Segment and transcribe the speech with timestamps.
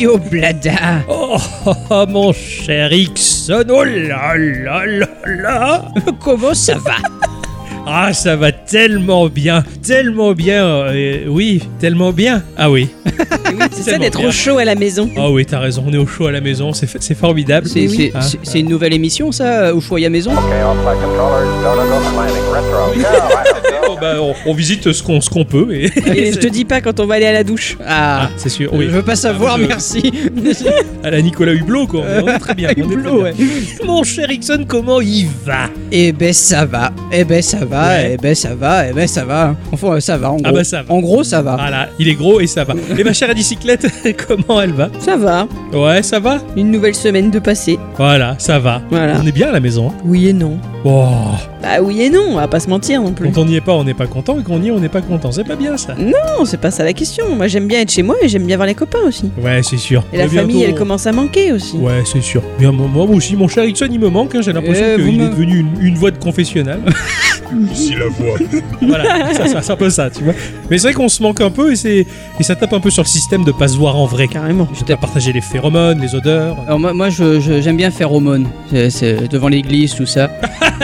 [0.00, 1.02] Oh oh blada.
[1.08, 1.36] Oh,
[1.66, 5.84] oh, oh, mon cher Ixon, oh là là là là
[6.20, 6.94] Comment ça va?
[7.84, 12.42] Ah, ça va tellement bien, tellement bien, euh, oui, tellement bien.
[12.56, 12.88] Ah oui,
[13.72, 15.08] C'est ça d'être au chaud à la maison.
[15.16, 17.66] ah oui, t'as raison, on est au chaud à la maison, c'est c'est formidable.
[17.68, 18.20] C'est c'est- Ah,
[18.58, 20.32] une nouvelle émission ça, au choix à maison
[23.86, 25.68] Bon, bah, on, on visite ce qu'on ce qu'on peut.
[25.72, 25.86] Et...
[26.14, 27.76] Et je te dis pas quand on va aller à la douche.
[27.84, 28.86] Ah, Ah, c'est sûr, oui.
[28.86, 30.12] je veux pas savoir, Ah, je- merci.
[31.02, 32.02] À la Nicolas Hublot, quoi.
[32.22, 32.70] On est très bien.
[32.76, 33.32] Hublot, bien.
[33.84, 35.68] Mon cher Ixon, comment il va?
[35.92, 38.10] Eh ben ça va, eh ben ça va, Ouais.
[38.14, 38.57] eh ben ça va,
[38.88, 39.54] eh ben ça va.
[39.72, 40.42] Enfin ça va en gros.
[40.46, 40.94] Ah bah, ça va.
[40.94, 41.56] En gros ça va.
[41.56, 42.74] Voilà, il est gros et ça va.
[42.98, 43.86] Et ma chère à bicyclette,
[44.28, 44.88] comment elle va?
[44.98, 45.46] Ça va.
[45.72, 46.38] Ouais, ça va?
[46.56, 47.78] Une nouvelle semaine de passé.
[47.96, 48.82] Voilà, ça va.
[48.90, 49.18] Voilà.
[49.22, 49.88] On est bien à la maison.
[49.90, 49.94] hein?
[50.04, 50.56] Oui et non.
[50.84, 51.06] Oh,
[51.62, 53.30] Bah oui et non, on va pas se mentir non plus.
[53.30, 54.38] quand on n'y est pas, on n'est pas content.
[54.38, 55.32] Et quand on y est, on n'est pas content.
[55.32, 55.94] C'est pas bien ça.
[55.98, 57.34] Non, c'est pas ça la question.
[57.34, 59.30] Moi j'aime bien être chez moi et j'aime bien voir les copains aussi.
[59.42, 60.04] Ouais, c'est sûr.
[60.12, 61.76] Et la bientôt, famille, elle on- commence à manquer aussi.
[61.76, 62.42] Ouais, c'est sûr.
[62.58, 64.34] Bien, moi moi aussi, mon cher Ixon, il me manque.
[64.34, 64.40] hein.
[64.42, 66.80] J'ai l'impression vous qu'il me- est devenu une, une voix de confessionnal.
[67.72, 68.36] Si la voix.
[68.82, 70.34] voilà, ça, ça, c'est un peu ça, tu vois.
[70.68, 72.04] Mais c'est vrai qu'on se manque un peu et, c'est,
[72.38, 74.28] et ça tape un peu sur le système de pas se voir en vrai.
[74.28, 74.68] Carrément.
[74.78, 76.58] Je pas partager les phéromones, les odeurs.
[76.66, 80.30] Alors moi, moi je- je- j'aime bien faire aumône, C'est- c'est devant l'église tout ça.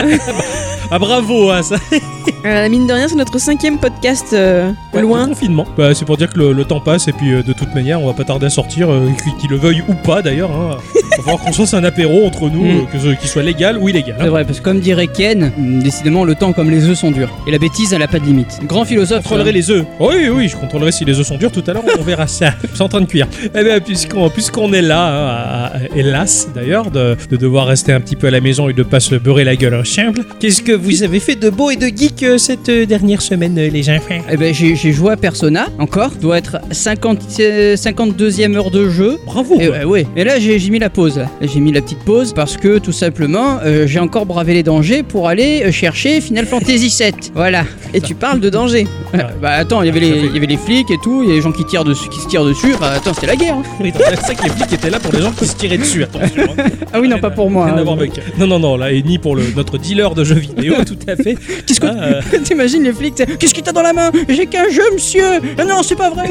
[0.91, 1.77] Ah bravo, hein, ça.
[2.45, 5.23] Euh, mine de rien, c'est notre cinquième podcast euh, Ouais, loin.
[5.23, 5.65] le confinement.
[5.75, 7.99] Bah, c'est pour dire que le, le temps passe et puis euh, de toute manière,
[7.99, 9.07] on va pas tarder à sortir, euh,
[9.39, 10.51] qu'il le veuille ou pas d'ailleurs.
[10.51, 10.77] Hein.
[11.17, 12.85] Va falloir qu'on se fasse un apéro entre nous, Mm.
[12.93, 14.15] euh, que qu'il soit légal ou illégal.
[14.19, 14.29] C'est hein.
[14.29, 17.29] vrai, parce que comme dirait Ken, hum, décidément le temps comme les œufs sont durs.
[17.47, 18.59] Et la bêtise elle a pas de limite.
[18.67, 19.23] Grand philosophe.
[19.23, 19.85] Je contrôlerai les œufs.
[19.99, 22.51] Oui, oui, je contrôlerai si les œufs sont durs tout à l'heure, on verra ça.
[22.75, 23.27] C'est en train de cuire.
[23.55, 28.15] Eh bien, puisqu'on puisqu'on est là, hein, hélas d'ailleurs, de, de devoir rester un petit
[28.15, 31.01] peu à la maison et de pas se beurrer la gueule ensemble, qu'est-ce que vous
[31.01, 34.21] avez fait de beau et de geek euh, cette euh, dernière semaine, euh, les enfants
[34.31, 39.17] Eh ben j'ai joué à Persona encore, doit être 50, euh, 52e heure de jeu.
[39.25, 40.05] Bravo Et ouais, ouais.
[40.15, 41.21] Là j'ai mis la pause.
[41.41, 45.03] J'ai mis la petite pause parce que tout simplement euh, j'ai encore bravé les dangers
[45.03, 47.13] pour aller chercher Final Fantasy VII.
[47.33, 47.65] Voilà.
[47.93, 48.87] Et tu parles de danger.
[49.41, 51.31] bah attends, il y avait les il y avait les flics et tout, il y
[51.31, 52.73] a les gens qui tirent dessus, qui se tirent dessus.
[52.79, 53.55] Bah, attends, c'était la guerre.
[53.55, 53.63] hein.
[53.79, 56.03] Oui, c'est ça que les flics étaient là pour les gens qui se tiraient dessus,
[56.03, 56.43] attention.
[56.57, 56.63] hein.
[56.93, 57.67] Ah oui non pas pour moi.
[57.69, 57.83] Hein.
[58.39, 61.15] Non, non, non, là, et ni pour le, notre dealer de jeux vidéo, tout à
[61.15, 61.35] fait.
[61.65, 64.11] Qu'est-ce que Ah, euh, T'imagines les flics Qu'est-ce que t'as dans la main?
[64.29, 65.23] J'ai qu'un jeu, monsieur
[65.57, 66.25] Ah Non, c'est pas vrai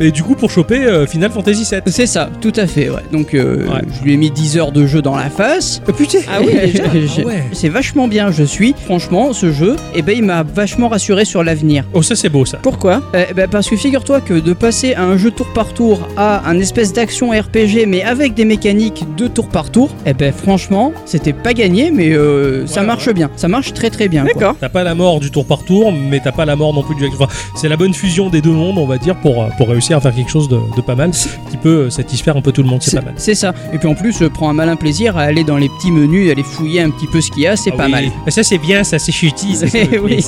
[0.00, 1.80] et du coup, pour choper euh, Final Fantasy VII.
[1.86, 3.02] C'est ça, tout à fait, ouais.
[3.12, 3.82] Donc, euh, Ouais.
[3.98, 5.80] je lui ai mis 10 heures de jeu dans la face.
[5.88, 7.44] Euh, putain Ah oui, déjà Ah ouais.
[7.52, 8.74] C'est vachement bien, je suis.
[8.84, 11.84] Franchement, ce jeu, eh ben, il m'a vachement rassuré sur l'avenir.
[11.94, 12.58] Oh, ça, c'est beau, ça.
[12.62, 13.02] Pourquoi?
[13.14, 16.48] Eh ben, parce que figure-toi que de passer à un jeu tour par tour à
[16.48, 20.92] un espèce d'action RPG, mais avec des mécaniques de tour par tour, eh ben, franchement,
[21.06, 23.30] c'était pas gagné, mais euh, ça Ouais, marche bien.
[23.36, 24.24] Ça marche très très bien.
[24.24, 24.56] D'accord.
[24.60, 26.94] T'as pas la mort du tour par tour, mais t'as pas la mort non plus
[26.94, 27.06] du.
[27.08, 29.96] Enfin, c'est la bonne fusion des deux mondes, on va dire, pour, euh, pour réussir
[29.96, 31.10] à faire quelque chose de, de pas mal,
[31.50, 32.82] qui peut euh, satisfaire un peu tout le monde.
[32.82, 33.14] C'est pas mal.
[33.16, 33.52] C'est ça.
[33.72, 36.30] Et puis en plus, je prends un malin plaisir à aller dans les petits menus,
[36.30, 37.90] aller fouiller un petit peu ce qu'il y a, c'est Ah pas oui.
[37.90, 38.04] mal.
[38.24, 39.58] Mais ça, c'est bien, ça, c'est chutis.
[40.02, 40.24] oui.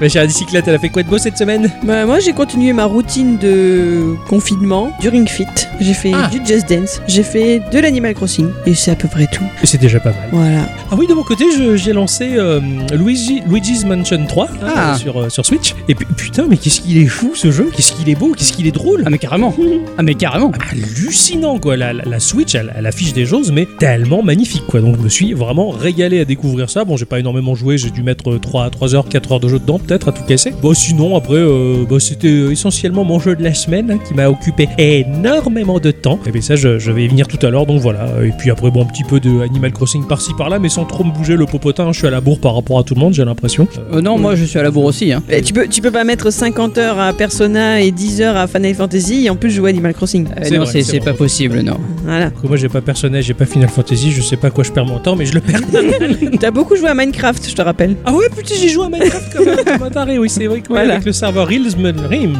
[0.00, 1.70] Ma chère bicyclette, elle a fait quoi de beau cette semaine?
[1.84, 5.44] Bah moi j'ai continué ma routine de confinement du Ring Fit.
[5.80, 6.28] J'ai fait Ah.
[6.30, 7.00] du Just Dance.
[7.06, 8.48] J'ai fait de l'Animal Crossing.
[8.66, 9.44] Et c'est à peu près tout.
[9.62, 10.28] Et c'est déjà pas mal.
[10.32, 10.68] Voilà.
[10.90, 11.44] Ah oui, de mon côté,
[11.76, 12.60] j'ai lancé euh,
[12.92, 14.92] Luigi, Luigi's Mansion 3 hein, Ah.
[14.94, 15.74] euh, sur, euh, sur Switch.
[15.88, 17.70] Et puis, putain, mais qu'est-ce qu'il est fou ce jeu?
[17.74, 18.32] Qu'est-ce qu'il est beau?
[18.36, 19.02] Qu'est-ce qu'il est drôle?
[19.06, 19.54] Ah mais carrément.
[19.98, 20.52] Ah mais carrément.
[20.72, 21.76] hallucinant quoi.
[21.76, 24.80] La, la- la Switch elle, elle affiche des choses mais tellement magnifiques quoi.
[24.80, 26.84] Donc je me suis vraiment régalé à découvrir ça.
[26.84, 27.78] Bon j'ai pas énormément joué.
[27.78, 30.52] J'ai dû mettre 3, 3 heures 4 heures de jeu dedans peut-être à tout casser.
[30.62, 34.28] Bon sinon après euh, bah, c'était essentiellement mon jeu de la semaine hein, qui m'a
[34.28, 36.18] occupé énormément de temps.
[36.26, 38.06] Et bien ça je, je vais y venir tout à l'heure donc voilà.
[38.24, 41.04] Et puis après bon un petit peu de Animal Crossing par-ci par-là mais sans trop
[41.04, 43.14] me bouger le popotin je suis à la bourre par rapport à tout le monde
[43.14, 45.12] j'ai l'impression Euh, Euh, non, moi je suis à la bourre aussi.
[45.12, 45.22] Hein.
[45.30, 48.46] Et tu peux tu peux pas mettre 50 heures à Persona et 10 heures à
[48.46, 50.26] Final Fantasy et en plus jouer à Animal Crossing.
[50.28, 51.12] Euh, C'est non, vrai, c'est c'est c'est vrai.
[51.12, 51.78] pas possible, non.
[52.04, 52.30] Voilà.
[52.42, 54.86] Moi j'ai pas personnage j'ai pas Final Fantasy je sais pas à quoi je perds
[54.86, 55.60] mon temps mais je le perds
[56.40, 57.96] T'as beaucoup joué à Minecraft, je te rappelle.
[58.04, 60.60] Ah ouais, putain, j'ai joué à Minecraft comme un, comme un taré, oui, c'est vrai
[60.60, 60.94] que Voilà.
[60.94, 61.74] avec le serveur Reels,
[62.10, 62.36] Rims.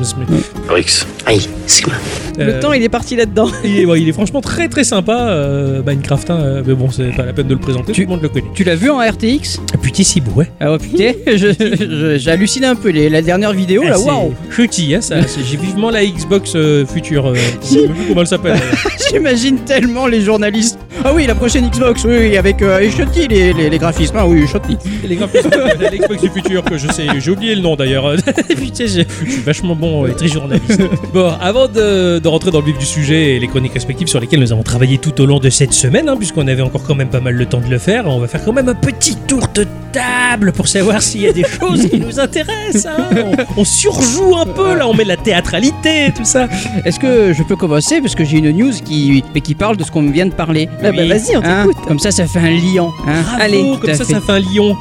[0.68, 1.06] Rix.
[2.38, 3.50] Le temps il est parti là-dedans.
[3.64, 6.90] il, est, ouais, il est franchement très très sympa, euh, Minecraft, hein, euh, mais bon,
[6.90, 8.44] c'est pas la peine de le présenter, Tu- tout le monde le connaît.
[8.54, 10.50] Tu l'as vu en RTX Ah putain, c'est beau, ouais.
[10.60, 11.12] Ah ouais, putain,
[12.18, 12.90] j'ai halluciné un peu.
[12.90, 17.26] Les, la dernière vidéo, là, c'est waouh hein, ça, j'ai vivement la Xbox euh, future,
[17.28, 18.58] euh, je sais même plus comment elle s'appelle.
[19.10, 20.78] J'imagine tellement les journalistes.
[21.04, 22.80] Ah oui, la prochaine Xbox, oui, oui, avec euh,
[23.28, 24.16] les, les, les graphismes.
[24.18, 24.76] Ah oui, Shotty.
[25.06, 28.16] les graphismes de la Xbox du futur que je c'est- j'ai oublié le nom d'ailleurs.
[28.16, 30.80] Je suis vachement bon et très journaliste.
[31.12, 34.20] Bon, avant de, de rentrer dans le vif du sujet et les chroniques respectives sur
[34.20, 36.94] lesquelles nous avons travaillé tout au long de cette semaine, hein, puisqu'on avait encore quand
[36.94, 39.16] même pas mal le temps de le faire, on va faire quand même un petit
[39.16, 42.86] tour de table pour savoir s'il y a des choses qui nous intéressent.
[42.86, 43.08] hein.
[43.56, 46.48] On, on surjoue un peu là, on met de la théâtralité et tout ça.
[46.84, 49.90] Est-ce que je peux commencer parce que j'ai une news qui, qui parle de ce
[49.90, 50.68] qu'on vient de parler.
[50.82, 51.66] Ah bah, vas-y, on Hein.
[51.86, 52.90] Comme ça, ça fait un lion.
[53.06, 54.12] Hein Bravo, Allez, comme ça, fait.
[54.14, 54.76] ça fait un lion.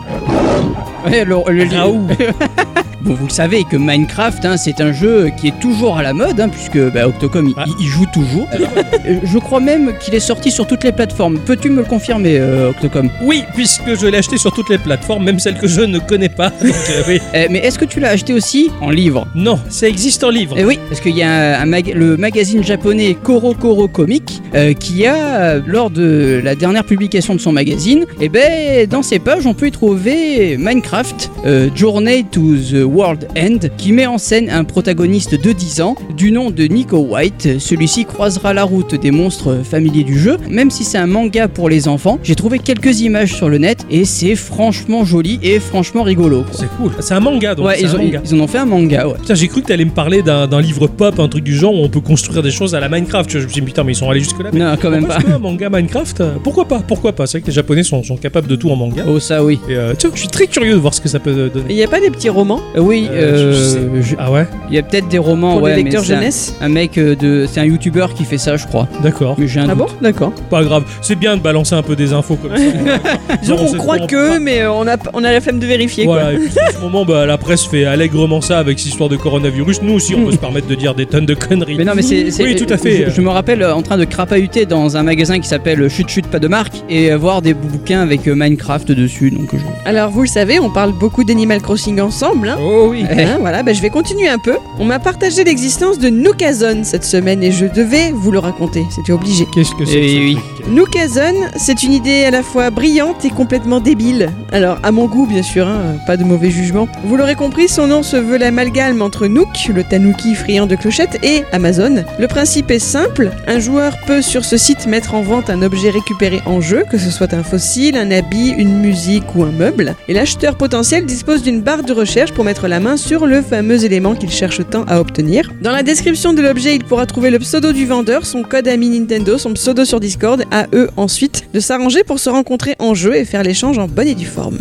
[1.05, 2.07] Ouais, le- Raoult.
[3.05, 6.11] Bon, vous le savez que Minecraft, hein, c'est un jeu qui est toujours à la
[6.13, 8.47] mode, hein, puisque bah, Octocom, il- il, il joue toujours.
[8.51, 11.37] Euh, je crois même qu'il est sorti sur toutes les plateformes.
[11.37, 13.11] Peux-tu me le confirmer, euh, Octocom?
[13.23, 16.29] Oui, puisque je l'ai acheté sur toutes les plateformes, même celles que je ne connais
[16.29, 16.49] pas.
[16.63, 17.19] Donc, euh, oui.
[17.35, 19.27] Eh, Mais est-ce que tu l'as acheté aussi en livre?
[19.35, 20.55] Non, ça existe en livre.
[20.57, 24.73] Eh oui, parce qu'il y a un mag- le magazine japonais Koro Koro Comic euh,
[24.73, 29.19] qui a, euh, lors de la dernière publication de son magazine, et ben dans ses
[29.19, 34.17] pages on peut y trouver Minecraft euh, Journey to the World End qui met en
[34.17, 37.59] scène un protagoniste de 10 ans du nom de Nico White.
[37.59, 41.67] Celui-ci croisera la route des monstres familiers du jeu, même si c'est un manga pour
[41.69, 42.19] les enfants.
[42.23, 46.43] J'ai trouvé quelques images sur le net et c'est franchement joli et franchement rigolo.
[46.43, 46.51] quoi.
[46.53, 46.91] C'est cool.
[46.99, 48.21] C'est un manga, donc Ouais, ils, un ont, manga.
[48.23, 49.15] ils en ont fait un manga, ouais.
[49.19, 51.73] Putain, j'ai cru que t'allais me parler d'un d'un livre pop, un truc du genre
[51.73, 53.29] où on peut construire des choses à la Minecraft.
[53.29, 54.51] Je me suis dit, putain, mais ils sont allés jusque-là.
[54.53, 55.17] mais Non, quand même pas.
[55.33, 57.25] un manga Minecraft euh, Pourquoi pas Pourquoi pas?
[57.27, 59.03] C'est vrai que les Japonais sont, sont capables de tout en manga.
[59.07, 59.59] Oh ça oui.
[59.67, 61.73] Et euh, tiens, je suis très curieux de voir ce que ça peut Il donner.
[61.73, 62.61] n'y a pas des petits romans?
[62.77, 63.43] Euh, oui, Euh, je
[63.77, 64.09] euh, sais.
[64.09, 66.13] je- Ah ouais il y a peut-être des romans, pour ouais, les mais lecteurs c'est
[66.13, 68.87] un- jeunesse Un, mec euh, de, c'est un youtubeur qui fait ça, je crois.
[69.03, 69.35] D'accord.
[69.37, 69.95] Mais j'ai un Ah bon doute.
[70.01, 70.31] D'accord.
[70.49, 70.83] Pas grave.
[71.01, 72.63] C'est bien de balancer un peu des infos comme ça.
[73.53, 76.05] On sait croit trop, que, mais euh, on a, on a la flemme de vérifier.
[76.05, 79.09] Voilà, et puis en ce moment, bah, la presse fait allègrement ça avec cette histoire
[79.09, 79.81] de coronavirus.
[79.81, 81.75] Nous aussi, on peut se permettre de dire des tonnes de conneries.
[81.77, 82.31] Mais non, mais c'est.
[82.31, 83.05] c'est- Oui, tout à fait.
[83.09, 86.09] Je, je me rappelle euh, en train de crapahuter dans un magasin qui s'appelle Chut
[86.09, 89.31] Chut Pas de Marque et euh, voir des bouquins avec euh, Minecraft dessus.
[89.31, 89.57] Donc je.
[89.61, 89.71] quoi.
[89.85, 92.49] Alors, vous le savez, on parle beaucoup d'Animal Crossing ensemble.
[92.49, 92.57] hein.
[92.61, 93.05] Oh oui.
[93.09, 94.55] Hein, voilà, bah, je vais continuer un peu.
[94.79, 98.85] On m'a partagé l'existence de Nookazone cette semaine et je devais vous le raconter.
[98.89, 99.45] C'était obligé.
[99.53, 100.35] Qu'est-ce que c'est Eh oui.
[100.35, 104.29] truc Nookazone, c'est une idée à la fois brillante et complètement débile.
[104.51, 106.87] Alors, à mon goût, bien sûr, hein, pas de mauvais jugement.
[107.03, 111.19] Vous l'aurez compris, son nom se veut l'amalgame entre Nook, le tanuki friand de clochettes,
[111.23, 112.03] et Amazon.
[112.19, 115.89] Le principe est simple un joueur peut sur ce site mettre en vente un objet
[115.89, 119.95] récupéré en jeu, que ce soit un fossile, un habit, une musique ou un meuble.
[120.07, 123.83] Et l'acheteur potentiel dispose d'une barre de recherche pour mettre la main sur le fameux
[123.83, 125.51] élément qu'il cherche tant à obtenir.
[125.61, 128.89] Dans la description de l'objet, il pourra trouver le pseudo du vendeur, son code ami
[128.89, 133.15] Nintendo, son pseudo sur Discord, à eux ensuite de s'arranger pour se rencontrer en jeu
[133.15, 134.57] et faire l'échange en bonne et due forme.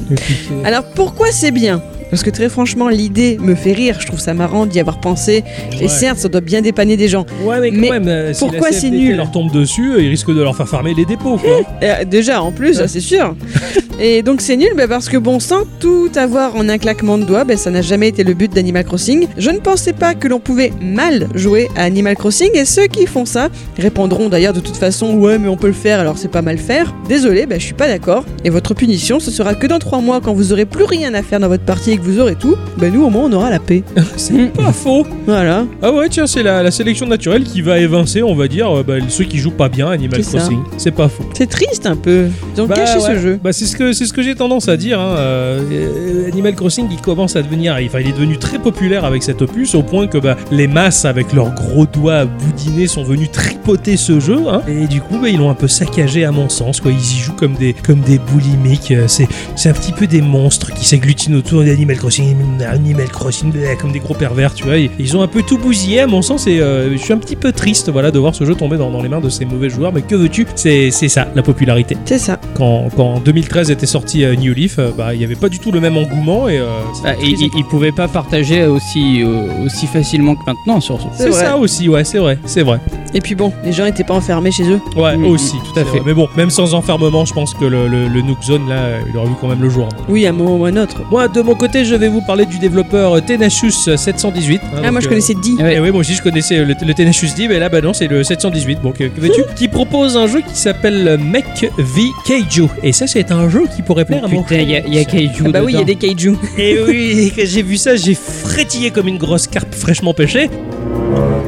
[0.65, 1.83] Alors pourquoi c'est bien?
[2.11, 5.45] Parce que très franchement, l'idée me fait rire, je trouve ça marrant d'y avoir pensé.
[5.81, 7.27] Et certes, ça doit bien dépanner des gens.
[7.45, 10.03] Ouais, mais quand Mais même, euh, si pourquoi la c'est nul leur tombe dessus, euh,
[10.03, 11.61] ils risquent de leur faire fermer les dépôts, quoi.
[11.83, 13.35] Euh, déjà, en plus, c'est sûr.
[14.01, 17.25] Et donc c'est nul bah, parce que bon, sans tout avoir en un claquement de
[17.25, 19.29] doigts, bah, ça n'a jamais été le but d'Animal Crossing.
[19.39, 23.07] Je ne pensais pas que l'on pouvait mal jouer à Animal Crossing et ceux qui
[23.07, 23.49] font ça
[23.79, 26.59] répondront d'ailleurs de toute façon ouais mais on peut le faire alors c'est pas mal
[26.59, 26.93] faire.
[27.09, 28.25] Désolé, bah, je suis pas d'accord.
[28.45, 31.23] Et votre punition ce sera que dans 3 mois quand vous aurez plus rien à
[31.23, 33.51] faire dans votre partie et que vous aurez tout, bah nous au moins on aura
[33.51, 33.83] la paix.
[34.17, 35.07] C'est pas faux.
[35.27, 35.65] Voilà.
[35.83, 38.83] Ah ouais, tiens, c'est la, la sélection naturelle qui va évincer, on va dire, euh,
[38.83, 40.23] bah, ceux qui jouent pas bien Animal.
[40.23, 40.59] Crossing.
[40.77, 41.25] C'est pas faux.
[41.35, 42.27] C'est triste un peu.
[42.55, 43.15] Ils ont Bah, caché ouais.
[43.15, 43.41] ce jeu.
[43.43, 44.99] Bah, c'est ce que c'est ce que j'ai tendance à dire.
[45.01, 45.15] hein.
[45.19, 49.23] Euh, euh, Animal Crossing, il commence à devenir, enfin, il est devenu très populaire avec
[49.23, 53.31] cet opus au point que bah, les masses avec leurs gros doigts boudinés sont venus
[53.31, 54.39] tripoter ce jeu.
[54.49, 54.63] hein.
[54.67, 56.81] Et du coup, ils l'ont un peu saccagé à mon sens.
[56.81, 58.93] Quoi, ils y jouent comme des comme des boulimiques.
[59.07, 62.37] C'est c'est un petit peu des monstres qui s'agglutinent autour d'Animal Crossing,
[62.67, 64.77] Animal Crossing, comme des gros pervers, tu vois.
[64.79, 67.19] Ils, ils ont un peu tout bousillé à mon sens et euh, je suis un
[67.19, 69.45] petit peu triste, voilà, de voir ce jeu tomber dans, dans les mains de ces
[69.45, 69.93] mauvais joueurs.
[69.93, 70.47] Mais que veux-tu?
[70.55, 72.39] C'est ça, la popularité C'est ça.
[72.55, 75.49] quand, quand en 2013 était sorti euh, New Leaf, euh, bah, il n'y avait pas
[75.49, 76.65] du tout le même engouement et euh,
[77.03, 80.81] Bah, c'était il, très- il- il pouvait pas partager aussi, euh, aussi facilement que maintenant
[80.81, 81.07] sur ce.
[81.15, 81.41] c'est vrai.
[81.45, 82.79] ça aussi, ouais, c'est vrai, c'est vrai.
[83.17, 84.81] Et puis bon, les gens étaient pas enfermés chez eux.
[84.97, 86.01] Ouais, Mm, aussi, mm, tout à fait.
[86.05, 89.17] Mais bon, même sans enfermement, je pense que le, le, le Nook Zone là, il
[89.17, 89.89] aurait vu quand même le jour.
[89.93, 89.97] hein.
[90.09, 91.01] Oui, à un moment ou à un autre.
[91.11, 94.61] Moi, de mon côté, je vais vous parler du développeur euh, Tenacious 718.
[94.63, 95.55] hein, Ah, moi je euh, connaissais 10.
[95.61, 95.75] Ouais.
[95.77, 97.93] Et oui, moi aussi je connaissais euh, le, le Tenacious D, mais là, bah non,
[97.93, 98.83] c'est le 718.
[98.83, 102.69] Donc, euh, que veux-tu Qui propose un jeu qui s'appelle euh, Mech v Keiju.
[102.83, 104.95] Et ça, c'est un jeu qui pourrait plaire à mon Putain, il y a, il
[104.95, 106.37] y a Kaiju Ah bah oui, il y a des kaiju.
[106.59, 110.51] Et oui, quand j'ai vu ça, j'ai frétillé comme une grosse carpe fraîchement pêchée.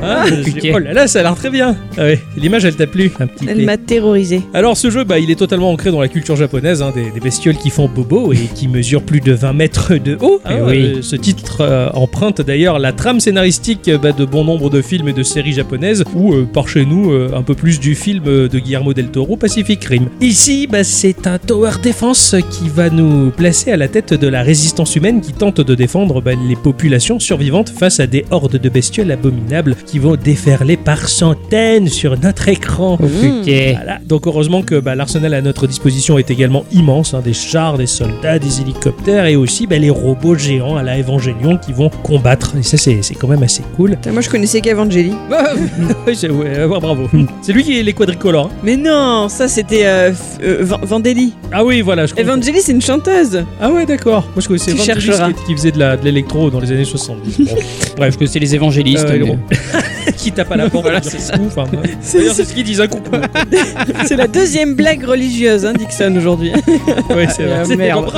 [0.03, 0.73] Ah, j'ai- putain.
[0.75, 1.77] oh là là, ça a l'air très bien.
[1.97, 3.65] Ah ouais, l'image elle t'a plu un petit Elle peu.
[3.65, 4.43] m'a terrorisé.
[4.55, 7.21] Alors ce jeu, bah, il est totalement ancré dans la culture japonaise, hein, des, des
[7.21, 10.41] bestioles qui font bobo et qui mesurent plus de 20 mètres de haut.
[10.49, 10.59] Eh hein.
[10.67, 10.95] oui.
[10.97, 14.83] Euh, ce titre euh, emprunte d'ailleurs la trame scénaristique euh, bah, de bon nombre de
[14.83, 17.95] films et de séries japonaises, ou euh, par chez nous, euh, un peu plus du
[17.95, 20.07] film euh, de Guillermo del Toro, Pacific Rim.
[20.21, 24.43] Ici, bah, c'est un tower defense qui va nous placer à la tête de la
[24.43, 28.69] résistance humaine qui tente de défendre bah, les populations survivantes face à des hordes de
[28.69, 32.97] bestioles abominables qui vont déferler par centaines sur notre écran.
[32.97, 33.73] Putain.
[33.77, 33.99] Voilà.
[34.07, 37.87] Donc heureusement que bah, l'arsenal à notre disposition est également immense, hein, des chars, des
[37.87, 42.55] soldats, des hélicoptères et aussi bah, les robots géants à la Evangelion qui vont combattre.
[42.59, 43.97] Et ça c'est quand même assez cool.
[44.13, 45.13] Moi, je connaissais qu'Evangeli.
[46.07, 47.09] Oui, c'est- ouais, bravo.
[47.43, 48.47] c'est lui qui est les quadricolores.
[48.47, 48.59] hein.
[48.63, 50.13] Mais non, ça c'était euh,
[50.43, 51.33] euh, Van- Vandeli.
[51.53, 52.07] Ah oui voilà.
[52.07, 52.15] Je.
[52.17, 53.45] Evangeli, c'est une chanteuse.
[53.61, 54.23] Ah ouais d'accord.
[54.35, 55.33] Moi je connaissais chercheras.
[55.33, 57.39] qui, qui faisait de l'électro dans les années 70.
[57.39, 57.55] Bon.
[57.97, 58.17] Bref.
[58.17, 59.05] Que c'est les évangélistes.
[59.09, 59.57] Euh, mais-.
[60.17, 60.85] qui tape à la porte.
[60.85, 61.91] Voilà, c'est coucou, enfin, ouais.
[62.01, 63.11] C'est- c'est ce qu'ils disent un coucou.
[64.07, 66.53] C'est la deuxième blague religieuse, hein, Dixon, aujourd'hui.
[67.11, 67.65] Ouais, c'est vrai.
[67.65, 68.11] C'est- merde.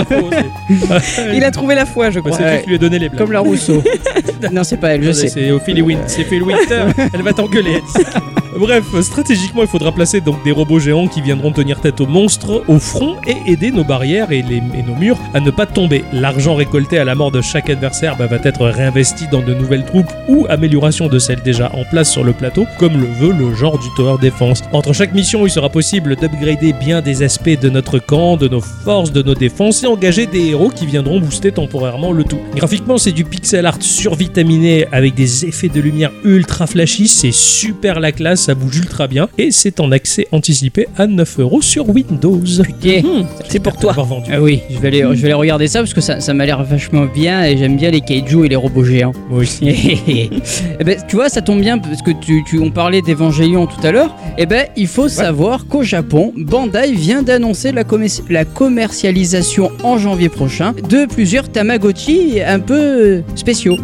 [1.02, 2.38] c'est- Il a trouvé la foi, je Bah, crois.
[2.38, 3.18] c'est lui qui lui a donné les blagues.
[3.20, 3.82] Comme la Rousseau.
[4.52, 5.28] non, c'est pas elle, je sais.
[5.28, 6.84] C'est Ophélie c'est Winter.
[7.12, 7.80] Elle va t'engueuler.
[8.58, 12.64] Bref, stratégiquement, il faudra placer donc des robots géants qui viendront tenir tête aux monstres
[12.66, 16.02] au front et aider nos barrières et nos murs à ne pas tomber.
[16.12, 19.84] L'argent récolté à la mort de chaque adversaire bah, va être réinvesti dans de nouvelles
[19.84, 23.54] troupes ou amélioration de celles déjà en place sur le plateau, comme le veut le
[23.54, 24.64] genre du Tower Defense.
[24.72, 28.60] Entre chaque mission, il sera possible d'upgrader bien des aspects de notre camp, de nos
[28.60, 32.40] forces, de nos défenses et engager des héros qui viendront booster temporairement le tout.
[32.56, 38.00] Graphiquement, c'est du pixel art survitaminé avec des effets de lumière ultra flashy, c'est super
[38.00, 41.86] la classe, ça bouge ultra bien et c'est en accès anticipé à 9 euros sur
[41.90, 42.40] Windows.
[42.62, 43.02] Putain.
[43.06, 43.92] Hmm, c'est pour toi.
[43.92, 44.30] Vendu.
[44.32, 46.46] Ah oui, je vais, aller, je vais aller regarder ça parce que ça, ça m'a
[46.46, 49.12] l'air vachement bien et j'aime bien les kaiju et les robots géants.
[49.28, 49.66] Moi aussi.
[50.80, 53.84] Eh ben, tu vois, ça tombe bien parce que tu, tu- on parlait d'Evangelion tout
[53.86, 54.16] à l'heure.
[54.38, 57.82] Eh ben, il faut savoir qu'au Japon, Bandai vient d'annoncer la,
[58.30, 63.76] la commercialisation en janvier prochain de plusieurs Tamagotchi un peu spéciaux.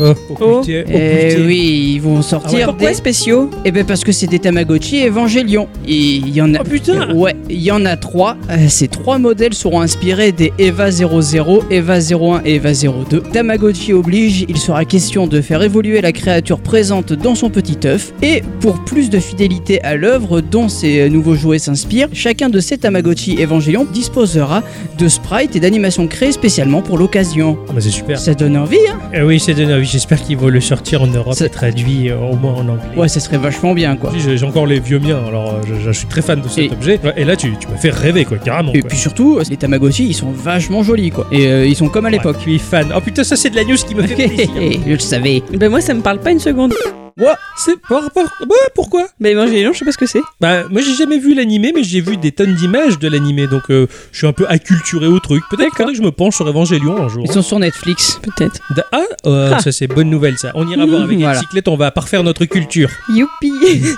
[0.00, 0.60] Oh, Oh.
[0.62, 2.94] putain, oh, Eh oui, ils vont sortir Pourquoi des...
[2.94, 5.68] spéciaux Eh ben parce que c'est des Tamagotchi Evangelion.
[5.86, 6.58] Et il y en a.
[6.60, 8.36] Oh putain Ouais, il y en a trois.
[8.50, 13.20] Euh, ces trois modèles seront inspirés des Eva 00, Eva 01 et Eva 02.
[13.32, 18.12] Tamagotchi oblige, il sera question de faire évoluer la créature présente dans son petit œuf.
[18.22, 22.60] Et pour plus de fidélité à l'œuvre dont ces euh, nouveaux jouets s'inspirent, chacun de
[22.60, 24.62] ces Tamagotchi Evangelion disposera
[24.98, 27.58] de sprites et d'animations créées spécialement pour l'occasion.
[27.68, 28.18] Ah, bah, c'est super.
[28.18, 29.74] Ça donne envie, hein Eh oui, c'est donné.
[29.90, 32.96] J'espère qu'ils vont le sortir en Europe Ça- et traduit euh, au moins en anglais.
[32.96, 34.12] Ouais, ça serait vachement bien, quoi.
[34.16, 36.58] J'ai j'ai encore les vieux miens, alors euh, je, je suis très fan de cet
[36.58, 37.00] Et- objet.
[37.16, 38.72] Et là, tu, tu m'as fait rêver, quoi, carrément.
[38.72, 38.88] Et quoi.
[38.88, 41.26] puis surtout, les Tamagotchi, ils sont vachement jolis, quoi.
[41.32, 42.36] Et euh, ils sont comme à l'époque.
[42.36, 42.86] Ouais, je suis fan.
[42.96, 44.48] Oh putain, ça c'est de la news qui me fait plaisir.
[44.86, 45.42] je le savais.
[45.58, 46.72] Ben moi, ça me parle pas une seconde.
[47.20, 48.24] Moi, c'est par rapport.
[48.40, 49.06] Bah, pourquoi?
[49.20, 50.22] Mais Evangelion, je sais pas ce que c'est.
[50.40, 53.64] Bah, moi j'ai jamais vu l'animé, mais j'ai vu des tonnes d'images de l'animé, donc
[53.70, 55.42] euh, je suis un peu acculturé au truc.
[55.50, 57.22] Peut-être faudrait que je me penche sur Evangelion un jour.
[57.26, 58.18] Ils sont sur Netflix.
[58.22, 58.60] Peut-être.
[58.74, 59.60] Da- Ah, euh, Ah.
[59.60, 60.52] ça c'est bonne nouvelle ça.
[60.54, 61.34] On ira voir avec Voilà.
[61.34, 62.88] la bicyclette, on va parfaire notre culture.
[63.08, 63.52] Youpi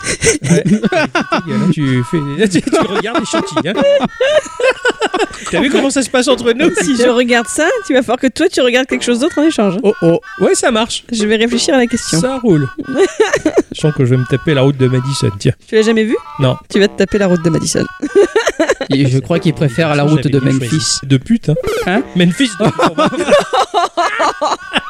[0.51, 0.65] Ouais.
[0.67, 3.69] Là, tu, fais, tu, tu regardes les chantilles.
[3.71, 4.07] Hein.
[5.51, 6.71] T'as vu comment ça se passe entre nous?
[6.83, 9.43] Si je regarde ça, tu vas falloir que toi, tu regardes quelque chose d'autre en
[9.45, 9.75] échange.
[9.77, 9.81] hein.
[9.83, 11.05] Oh oh, ouais ça marche.
[11.13, 12.21] Je vais réfléchir à la question.
[12.21, 12.69] Ça roule.
[13.75, 15.53] Je sens que je vais me taper la route de Madison, tiens.
[15.67, 16.17] Tu l'as jamais vu?
[16.41, 16.57] Non.
[16.69, 17.85] Tu vas te taper la route de Madison.
[18.91, 20.69] Et je crois qu'ils préfèrent la route de Memphis.
[20.69, 20.99] choisi.
[21.05, 21.55] De pute, hein.
[21.87, 22.03] Hein?
[22.17, 22.67] Memphis de...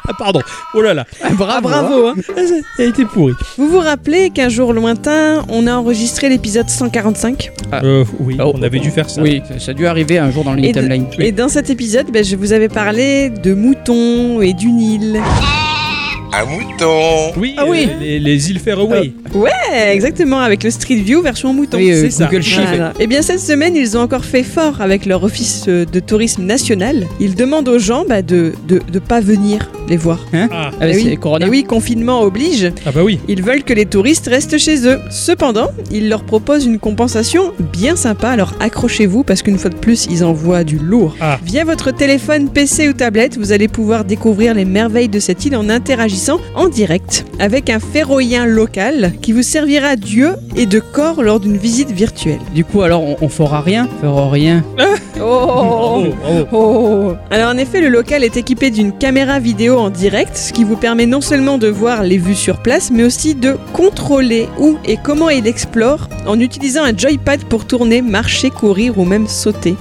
[0.07, 0.41] ah, pardon.
[0.73, 1.05] Oh là là.
[1.23, 1.29] Ah,
[1.61, 2.13] bravo hein.
[2.35, 3.33] Ah, ça ça a été pourri.
[3.57, 7.51] Vous vous rappelez qu'un jour lointain, on a enregistré l'épisode 145
[7.83, 9.21] Euh, oui, Oh, on avait dû faire ça.
[9.21, 11.07] Oui, ça- a dû arriver un jour dans et, de- timeline.
[11.19, 15.21] et dans cet épisode, ben, je vous avais parlé de moutons et du Nil.
[16.35, 17.31] Un mouton.
[17.37, 17.87] Oui, Ah oui.
[17.87, 19.13] euh, les, les îles Fairway.
[19.35, 19.51] Ouais,
[19.93, 21.77] exactement, avec le Street View version mouton.
[21.77, 22.27] Oui, euh, c'est ça.
[22.31, 22.93] Voilà.
[22.99, 26.43] Et bien cette semaine, ils ont encore fait fort avec leur office euh, de tourisme
[26.43, 27.05] national.
[27.19, 30.19] Ils demandent aux gens bah, de, de de pas venir les voir.
[30.33, 30.47] Ah.
[30.51, 31.17] Ah, Eh c'est oui.
[31.17, 31.45] Corona.
[31.45, 32.71] Et oui, confinement oblige.
[32.87, 33.19] ah bah oui.
[33.27, 34.99] Ils veulent que les touristes restent chez eux.
[35.11, 38.29] Cependant, ils leur proposent une compensation bien sympa.
[38.29, 41.15] Alors accrochez-vous parce qu'une fois de plus, ils envoient du lourd.
[41.21, 41.37] Ah.
[41.45, 45.55] Via votre téléphone, PC ou tablette, vous allez pouvoir découvrir les merveilles de cette île
[45.55, 51.23] en interagissant en direct avec un ferroïen local qui vous servira d'yeux et de corps
[51.23, 52.39] lors d'une visite virtuelle.
[52.53, 54.63] Du coup, alors, on, on fera rien Fera rien.
[55.15, 56.13] Bravo.
[56.51, 60.63] Oh Alors en effet, le local est équipé d'une caméra vidéo en direct, ce qui
[60.63, 64.77] vous permet non seulement de voir les vues sur place, mais aussi de contrôler où
[64.85, 69.75] et comment il explore en utilisant un joypad pour tourner, marcher, courir ou même sauter.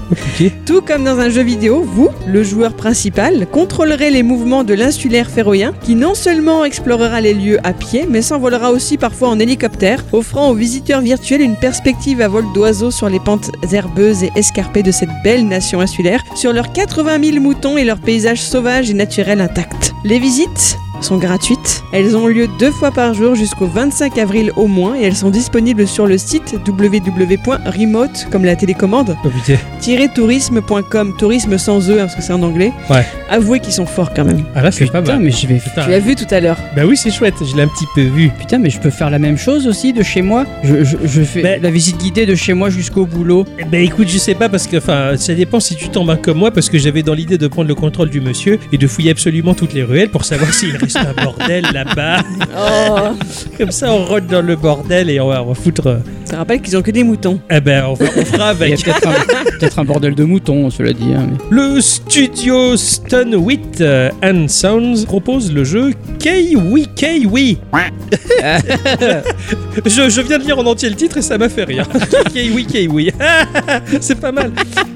[0.66, 5.30] Tout comme dans un jeu vidéo, vous, le joueur principal, contrôlerez les mouvements de l'insulaire
[5.30, 6.31] ferroïen qui non seulement
[6.64, 11.42] explorera les lieux à pied, mais s'envolera aussi parfois en hélicoptère, offrant aux visiteurs virtuels
[11.42, 15.80] une perspective à vol d'oiseau sur les pentes herbeuses et escarpées de cette belle nation
[15.80, 19.92] insulaire, sur leurs 80 000 moutons et leurs paysages sauvages et naturels intacts.
[20.04, 21.82] Les visites sont gratuites.
[21.92, 25.30] Elles ont lieu deux fois par jour jusqu'au 25 avril au moins et elles sont
[25.30, 30.09] disponibles sur le site www.remote, comme la télécommande, putain.
[30.14, 32.73] tourisme.com, tourisme sans E hein, parce que c'est en anglais.
[32.90, 33.04] Ouais.
[33.28, 34.44] Avouez qu'ils sont forts quand même.
[34.54, 35.23] Ah là, c'est pas Putain, mal.
[35.25, 35.56] mais je vais.
[35.59, 35.85] Putain.
[35.85, 36.56] Tu l'as vu tout à l'heure.
[36.76, 38.30] Bah oui, c'est chouette, je l'ai un petit peu vu.
[38.38, 40.44] Putain, mais je peux faire la même chose aussi de chez moi?
[40.62, 43.44] Je, je- je fais Mais- la visite guidée de chez moi jusqu'au boulot.
[43.59, 46.16] Eh ben écoute, je sais pas parce que enfin, ça dépend si tu tombes un
[46.16, 48.87] comme moi parce que j'avais dans l'idée de prendre le contrôle du monsieur et de
[48.87, 52.18] fouiller absolument toutes les ruelles pour savoir s'il reste un bordel là-bas.
[52.56, 52.96] Oh,
[53.58, 55.87] Comme ça, on rentre dans le bordel et on va, on va foutre.
[55.87, 57.40] euh, ça rappelle qu'ils ont que des moutons.
[57.50, 58.84] Eh ben, on, va- on fera Il y a avec.
[59.58, 61.12] peut-être un, bordel de moutons, cela dit.
[61.14, 67.58] hein, mais- Le studio Stun Wit euh, and Sounds propose le jeu Kiwi Kiwi.
[69.84, 71.87] je, je viens de lire en entier le titre et ça m'a fait rire.
[72.32, 73.11] Kiwi Kiwi.
[74.00, 74.52] C'est pas mal.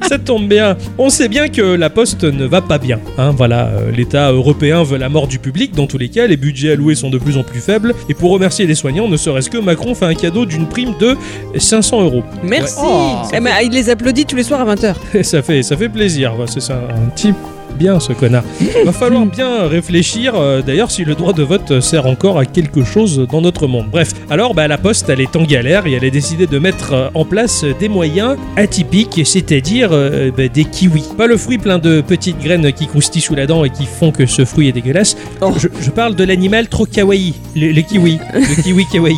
[0.09, 0.77] Ça tombe bien.
[0.99, 3.01] On sait bien que la Poste ne va pas bien.
[3.19, 3.33] hein.
[3.37, 5.75] voilà, euh, l'État européen veut la mort du public.
[5.87, 7.95] Dans tous les cas, les budgets alloués sont de plus en plus faibles.
[8.09, 11.17] Et pour remercier les soignants, ne serait-ce que Macron fait un cadeau d'une prime de
[11.57, 12.25] 500 euros.
[12.43, 12.81] Merci.
[12.81, 12.87] Ouais.
[12.89, 13.29] Oh.
[13.33, 14.97] Eh ben, il les applaudit tous les soirs à 20h.
[15.15, 16.35] Et ça fait, ça fait plaisir.
[16.49, 17.37] C'est un, un type
[17.77, 18.43] bien ce connard.
[18.85, 22.85] Va falloir bien réfléchir euh, d'ailleurs si le droit de vote sert encore à quelque
[22.85, 23.87] chose dans notre monde.
[23.91, 26.93] Bref, alors bah, la Poste elle est en galère et elle a décidé de mettre
[26.93, 31.05] euh, en place des moyens atypiques, c'est-à-dire euh, bah, des kiwis.
[31.17, 34.11] Pas le fruit plein de petites graines qui croustillent sous la dent et qui font
[34.11, 35.17] que ce fruit est dégueulasse.
[35.41, 35.53] Oh.
[35.57, 39.17] Je, je parle de l'animal trop kawaii, le, le kiwi, le kiwi kawaii.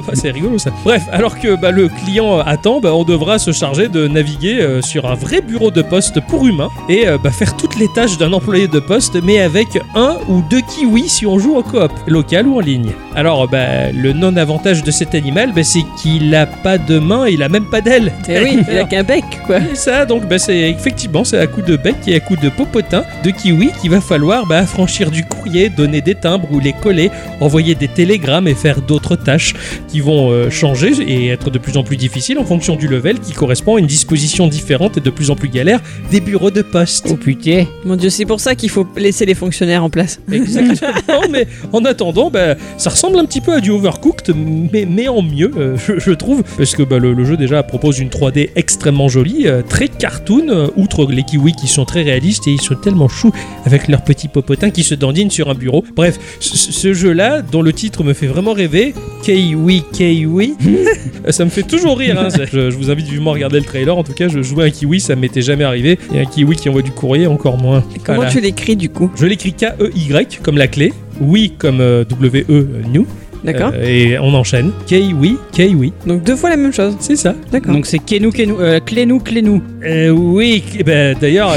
[0.00, 0.70] Enfin, c'est rigolo ça.
[0.84, 5.14] Bref, alors que bah, le client attend, on devra se charger de naviguer sur un
[5.14, 9.18] vrai bureau de poste pour humains et faire toutes les tâches d'un employé de poste,
[9.22, 12.92] mais avec un ou deux kiwis si on joue en coop, local ou en ligne.
[13.14, 17.32] Alors, bah, le non-avantage de cet animal, bah, c'est qu'il a pas de main et
[17.32, 18.12] il a même pas d'ailes.
[18.28, 19.58] Eh oui, il a qu'un bec, quoi.
[19.58, 22.48] Et ça, donc, bah, c'est effectivement, c'est à coup de bec et à coup de
[22.48, 26.72] popotin de kiwi qu'il va falloir bah, franchir du courrier, donner des timbres ou les
[26.72, 27.10] coller,
[27.40, 29.54] envoyer des télégrammes et faire d'autres tâches
[29.88, 33.18] qui vont euh, changer et être de plus en plus difficiles en fonction du level
[33.20, 36.62] qui correspond à une disposition différente et de plus en plus galère des bureaux de
[36.62, 37.08] poste.
[37.10, 37.51] Oh putain.
[37.84, 40.20] Mon dieu, c'est pour ça qu'il faut laisser les fonctionnaires en place.
[40.32, 44.34] Exactement, mais en attendant, bah, ça ressemble un petit peu à du Overcooked,
[44.72, 47.62] mais, mais en mieux, euh, je, je trouve, parce que bah, le, le jeu déjà
[47.62, 52.02] propose une 3D extrêmement jolie, euh, très cartoon, euh, outre les kiwis qui sont très
[52.02, 53.32] réalistes et ils sont tellement choux
[53.64, 55.84] avec leurs petits popotins qui se dandinent sur un bureau.
[55.96, 60.54] Bref, ce, ce jeu-là, dont le titre me fait vraiment rêver, Kiwi Kiwi,
[61.30, 62.18] ça me fait toujours rire.
[62.20, 62.28] hein.
[62.52, 63.96] Je, je vous invite vivement à regarder le trailer.
[63.96, 66.68] En tout cas, je jouais un kiwi, ça m'était jamais arrivé, et un kiwi qui
[66.68, 67.82] envoie du courrier, encore moins.
[68.04, 68.30] Comment Voilà.
[68.30, 73.04] tu l'écris du coup Je l'écris K-E-Y comme la clé, oui comme euh, W-E, new,
[73.44, 74.70] D'accord Euh, et on enchaîne.
[74.88, 76.94] K-oui, K-oui, Donc deux fois la même chose.
[77.00, 77.34] c'est ça.
[77.50, 77.72] D'accord.
[77.74, 79.60] Donc c'est Kenou Kenou, euh, Clénou Clénou.
[79.84, 81.56] Euh, oui, eh ben, d'ailleurs,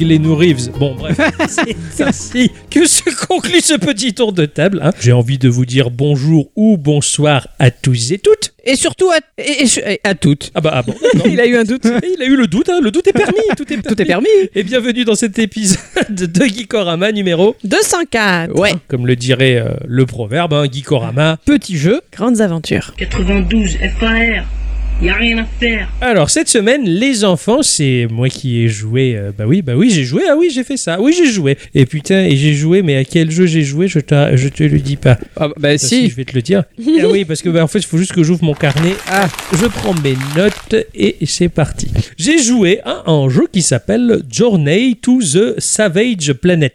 [0.00, 0.70] Glennou Reeves.
[0.80, 1.16] Bon, bref,
[1.48, 4.80] c'est ainsi que se conclut ce petit tour de table.
[4.82, 4.90] hein.
[5.00, 8.54] J'ai envie de vous dire bonjour ou bonsoir à tous et toutes.
[8.68, 10.50] Et surtout à, et- et- et à toutes.
[10.54, 10.94] Ah bah, ah bon.
[11.24, 11.84] Il a eu un doute.
[12.16, 13.82] Il a eu le doute, hein, le doute est permis, tout est permis.
[13.96, 14.26] Tout est permis.
[14.54, 15.78] Et bienvenue dans cet épisode
[16.10, 18.58] de Geekorama numéro, 204.
[18.58, 18.72] Ouais.
[18.88, 21.38] comme le dirait euh, le proverbe, hein, Geekorama.
[21.44, 22.00] Petit jeu.
[22.12, 22.92] Grandes aventures.
[22.98, 24.44] 92 FAR.
[25.02, 25.88] Y a rien à faire.
[26.00, 29.14] Alors cette semaine, les enfants, c'est moi qui ai joué.
[29.14, 30.22] euh, bah oui, bah oui, j'ai joué.
[30.28, 30.98] Ah oui, j'ai fait ça.
[31.00, 31.58] Oui, j'ai joué.
[31.74, 32.80] Et putain, et j'ai joué.
[32.80, 35.18] Mais à quel jeu j'ai joué Je te, je te le dis pas.
[35.36, 36.08] Ah, bah si.
[36.08, 36.64] je vais te le dire.
[36.80, 38.94] ah oui, parce que bah, en fait, il faut juste que j'ouvre mon carnet.
[39.10, 41.88] Ah, je prends mes notes et c'est parti.
[42.16, 46.74] J'ai joué à un jeu qui s'appelle Journey to the Savage Planet.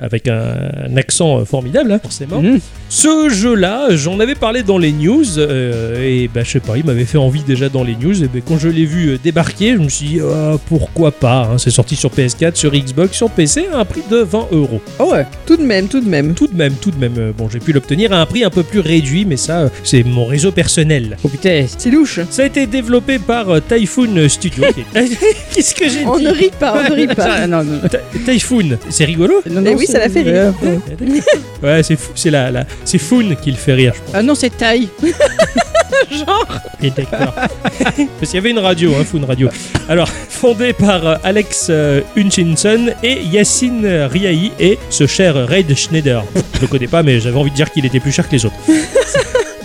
[0.00, 2.40] Avec un, un accent euh, formidable, hein, forcément.
[2.40, 2.60] Mhm.
[2.88, 6.84] Ce jeu-là, j'en avais parlé dans les news euh, et bah je sais pas, il
[6.84, 8.22] m'avait fait envie déjà dans les news.
[8.22, 11.48] Et ben, quand je l'ai vu euh, débarquer, je me suis dit Ah, pourquoi pas.
[11.52, 11.58] hein.
[11.58, 14.80] C'est sorti sur PS4, sur Xbox, sur PC à un prix de 20 euros.
[14.98, 15.26] Oh ouais.
[15.46, 16.34] Tout de même, tout de même.
[16.34, 17.14] Tout de même, tout de même.
[17.18, 19.68] euh, Bon, j'ai pu l'obtenir à un prix un peu plus réduit, mais ça, euh,
[19.84, 21.16] c'est mon réseau personnel.
[21.24, 21.64] Oh putain.
[21.78, 22.20] C'est louche.
[22.30, 24.64] Ça a été développé par Typhoon Studio.
[25.54, 27.28] Qu'est-ce que j'ai On dit ne rit pas, on ne rit pas.
[27.42, 30.22] Ah, non, non, Ty- Typhoon, c'est rigolo non, Eh non, oui, c'est- ça l'a fait
[30.22, 30.52] rire.
[31.62, 34.10] Ouais, c'est fou, c'est la, la- c'est Foon qui le fait rire, je pense.
[34.14, 34.88] Ah non, c'est taille.
[36.82, 37.21] Et d'accord.
[38.18, 39.48] Parce qu'il y avait une radio, hein, Foon Radio.
[39.88, 46.24] Alors, fondé par euh, Alex euh, Hutchinson et Yacine Riahi et ce cher Raid Schneider.
[46.54, 48.44] Je le connais pas, mais j'avais envie de dire qu'il était plus cher que les
[48.46, 48.56] autres.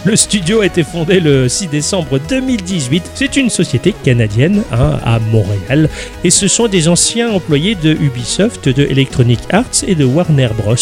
[0.05, 3.11] Le studio a été fondé le 6 décembre 2018.
[3.15, 5.89] C'est une société canadienne hein, à Montréal
[6.23, 10.75] et ce sont des anciens employés de Ubisoft, de Electronic Arts et de Warner Bros.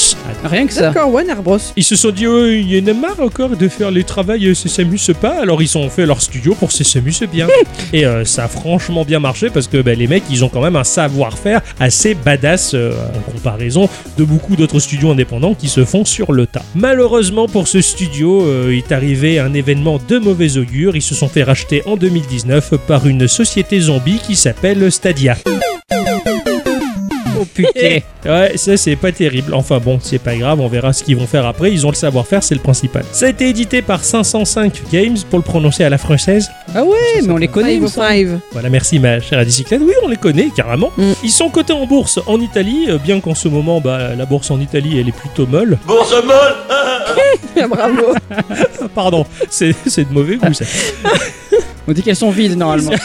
[0.43, 0.91] Rien que ça.
[0.91, 1.57] D'accord, Warner Bros.
[1.75, 4.47] Ils se sont dit, oh, il y en a marre encore de faire les travails,
[4.47, 5.41] euh, ça s'amuse pas.
[5.41, 7.47] Alors ils ont fait leur studio pour se s'amuse bien.
[7.93, 10.61] et euh, ça a franchement bien marché parce que bah, les mecs, ils ont quand
[10.61, 15.85] même un savoir-faire assez badass euh, en comparaison de beaucoup d'autres studios indépendants qui se
[15.85, 16.63] font sur le tas.
[16.75, 20.95] Malheureusement pour ce studio, euh, il est arrivé un événement de mauvais augure.
[20.95, 25.37] Ils se sont fait racheter en 2019 par une société zombie qui s'appelle Stadia.
[27.45, 27.99] Oh putain.
[28.25, 29.53] Ouais, ça c'est pas terrible.
[29.53, 31.71] Enfin bon, c'est pas grave, on verra ce qu'ils vont faire après.
[31.71, 33.03] Ils ont le savoir-faire, c'est le principal.
[33.11, 36.49] Ça a été édité par 505 Games pour le prononcer à la française.
[36.73, 37.75] Ah ouais, mais on les connaît.
[37.75, 37.89] semble.
[37.89, 38.41] 505.
[38.51, 39.81] Voilà, merci ma chère bicyclette.
[39.83, 40.91] Oui, on les connaît carrément.
[40.97, 41.11] Mm.
[41.23, 44.51] Ils sont cotés en bourse en Italie, euh, bien qu'en ce moment, bah, la bourse
[44.51, 45.77] en Italie, elle est plutôt molle.
[47.69, 48.13] Bravo.
[48.93, 50.65] Pardon, c'est c'est de mauvais goût ça.
[51.87, 52.91] On dit qu'elles sont vides normalement.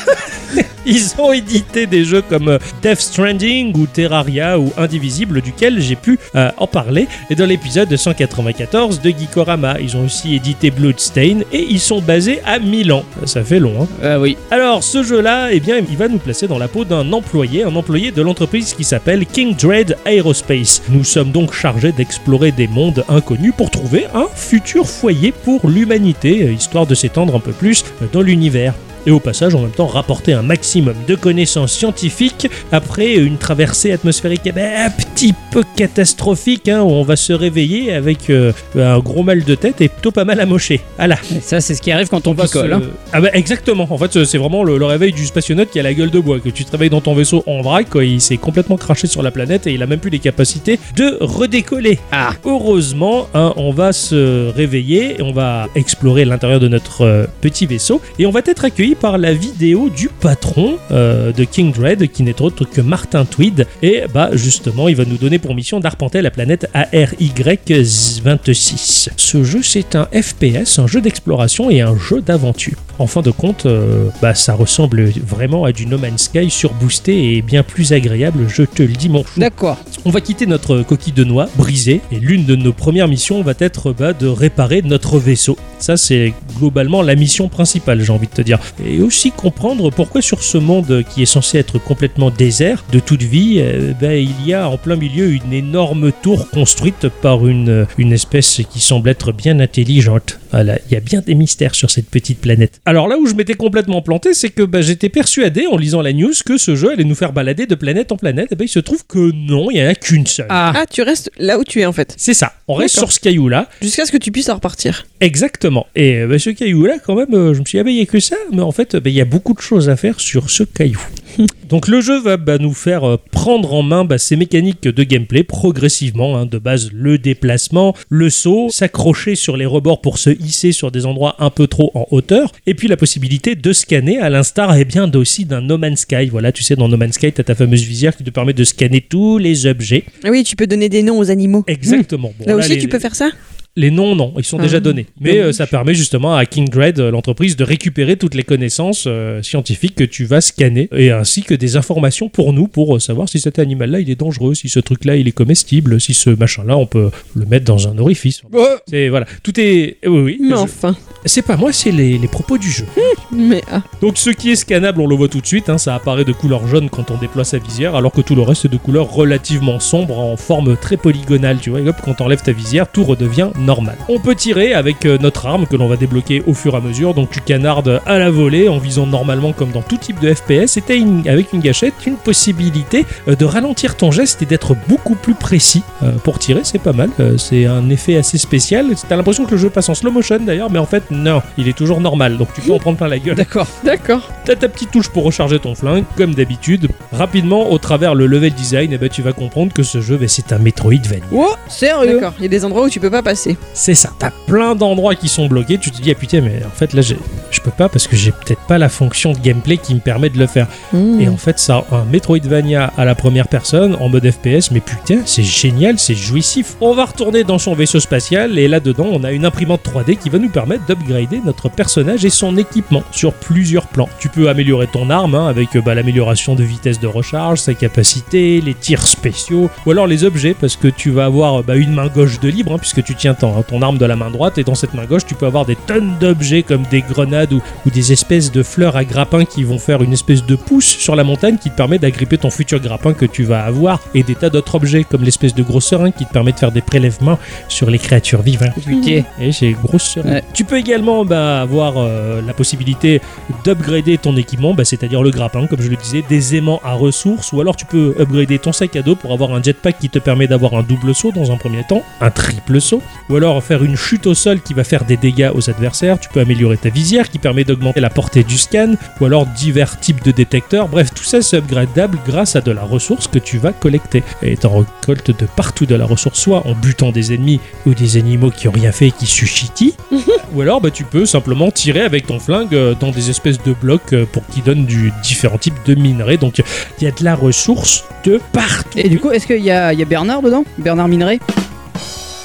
[0.87, 5.95] Ils ont édité des jeux comme euh, Death Stranding ou Terraria ou Indivisible, duquel j'ai
[5.95, 9.79] pu euh, en parler et dans l'épisode 194 de Geekorama.
[9.81, 13.05] Ils ont aussi édité Bloodstain et ils sont basés à Milan.
[13.27, 14.39] Ça fait long, hein Ah oui.
[14.51, 17.77] Alors, ce jeu-là, eh bien, il va nous placer dans la peau d'un employé, un
[17.77, 20.83] employé de l'entreprise qui s'appelle King Dread Aerospace.
[20.89, 26.45] Nous sommes donc chargés d'explorer des mondes inconnus pour trouver un futur foyer pour l'humanité,
[26.45, 28.70] euh, histoire de s'étendre un peu plus dans l'univers.
[29.07, 33.93] Et au passage, en même temps, rapporter un maximum de connaissances scientifiques après une traversée
[33.93, 38.53] atmosphérique eh ben, un petit peu catastrophique, hein, où on va se réveiller avec euh,
[38.77, 40.81] un gros mal de tête et plutôt pas mal amoché.
[40.97, 41.17] Voilà.
[41.43, 42.69] Ça, c'est ce qui arrive quand on On va picole.
[42.71, 42.83] se- hein.
[43.13, 43.87] Ah bah exactement.
[43.91, 46.39] En fait, c'est vraiment le, le réveil du spationaute qui a la gueule de bois.
[46.41, 49.23] Que tu te réveilles dans ton vaisseau en vrac, quoi, il s'est complètement craché sur
[49.23, 51.99] la planète et il a même plus les capacités de redécoller.
[52.13, 52.33] Ah.
[52.45, 57.67] Heureusement, hein, on va se réveiller et on va explorer l'intérieur de notre euh, petit
[57.67, 62.11] vaisseau et on va être accueilli par la vidéo du patron euh, de King Dread
[62.11, 65.81] qui n'est autre que Martin Tweed et bah justement il va nous donner pour mission
[65.81, 69.09] d'arpenter la planète ARY26.
[69.17, 72.77] Ce jeu c'est un FPS, un jeu d'exploration et un jeu d'aventure.
[72.99, 77.37] En fin de compte, euh, bah, ça ressemble vraiment à du No Man's Sky surboosté
[77.37, 79.41] et bien plus agréable, je te le dis mon chou.
[79.41, 79.79] D'accord.
[80.05, 83.55] On va quitter notre coquille de noix brisée et l'une de nos premières missions va
[83.59, 85.57] être bah, de réparer notre vaisseau.
[85.79, 88.59] Ça, c'est globalement la mission principale, j'ai envie de te dire.
[88.87, 93.23] Et aussi comprendre pourquoi sur ce monde qui est censé être complètement désert de toute
[93.23, 97.87] vie, euh, bah, il y a en plein milieu une énorme tour construite par une,
[97.99, 100.39] une espèce qui semble être bien intelligente.
[100.51, 102.81] Voilà, il y a bien des mystères sur cette petite planète.
[102.85, 106.13] Alors là où je m'étais complètement planté, c'est que bah, j'étais persuadé en lisant la
[106.13, 108.51] news que ce jeu allait nous faire balader de planète en planète.
[108.51, 110.47] Et ben il se trouve que non, il n'y en a qu'une seule.
[110.49, 110.73] Ah.
[110.75, 112.15] Ah, tu restes là où tu es en fait.
[112.17, 113.69] C'est ça, on reste sur ce caillou-là.
[113.83, 115.07] Jusqu'à ce que tu puisses en repartir.
[115.21, 115.87] Exactement.
[115.95, 118.07] Et bah, ce caillou-là, quand même, euh, je me suis dit, ah, il n'y a
[118.07, 118.37] que ça.
[118.53, 121.01] Mais en fait, bah, il y a beaucoup de choses à faire sur ce caillou.
[121.69, 125.03] Donc le jeu va bah, nous faire euh, prendre en main bah, ces mécaniques de
[125.05, 126.37] gameplay progressivement.
[126.37, 126.47] hein.
[126.47, 131.07] de base, le déplacement, le saut, s'accrocher sur les rebords pour se hisser sur des
[131.07, 132.53] endroits un peu trop en hauteur.
[132.67, 136.27] Et puis la possibilité de scanner, à l'instar eh bien aussi d'un No Man's Sky.
[136.27, 138.53] Voilà, tu sais, dans No Man's Sky, tu as ta fameuse visière qui te permet
[138.53, 140.05] de scanner tous les objets.
[140.25, 141.65] Ah oui, tu peux donner des noms aux animaux.
[141.67, 142.33] Exactement.
[142.39, 143.31] Bon, Là aussi, les- tu peux faire ça?
[143.77, 145.07] Les noms, non, ils sont Ah, déjà donnés.
[145.21, 149.05] Mais euh, ça permet justement à King Dread, euh, l'entreprise, de récupérer toutes les connaissances
[149.07, 153.29] euh, scientifiques que tu vas scanner et ainsi que des informations pour nous pour savoir
[153.29, 156.77] si cet animal-là il est dangereux, si ce truc-là il est comestible, si ce machin-là
[156.77, 158.43] on peut le mettre dans un orifice.
[158.89, 159.99] C'est voilà, tout est.
[160.05, 160.39] Oui, oui.
[160.41, 160.97] Mais je- enfin.
[161.27, 162.87] C'est pas moi, c'est les, les propos du jeu.
[163.33, 163.83] Mais ah.
[164.01, 166.33] Donc ce qui est scannable, on le voit tout de suite, hein, ça apparaît de
[166.33, 169.11] couleur jaune quand on déploie sa visière, alors que tout le reste est de couleur
[169.13, 172.91] relativement sombre en forme très polygonale, tu vois, et hop, quand on enlève ta visière,
[172.91, 173.97] tout redevient normal.
[174.09, 176.81] On peut tirer avec euh, notre arme que l'on va débloquer au fur et à
[176.81, 180.33] mesure, donc tu canardes à la volée en visant normalement comme dans tout type de
[180.35, 184.75] FPS, et une- avec une gâchette une possibilité euh, de ralentir ton geste et d'être
[184.89, 185.83] beaucoup plus précis.
[186.03, 189.53] Euh, pour tirer, c'est pas mal, euh, c'est un effet assez spécial, t'as l'impression que
[189.53, 192.39] le jeu passe en slow motion d'ailleurs, mais en fait non, il est toujours normal,
[192.39, 193.35] donc tu peux en prendre plein la gueule.
[193.37, 193.67] D'accord.
[193.85, 194.31] D'accord.
[194.45, 196.89] T'as ta petite touche pour recharger ton flingue, comme d'habitude.
[197.13, 200.29] Rapidement, au travers le level design, eh ben, tu vas comprendre que ce jeu, ben,
[200.29, 201.25] c'est un Metroidvania.
[201.33, 202.33] Oh, sérieux D'accord.
[202.39, 203.50] Il y a des endroits où tu peux pas passer.
[203.75, 204.11] C'est ça.
[204.19, 205.79] T'as plein d'endroits qui sont bloqués.
[205.79, 208.33] Tu te dis, ah putain, mais en fait, là, je peux pas parce que j'ai
[208.33, 210.67] peut-être pas la fonction de gameplay qui me permet de le faire.
[210.93, 211.21] Hmm.
[211.21, 215.21] Et en fait, ça, un Metroidvania à la première personne, en mode FPS, mais putain,
[215.25, 216.77] c'est génial, c'est jouissif.
[216.81, 220.31] On va retourner dans son vaisseau spatial, et là-dedans, on a une imprimante 3D qui
[220.31, 224.09] va nous permettre d'upgrader notre personnage et son équipement sur plusieurs plans.
[224.19, 228.61] Tu peux améliorer ton arme hein, avec bah, l'amélioration de vitesse de recharge, sa capacité,
[228.61, 232.09] les tirs spéciaux, ou alors les objets, parce que tu vas avoir bah, une main
[232.09, 234.65] gauche de libre, hein, puisque tu tiens ton, ton arme de la main droite et
[234.65, 237.91] dans cette main gauche tu peux avoir des tonnes d'objets comme des grenades ou, ou
[237.91, 241.25] des espèces de fleurs à grappin qui vont faire une espèce de pouce sur la
[241.25, 244.51] montagne qui te permet d'agripper ton futur grappin que tu vas avoir et des tas
[244.51, 247.91] d'autres objets comme l'espèce de gros serin qui te permet de faire des prélèvements sur
[247.91, 248.75] les créatures vivantes.
[248.85, 249.23] Putain.
[249.41, 250.31] Et j'ai grosse serin.
[250.31, 250.45] Ouais.
[250.55, 253.21] Tu peux également bah, avoir euh, la possibilité
[253.65, 257.53] d'upgrader ton équipement, bah, c'est-à-dire le grappin, comme je le disais, des aimants à ressources,
[257.53, 260.19] ou alors tu peux upgrader ton sac à dos pour avoir un jetpack qui te
[260.19, 263.85] permet d'avoir un double saut dans un premier temps, un triple saut, ou alors faire
[263.85, 266.19] une chute au sol qui va faire des dégâts aux adversaires.
[266.19, 269.99] Tu peux améliorer ta visière qui permet d'augmenter la portée du scan, ou alors divers
[270.01, 270.89] types de détecteurs.
[270.89, 274.23] Bref, tout ça c'est upgradable grâce à de la ressource que tu vas collecter.
[274.43, 278.17] Et t'en récoltes de partout de la ressource, soit en butant des ennemis ou des
[278.17, 279.97] animaux qui ont rien fait et qui suscitent,
[280.55, 283.73] ou alors bah, tu peux simplement tirer avec ton flingue euh, dans des espèces de
[283.73, 286.37] blocs euh, pour qu'ils donnent du différents types de minerais.
[286.37, 286.59] Donc
[286.99, 288.99] il y a de la ressource de partout.
[288.99, 290.65] Et du coup, est-ce qu'il y y a Bernard dedans?
[290.79, 291.39] Bernard Minerai?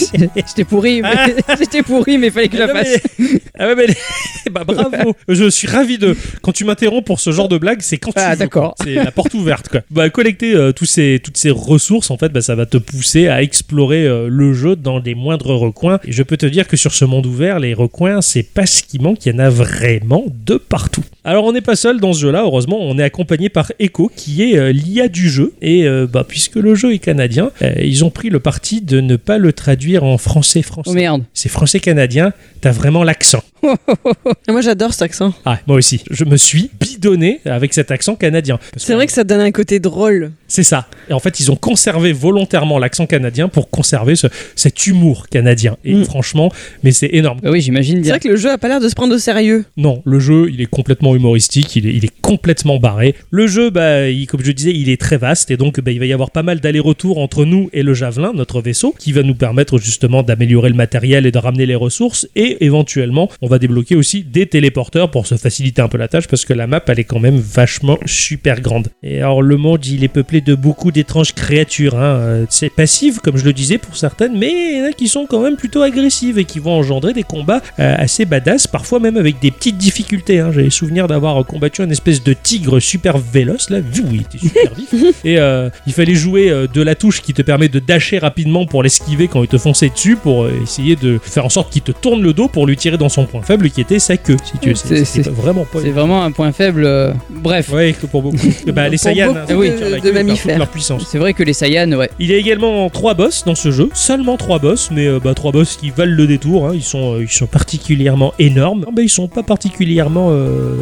[0.36, 2.98] J'étais pourri, mais j'étais pourri, mais fallait que je la Ah, fasse.
[3.62, 5.14] Ah ouais, mais- bah, bravo.
[5.28, 6.16] Je suis ravi de.
[6.40, 8.74] Quand tu m'interromps pour ce genre de blague, c'est quand tu Ah, d'accord.
[8.82, 9.80] C'est la porte ouverte, quoi.
[9.90, 13.28] Bah, collecter euh, tous ces, toutes ces ressources, en fait, bah, ça va te pousser
[13.28, 16.00] à explorer euh, le jeu dans les moindres recoins.
[16.04, 18.82] Et je peux te dire que sur ce monde ouvert, les recoins, c'est pas ce
[18.82, 19.26] qui manque.
[19.26, 21.04] Il y en a vraiment de partout.
[21.24, 22.42] Alors, on n'est pas seul dans ce jeu-là.
[22.44, 25.52] Heureusement, on est accompagné par Echo, qui est euh, l'IA du jeu.
[25.60, 27.50] Et bah, puisque le jeu est canadien,
[27.82, 30.90] ils ont pris le parti de ne pas le traduire en français français.
[30.90, 31.24] Oh merde.
[31.34, 33.42] C'est français canadien, t'as vraiment l'accent.
[34.48, 35.32] Moi j'adore cet accent.
[35.44, 36.02] Ah, moi aussi.
[36.10, 38.58] Je me suis bidonné avec cet accent canadien.
[38.76, 40.32] C'est vrai que ça donne un côté drôle.
[40.48, 40.86] C'est ça.
[41.08, 44.26] Et en fait, ils ont conservé volontairement l'accent canadien pour conserver ce-
[44.56, 45.76] cet humour canadien.
[45.84, 46.04] Et Mm.
[46.04, 46.50] franchement,
[46.82, 47.40] mais c'est énorme.
[47.42, 48.12] Bah oui, j'imagine C'est bien.
[48.14, 49.64] vrai que le jeu a pas l'air de se prendre au sérieux.
[49.76, 53.14] Non, le jeu, il est complètement humoristique, il est, il est complètement barré.
[53.30, 55.98] Le jeu, bah, il- comme je disais, il est très vaste et donc bah, il
[56.00, 59.22] va y avoir pas mal d'allers-retours entre nous et le Javelin, notre vaisseau, qui va
[59.22, 62.28] nous permettre justement d'améliorer le matériel et de ramener les ressources.
[62.36, 66.28] Et éventuellement, on va débloquer aussi des téléporteurs pour se faciliter un peu la tâche
[66.28, 68.88] parce que la map, elle est quand même vachement super grande.
[69.02, 71.96] Et alors, le monde, il est peuplé de beaucoup d'étranges créatures.
[71.96, 72.16] Hein.
[72.16, 75.08] Euh, C'est passif, comme je le disais pour certaines, mais il y en a qui
[75.08, 79.00] sont quand même plutôt agressives et qui vont engendrer des combats euh, assez badass, parfois
[79.00, 80.40] même avec des petites difficultés.
[80.40, 80.50] Hein.
[80.52, 84.74] J'avais souvenir d'avoir combattu un espèce de tigre super véloce, là, vu, il était super
[84.74, 84.94] vif.
[85.24, 88.82] Et euh, il fallait jouer de la touche qui te permet de dasher rapidement pour
[88.82, 91.92] l'esquiver quand il te fonçait dessus, pour euh, essayer de faire en sorte qu'il te
[91.92, 94.58] tourne le dos pour lui tirer dans son point faible qui était sa queue, si
[94.58, 94.74] tu veux.
[95.04, 96.84] C'est- vraiment pas C'est vraiment un point faible.
[96.84, 97.70] euh, Bref.
[97.70, 98.36] Que pour beaucoup.
[98.74, 100.52] bah, les Pour Saiyans, hein, de- oui, de mammifères.
[100.54, 101.06] toute leur puissance.
[101.08, 102.10] C'est vrai que les Saiyans, ouais.
[102.18, 105.34] Il y a également trois boss dans ce jeu, seulement trois boss, mais euh, bah,
[105.34, 106.66] trois boss qui valent le détour.
[106.66, 106.72] hein.
[106.74, 110.32] Ils, sont, euh, ils sont particulièrement énormes, mais ils sont pas particulièrement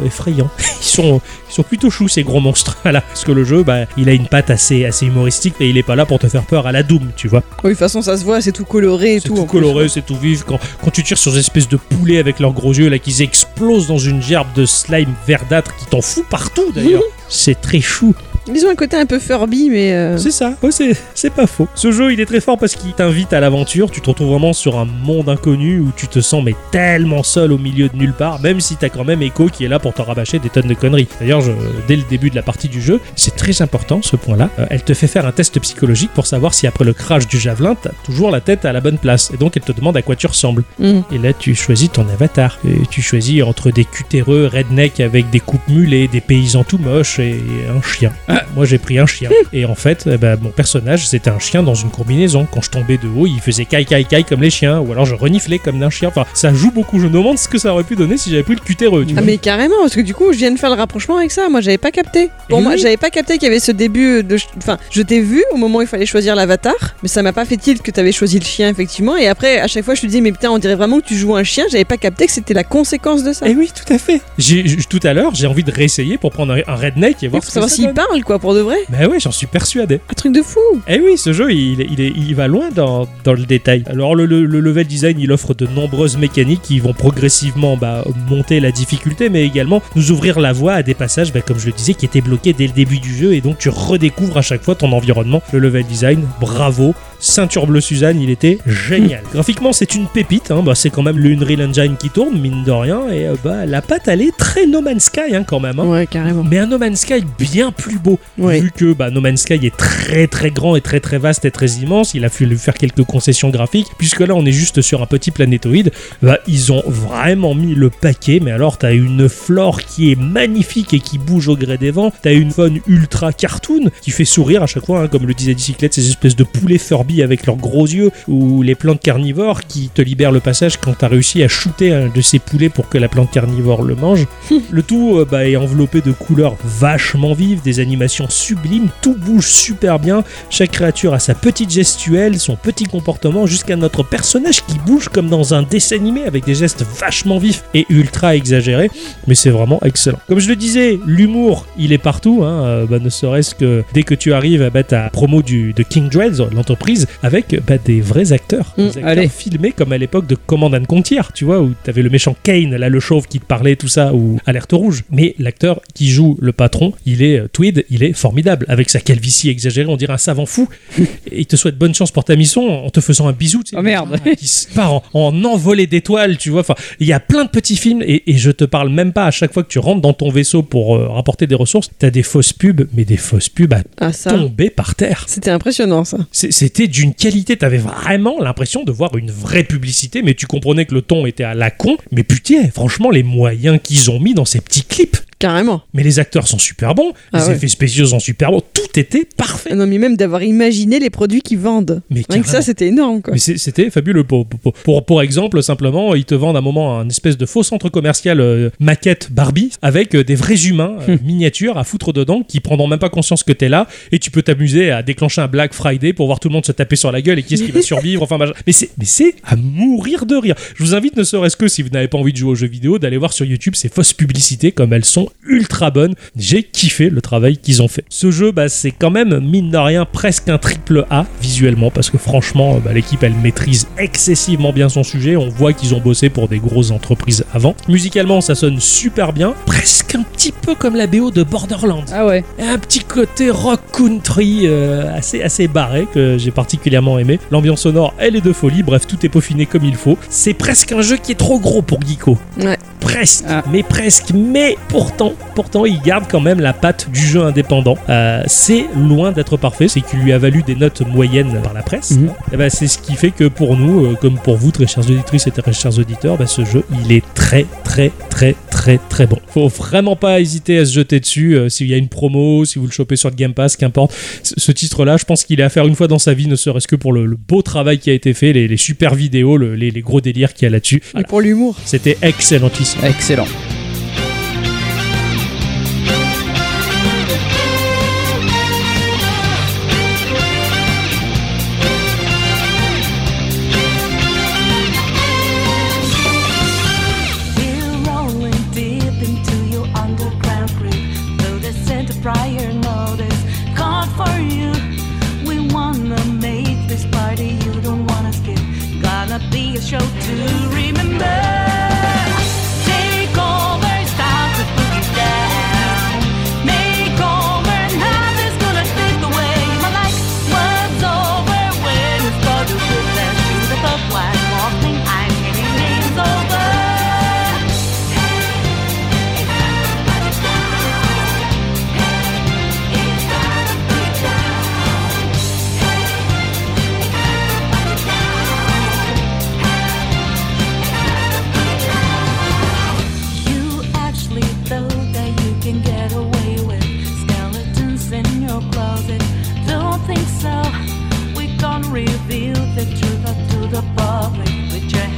[0.05, 0.49] effrayants.
[0.81, 2.77] Ils sont, ils sont plutôt choux ces gros monstres.
[2.83, 5.77] Voilà, parce que le jeu, bah, il a une patte assez, assez humoristique et il
[5.77, 7.43] est pas là pour te faire peur à la Doom, tu vois.
[7.63, 9.35] Oui, de toute façon, ça se voit, c'est tout coloré et C'est tout.
[9.35, 10.43] tout, en coloré, c'est tout vif.
[10.43, 13.21] Quand, quand tu tires sur des espèces de poulets avec leurs gros yeux, là, qu'ils
[13.21, 17.03] explosent dans une gerbe de slime verdâtre qui t'en fout partout d'ailleurs.
[17.27, 18.15] c'est très chou.
[18.53, 19.93] Ils ont un côté un peu Furby, mais.
[19.93, 21.67] euh, C'est ça, ouais, c'est, c'est pas faux.
[21.75, 23.91] Ce jeu, il est très fort parce qu'il t'invite à l'aventure.
[23.91, 27.51] Tu te retrouves vraiment sur un monde inconnu où tu te sens mais tellement seul
[27.51, 29.93] au milieu de nulle part, même si t'as quand même Echo qui est là pour
[29.93, 31.07] te rabâcher des tonnes de conneries.
[31.19, 31.51] D'ailleurs, je-
[31.87, 34.49] dès le début de la partie du jeu, c'est très important ce point-là.
[34.59, 37.37] Euh, elle te fait faire un test psychologique pour savoir si après le crash du
[37.39, 39.31] javelin, t'as toujours la tête à la bonne place.
[39.33, 40.63] Et donc, elle te demande à quoi tu ressembles.
[40.79, 41.01] hmm.
[41.11, 42.57] Et là, tu choisis ton avatar.
[42.67, 47.19] Et tu choisis entre des cutéreux redneck avec des coupes mulées, des paysans tout moches
[47.19, 47.39] et
[47.75, 48.11] un chien.
[48.55, 49.29] Moi, j'ai pris un chien.
[49.53, 52.47] Et en fait, eh ben, mon personnage, c'était un chien dans une combinaison.
[52.51, 54.79] Quand je tombais de haut, il faisait caille caille caille comme les chiens.
[54.79, 56.09] Ou alors je reniflais comme d'un chien.
[56.09, 56.99] Enfin, ça joue beaucoup.
[56.99, 59.05] Je me demande ce que ça aurait pu donner si j'avais pris le cutéreux.
[59.05, 59.25] tu Ah vois.
[59.25, 61.61] mais carrément parce que du coup je viens de faire le rapprochement avec ça moi
[61.61, 62.79] j'avais pas capté pour moi oui.
[62.79, 65.79] j'avais pas capté qu'il y avait ce début de enfin je t'ai vu au moment
[65.79, 68.45] où il fallait choisir l'avatar mais ça m'a pas fait tilt que t'avais choisi le
[68.45, 70.99] chien effectivement et après à chaque fois je te disais mais putain on dirait vraiment
[70.99, 73.55] que tu joues un chien j'avais pas capté que c'était la conséquence de ça Eh
[73.55, 74.21] oui, tout à fait.
[74.37, 77.47] J'ai, tout à l'heure, j'ai envie de réessayer pour prendre un, redneck et voir ce
[77.47, 79.99] que savoir s'il parle quoi pour de vrai Mais ouais, j'en suis persuadé.
[80.07, 83.07] un truc de fou Eh oui, ce jeu, il, il, est- il va loin dans,
[83.23, 83.83] dans le détail.
[83.87, 88.05] Alors, le, le- le level design, il offre de nombreuses mécaniques qui vont progressivement bah,
[88.29, 91.65] monter la difficulté, mais également nous ouvrir la voie à des passages, bah, comme je
[91.65, 94.43] le disais, qui étaient bloqués dès le début du jeu, et donc tu redécouvres à
[94.43, 95.41] chaque fois ton environnement.
[95.51, 96.93] Le level design, bravo.
[97.19, 99.23] Ceinture bleue Suzanne, il était génial.
[99.33, 102.63] Graphiquement, c'est une pépite, hein, bah, c'est quand même le Unreal Engine qui tourne, mine
[102.63, 105.59] de rien, et euh, bah, la patte, elle est très No Man's Sky hein, quand
[105.59, 105.79] même.
[105.79, 105.85] hein.
[105.85, 108.59] ouais carrément Mais un No Man's Sky bien plus beau, Ouais.
[108.61, 111.51] vu que bah, No Man's Sky est très très grand et très très vaste et
[111.51, 115.01] très immense, il a fallu faire quelques concessions graphiques, puisque là on est juste sur
[115.01, 119.81] un petit planétoïde, bah, ils ont vraiment mis le paquet, mais alors t'as une flore
[119.81, 123.89] qui est magnifique et qui bouge au gré des vents, t'as une faune ultra cartoon
[124.01, 126.77] qui fait sourire à chaque fois, hein, comme le disait Dicyclette, ces espèces de poulets
[126.77, 130.93] Furby Avec leurs gros yeux, ou les plantes carnivores qui te libèrent le passage quand
[130.93, 134.27] t'as réussi à shooter un de ces poulets pour que la plante carnivore le mange.
[134.69, 139.47] le tout euh, bah, est enveloppé de couleurs vachement vives, des animations sublimes, tout bouge
[139.47, 144.77] super bien, chaque créature a sa petite gestuelle, son petit comportement, jusqu'à notre personnage qui
[144.85, 148.91] bouge comme dans un dessin animé avec des gestes vachement vifs et ultra exagérés,
[149.27, 150.19] mais c'est vraiment excellent.
[150.27, 154.03] Comme je le disais, l'humour, il est partout, hein, euh, bah, ne serait-ce que dès
[154.03, 158.01] que tu arrives à battre ta promo du, de King Dreads, l'entreprise, avec bah, des
[158.01, 158.73] vrais acteurs.
[158.77, 159.27] Mm, des acteurs allez.
[159.29, 162.75] filmés comme à l'époque de Command and Conquer, tu vois, où t'avais le méchant Kane,
[162.75, 165.03] là le chauve qui te parlait, tout ça, ou Alerte Rouge.
[165.11, 168.65] Mais l'acteur qui joue le patron, il est euh, Tweed, il est formidable.
[168.69, 170.67] Avec sa calvitie exagérée, on dirait un savant fou.
[170.99, 173.63] et il te souhaite bonne chance pour ta mission en te faisant un bisou.
[173.63, 173.75] tu sais.
[173.77, 174.17] Oh merde.
[174.37, 176.61] qui se part en, en envolée d'étoiles, tu vois.
[176.61, 179.25] Enfin, il y a plein de petits films et, et je te parle même pas
[179.25, 182.09] à chaque fois que tu rentres dans ton vaisseau pour euh, rapporter des ressources, t'as
[182.09, 184.31] des fausses pubs, mais des fausses pubs à Ah, ça.
[184.31, 185.25] tomber par terre.
[185.27, 186.17] C'était impressionnant, ça.
[186.31, 190.93] C'était d'une qualité, t'avais vraiment l'impression de voir une vraie publicité, mais tu comprenais que
[190.93, 191.97] le ton était à la con.
[192.11, 195.17] Mais putain, franchement, les moyens qu'ils ont mis dans ces petits clips.
[195.39, 195.81] Carrément.
[195.93, 197.55] Mais les acteurs sont super bons, Ah les ouais.
[197.55, 199.73] effets spéciaux sont super bons, tout était parfait.
[199.73, 202.01] Non, mais même d'avoir imaginé les produits qu'ils vendent.
[202.09, 203.33] Mais Rien que ça, c'était énorme, quoi.
[203.33, 204.25] Mais c'était fabuleux.
[204.25, 207.45] Pour, pour, pour, pour exemple, simplement, ils te vendent à un moment un espèce de
[207.45, 212.11] faux centre commercial euh, maquette Barbie avec euh, des vrais humains euh, miniatures à foutre
[212.11, 215.39] dedans qui prendront même pas conscience que t'es là et tu peux t'amuser à déclencher
[215.41, 217.53] un Black Friday pour voir tout le monde se taper sur la gueule et qui
[217.53, 218.21] est-ce qui va survivre.
[218.23, 218.53] Enfin, machin.
[218.67, 220.55] mais c'est mais c'est à mourir de rire.
[220.75, 222.67] Je vous invite, ne serait-ce que si vous n'avez pas envie de jouer aux jeux
[222.67, 226.15] vidéo, d'aller voir sur YouTube ces fausses publicités comme elles sont ultra bonnes.
[226.35, 228.03] J'ai kiffé le travail qu'ils ont fait.
[228.09, 232.09] Ce jeu, bah, c'est quand même mine de rien presque un triple A visuellement parce
[232.09, 235.35] que franchement, bah, l'équipe elle maîtrise excessivement bien son sujet.
[235.35, 237.75] On voit qu'ils ont bossé pour des grosses entreprises avant.
[237.87, 242.03] Musicalement, ça sonne super bien, presque un petit peu comme la BO de Borderlands.
[242.13, 242.43] Ah ouais.
[242.59, 247.39] Un petit côté rock country euh, assez, assez barré que j'ai particulièrement aimé.
[247.51, 248.83] L'ambiance sonore, elle est de folie.
[248.83, 250.17] Bref, tout est peaufiné comme il faut.
[250.29, 252.37] C'est presque un jeu qui est trop gros pour Geeko.
[252.61, 252.77] Ouais.
[252.99, 253.63] Presque, Ah.
[253.71, 254.31] mais presque.
[254.33, 255.18] Mais pourtant,
[255.55, 257.97] pourtant, il garde quand même la patte du jeu indépendant.
[258.09, 259.87] Euh, c'est loin d'être parfait.
[259.87, 262.11] C'est qu'il lui a valu des notes moyennes par la presse.
[262.11, 262.31] Mhm.
[262.53, 265.03] Et ben, c'est ce qui fait que pour nous, euh, comme pour vous, très chères
[265.09, 269.27] auditrices et très chers auditeurs, ben, ce jeu, il est très, très, très, très, très
[269.27, 269.37] bon.
[269.47, 271.55] Faut vraiment pas hésiter à se jeter dessus.
[271.55, 274.13] euh, S'il y a une promo, si vous le chopez sur le Game Pass, qu'importe.
[274.43, 276.55] Ce ce titre-là, je pense qu'il est à faire une fois dans sa vie, ne
[276.55, 279.57] serait-ce que pour le, le beau travail qui a été fait, les, les super vidéos,
[279.57, 281.01] le- les, les gros délires qu'il y a là-dessus.
[281.17, 281.75] Et pour l'humour.
[281.85, 283.01] C'était excellentissime.
[283.03, 283.45] Excellent.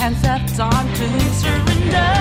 [0.01, 2.20] Hands up, time to surrender.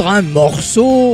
[0.00, 1.09] Un morceau.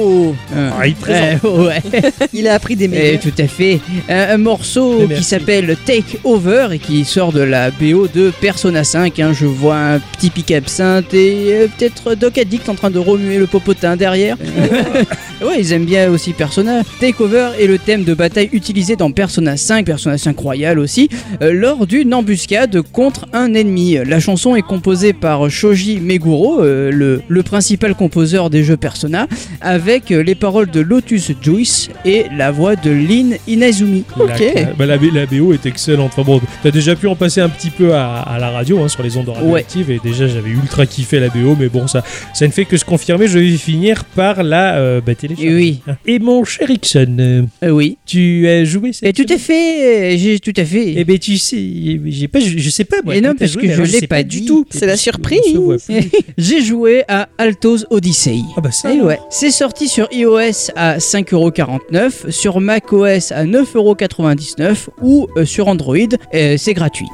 [0.55, 1.45] Euh, Ah, il présente.
[1.45, 1.83] euh, ouais.
[2.33, 3.21] Il a appris des Eh, meilleurs.
[3.21, 3.81] tout à fait.
[4.09, 8.33] Un, un morceau Eh, qui s'appelle Take Over et qui sort de la BO de
[8.41, 9.19] Persona 5.
[9.21, 9.33] hein.
[9.33, 13.39] Je vois un petit pic absinthe et euh, peut-être Doc Addict en train de remuer
[13.39, 14.37] le popotin derrière.
[15.43, 16.83] ouais, ils aiment bien aussi Persona.
[17.01, 21.09] Take Over est le thème de bataille utilisé dans Persona 5, Persona 5 Royal aussi,
[21.43, 23.99] euh, lors d'une embuscade contre un ennemi.
[24.07, 29.27] La chanson est composée par Shoji Meguro, euh, le, le principal composeur des jeux Persona,
[29.61, 34.05] avec euh, les paroles de Lotus Juice et la voix de Lin Inazumi.
[34.19, 34.29] Ok.
[34.55, 36.13] La, bah, la, la BO est excellente.
[36.13, 38.89] Enfin bon, t'as déjà pu en passer un petit peu à, à la radio, hein,
[38.89, 42.03] sur les ondes radioactives, et déjà j'avais ultra kiffé la BO, mais bon, ça,
[42.35, 43.27] ça ne fait que se confirmer.
[43.29, 45.81] Je vais finir par la euh, bah, oui.
[46.07, 47.17] Et mon cher Ixon,
[47.63, 47.99] euh, oui.
[48.07, 50.95] tu as joué cette Et tout à fait, euh, j'ai tout à fait.
[50.97, 53.17] Eh ben tu sais, j'ai pas, je, je sais pas moi.
[53.17, 54.65] Et non, parce joué, que je l'ai sais pas du tout.
[54.71, 55.41] C'est la surprise.
[56.39, 58.41] J'ai joué à Altos Odyssey.
[58.57, 58.93] Ah bah ça.
[58.93, 65.69] Et ouais, c'est sorti sur iOS à 5,49€, sur macOS à 9,99€ ou euh, sur
[65.69, 65.97] Android,
[66.35, 67.07] euh, c'est gratuit.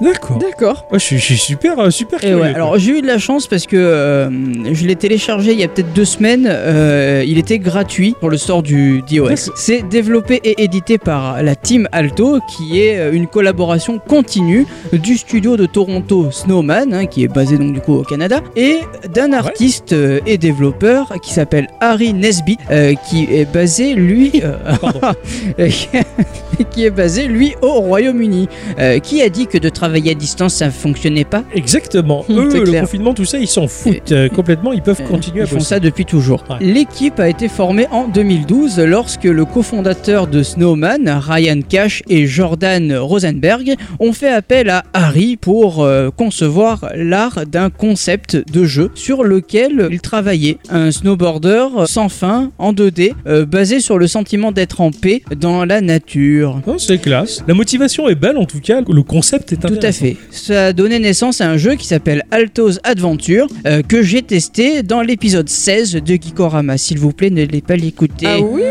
[0.00, 0.38] D'accord.
[0.38, 0.86] D'accord.
[0.92, 2.36] Ouais, je, suis- je suis super, euh, super Et curieux.
[2.42, 2.54] ouais, quoi.
[2.56, 4.30] alors j'ai eu de la chance parce que euh,
[4.72, 6.46] je l'ai téléchargé il y a peut-être deux semaines.
[6.48, 9.50] euh, il était gratuit pour le store du d'iOS.
[9.56, 15.16] C'est développé et édité par la team Alto, qui est euh, une collaboration continue du
[15.16, 18.78] studio de Toronto Snowman, hein, qui est basé donc du coup au Canada, et
[19.12, 24.56] d'un artiste euh, et développeur qui s'appelle Harry Nesbitt, euh, qui est basé lui, euh,
[24.80, 25.00] Pardon.
[26.70, 28.48] qui est basé lui au Royaume-Uni,
[28.78, 31.44] euh, qui a dit que de travailler à distance ça fonctionnait pas.
[31.54, 32.24] Exactement.
[32.28, 32.82] Hum, Eux, le clair.
[32.82, 34.72] confinement, tout ça, ils s'en foutent euh, complètement.
[34.72, 35.68] Ils peuvent continuer Ils à font bosser.
[35.68, 36.44] ça depuis toujours.
[36.50, 36.56] Ouais.
[36.60, 42.96] L'équipe a été formée en 2012 lorsque le cofondateur de Snowman, Ryan Cash et Jordan
[42.96, 49.24] Rosenberg, ont fait appel à Harry pour euh, concevoir l'art d'un concept de jeu sur
[49.24, 50.58] lequel il travaillait.
[50.70, 55.64] Un snowboarder sans fin en 2D euh, basé sur le sentiment d'être en paix dans
[55.64, 56.47] la nature.
[56.66, 57.42] Non, c'est classe.
[57.46, 58.80] La motivation est belle en tout cas.
[58.88, 60.00] Le concept est Tout à intéressant.
[60.04, 60.16] fait.
[60.30, 64.82] Ça a donné naissance à un jeu qui s'appelle Altos Adventure euh, que j'ai testé
[64.82, 66.78] dans l'épisode 16 de Geekorama.
[66.78, 68.26] S'il vous plaît, ne l'allez pas l'écouter.
[68.28, 68.62] Ah oui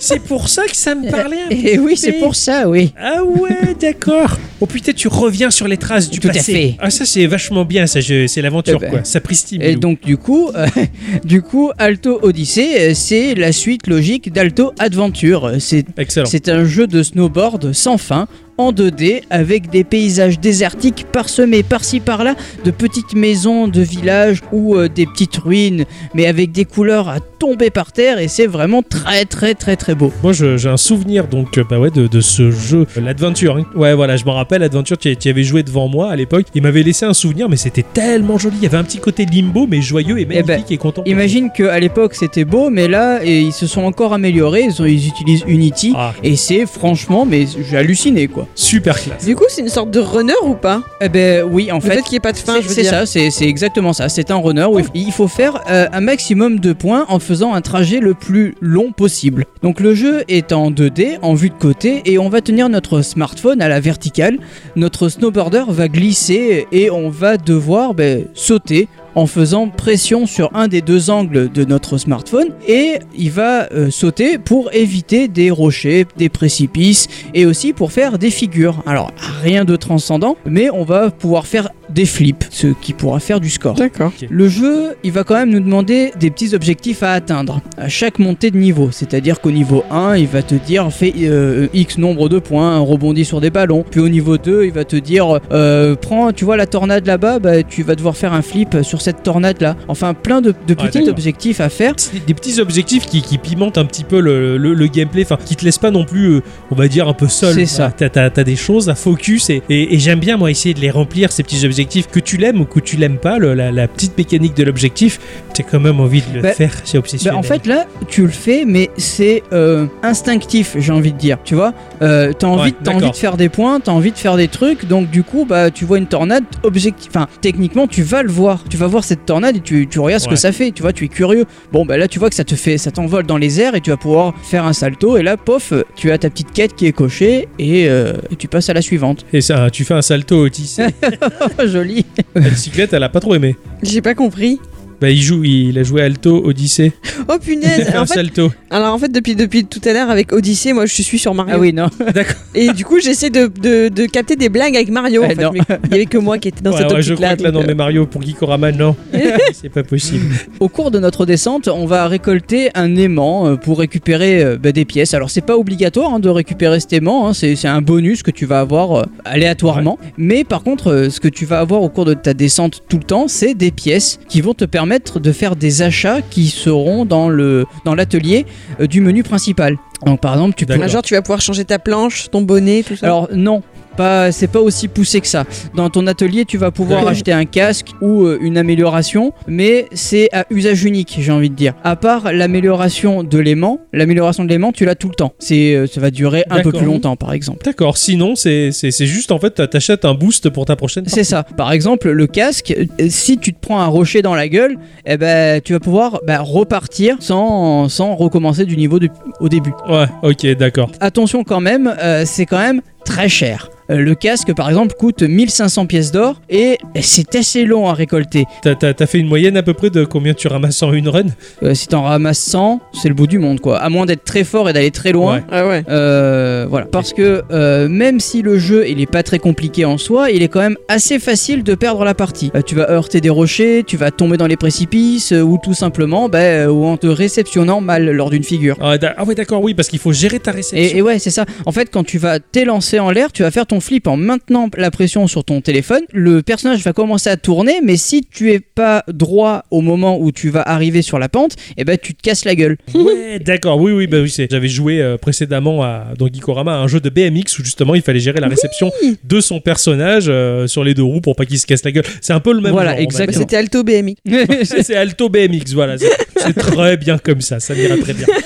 [0.00, 2.92] C'est- pour ça que ça me parlait un Et oui, c'est pour ça, oui.
[2.98, 4.38] Ah ouais, d'accord.
[4.60, 6.52] Oh putain, tu reviens sur les traces du Tout à passé.
[6.52, 6.74] fait.
[6.78, 8.90] Ah ça c'est vachement bien, ça je- c'est l'aventure Eh ben.
[8.90, 9.04] quoi.
[9.04, 9.60] Ça pristine.
[9.62, 10.66] Et donc du coup, euh,
[11.24, 15.52] du coup, Alto Odyssey, euh, c'est la suite logique d'Alto Adventure.
[15.58, 16.26] C'est excellent.
[16.26, 18.28] c'est un jeu de snowboard sans fin.
[18.58, 22.34] En 2D, avec des paysages désertiques parsemés par-ci par-là
[22.64, 25.84] de petites maisons de villages ou euh, des petites ruines,
[26.14, 29.94] mais avec des couleurs à tomber par terre et c'est vraiment très très très très
[29.94, 30.12] beau.
[30.22, 33.56] Moi j'ai un souvenir donc euh, bah ouais de, de ce jeu, euh, l'adventure.
[33.56, 33.64] hein.
[33.74, 34.98] Ouais voilà, je me rappelle l'adventure.
[34.98, 36.44] Tu, tu avais joué devant moi à l'époque.
[36.54, 38.56] Il m'avait laissé un souvenir, mais c'était tellement joli.
[38.58, 41.02] Il y avait un petit côté limbo, mais joyeux et magnifique ben, et content.
[41.06, 44.64] Imagine qu'à l'époque c'était beau, mais là et ils se sont encore améliorés.
[44.68, 48.41] Ils, ont- ils utilisent Unity Ah, et c'est franchement, mais j'ai halluciné quoi.
[48.54, 49.24] Super classe.
[49.24, 51.94] Du coup, c'est une sorte de runner ou pas Eh ben oui, en fait.
[51.96, 53.92] fait qu'il n'y ait pas de fin, c'est- je veux C'est ça, c'est c'est exactement
[53.92, 54.08] ça.
[54.08, 57.60] C'est un runner où il faut faire euh, un maximum de points en faisant un
[57.60, 59.44] trajet le plus long possible.
[59.62, 63.02] Donc le jeu est en 2D, en vue de côté, et on va tenir notre
[63.02, 64.38] smartphone à la verticale.
[64.76, 70.68] Notre snowboarder va glisser et on va devoir ben, sauter en faisant pression sur un
[70.68, 76.06] des deux angles de notre smartphone et il va euh, sauter pour éviter des rochers,
[76.16, 78.82] des précipices et aussi pour faire des figures.
[78.86, 79.10] Alors
[79.42, 83.50] rien de transcendant, mais on va pouvoir faire des flips, ce qui pourra faire du
[83.50, 83.74] score.
[83.74, 84.12] D'accord.
[84.30, 88.18] Le jeu, il va quand même nous demander des petits objectifs à atteindre à chaque
[88.18, 88.90] montée de niveau.
[88.90, 93.24] C'est-à-dire qu'au niveau 1, il va te dire fais euh, X nombre de points, rebondis
[93.24, 93.84] sur des ballons.
[93.90, 97.38] Puis au niveau 2, il va te dire euh, prends, tu vois la tornade là-bas,
[97.38, 99.76] bah, tu vas devoir faire un flip sur cette tornade là.
[99.88, 101.94] Enfin, plein de, de petits objectifs à faire.
[102.26, 105.56] Des petits objectifs qui, qui pimentent un petit peu le, le- le gameplay, enfin qui
[105.56, 106.40] te laissent pas non plus, euh,
[106.70, 107.54] on va dire, un peu seul.
[107.54, 107.92] C'est ça.
[107.96, 110.80] T'as, t'as- t'as des choses à focus et, et- et j'aime bien moi essayer de
[110.80, 111.81] les remplir ces petits objectifs.
[112.10, 115.18] Que tu l'aimes ou que tu l'aimes pas, le- la, la petite mécanique de l'objectif,
[115.54, 117.34] t'as quand même envie de le Bah, faire, c'est obsessionnel.
[117.34, 121.38] Bah, en fait là tu le fais mais c'est euh, instinctif j'ai envie de dire
[121.44, 121.72] tu vois.
[122.02, 124.48] Euh, t'as envie, Ouais, t'as envie de faire des points t'as envie de faire des
[124.48, 128.30] trucs donc du coup bah tu vois une tornade objectif enfin techniquement tu vas le
[128.30, 128.64] voir.
[128.68, 130.92] Tu vas voir cette tornade et tu, tu regardes ce que ça fait tu vois
[130.92, 131.44] tu es curieux.
[131.72, 133.80] Bon bah là tu vois que ça te fait ça t'envole dans les airs et
[133.80, 136.86] tu vas pouvoir faire un salto et là pof tu as ta petite quête qui
[136.86, 139.24] est cochée et, euh, et tu passes à la suivante.
[139.32, 140.48] Et ça, tu fais un salto au
[141.66, 142.04] joli
[142.34, 143.56] la bicyclette, elle a pas trop aimé.
[143.82, 144.58] J'ai pas compris.
[145.02, 146.92] Bah, il joue, il a joué Alto, Odyssey,
[147.28, 148.52] Oh punaise en fait, Salto.
[148.70, 151.54] Alors en fait, depuis, depuis tout à l'heure, avec Odyssey, moi je suis sur Mario.
[151.56, 151.88] Ah oui, non.
[152.14, 152.36] D'accord.
[152.54, 155.22] Et du coup, j'essaie de, de, de capter des blagues avec Mario.
[155.24, 155.50] en Eh fait, non.
[155.52, 157.34] mais il y avait que moi qui était dans Ouais, cette ouais, je optique-là.
[157.34, 158.94] crois que là, non, mais euh, Mario pour Gikorama, non.
[159.52, 160.24] c'est pas possible.
[160.60, 164.70] Au cours de notre descente, on va récolter un aimant euh, pour récupérer euh, bah,
[164.70, 165.14] des pièces.
[165.14, 168.30] Alors c'est pas obligatoire hein, de récupérer cet aimant, hein, c'est c'est un bonus que
[168.30, 169.98] tu vas avoir euh, aléatoirement.
[170.16, 172.98] Mais par contre, euh, ce que tu vas avoir au cours de ta descente tout
[172.98, 177.04] le temps, c'est des pièces qui vont te permettre de faire des achats qui seront
[177.04, 178.46] dans le dans l'atelier
[178.80, 179.76] euh, du menu principal.
[180.04, 182.96] Donc par exemple, tu peux genre, tu vas pouvoir changer ta planche, ton bonnet, tout
[182.96, 183.06] ça?
[183.06, 183.62] Alors non,
[183.92, 185.44] pas, c'est pas aussi poussé que ça.
[185.74, 190.28] Dans ton atelier, tu vas pouvoir acheter un casque ou euh, une amélioration, mais c'est
[190.32, 191.74] à usage unique, j'ai envie de dire.
[191.84, 195.32] À part l'amélioration de l'aimant, l'amélioration de l'aimant, tu l'as tout le temps.
[195.38, 197.64] C'est, euh, ça va durer un peu plus longtemps, par exemple.
[197.64, 201.24] D'accord, sinon, c'est c'est- c'est juste en fait, t'achètes un boost pour ta prochaine C'est
[201.24, 201.42] ça.
[201.42, 204.76] Par exemple, le casque, euh, si tu te prends un rocher dans la gueule,
[205.06, 209.72] eh ben, tu vas pouvoir bah, repartir sans, sans recommencer du niveau du- au début.
[209.88, 210.90] Ouais, ok, d'accord.
[211.00, 213.68] Attention quand même, euh, c'est quand même très cher.
[213.90, 218.44] Euh, le casque, par exemple, coûte 1500 pièces d'or et c'est assez long à récolter.
[218.62, 221.08] T'as- T'as t'as fait une moyenne à peu près de combien tu ramasses en une
[221.08, 221.24] run?
[221.64, 223.78] Euh, si t'en ramasses 100, c'est le bout du monde, quoi.
[223.78, 225.36] À moins d'être très fort et d'aller très loin.
[225.38, 225.42] Ouais.
[225.50, 225.82] Ah ouais.
[225.88, 226.86] Euh, voilà.
[226.86, 230.42] Parce que euh, même si le jeu il est pas très compliqué en soi, il
[230.44, 232.52] est quand même assez facile de perdre la partie.
[232.54, 235.74] Euh, tu vas heurter des rochers, tu vas tomber dans les précipices euh, ou tout
[235.74, 238.76] simplement bah, euh, ou en te réceptionnant mal lors d'une figure.
[238.80, 240.78] Ah, ah ouais, d'accord, oui, parce qu'il faut gérer ta réception.
[240.96, 241.44] Et, et ouais, c'est ça.
[241.66, 244.68] En fait, quand tu vas t'élancer en l'air, tu vas faire ton flip en maintenant
[244.76, 246.02] la pression sur ton téléphone.
[246.12, 250.32] Le personnage va commencer à tourner, mais si tu es pas droit au moment où
[250.32, 252.76] tu vas arriver sur la pente, eh ben tu te casses la gueule.
[252.94, 254.48] Ouais, d'accord, oui, oui, bah oui, c'est.
[254.50, 258.02] J'avais joué euh, précédemment à, dans Gikorama à un jeu de BMX où justement il
[258.02, 258.90] fallait gérer la réception
[259.24, 262.04] de son personnage euh, sur les deux roues pour pas qu'il se casse la gueule.
[262.20, 263.40] C'est un peu le même Voilà, genre, exactement.
[263.40, 264.16] C'était Alto dire.
[264.64, 265.98] c'est Alto BMX, voilà.
[265.98, 268.26] C'est c'est très bien comme ça, ça m'ira très bien.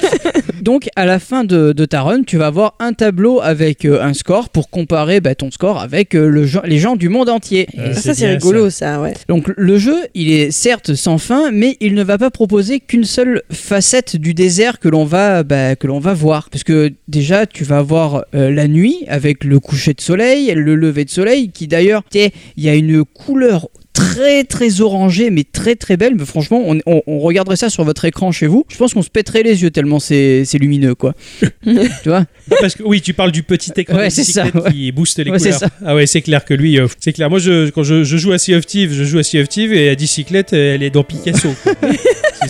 [0.67, 4.03] Donc, à la fin de, de ta run, tu vas avoir un tableau avec euh,
[4.03, 7.69] un score pour comparer bah, ton score avec euh, le les gens du monde entier.
[7.79, 9.15] Euh, Et ça, c'est rigolo, ça, ouais.
[9.29, 13.05] Donc le jeu, il est certes sans fin, mais il ne va pas proposer qu'une
[13.05, 16.51] seule facette du désert que l'on va, bah, que l'on va voir.
[16.51, 20.75] Parce que déjà, tu vas voir euh, la nuit avec le coucher de soleil, le
[20.75, 25.31] lever de soleil, qui d'ailleurs, tu sais, il y a une couleur très très orangée
[25.31, 28.47] mais très très belle mais franchement on, on- on regarderait ça sur votre écran chez
[28.47, 31.15] vous je pense qu'on se pèterait les yeux tellement c'est lumineux quoi
[31.65, 32.27] tu vois
[32.61, 35.39] Parce que oui, tu parles du petit écran Ouais, ça, bicyclette qui booste les Ouais,
[35.39, 35.59] couleurs.
[35.59, 35.69] ça.
[35.85, 37.29] Ah ouais, c'est clair que lui, euh, c'est clair.
[37.29, 39.49] Moi, je, quand je, je joue à Sea of Thieves, je joue à Sea of
[39.49, 41.49] Thieves et la bicyclette, elle est dans Picasso.
[41.65, 41.73] quoi.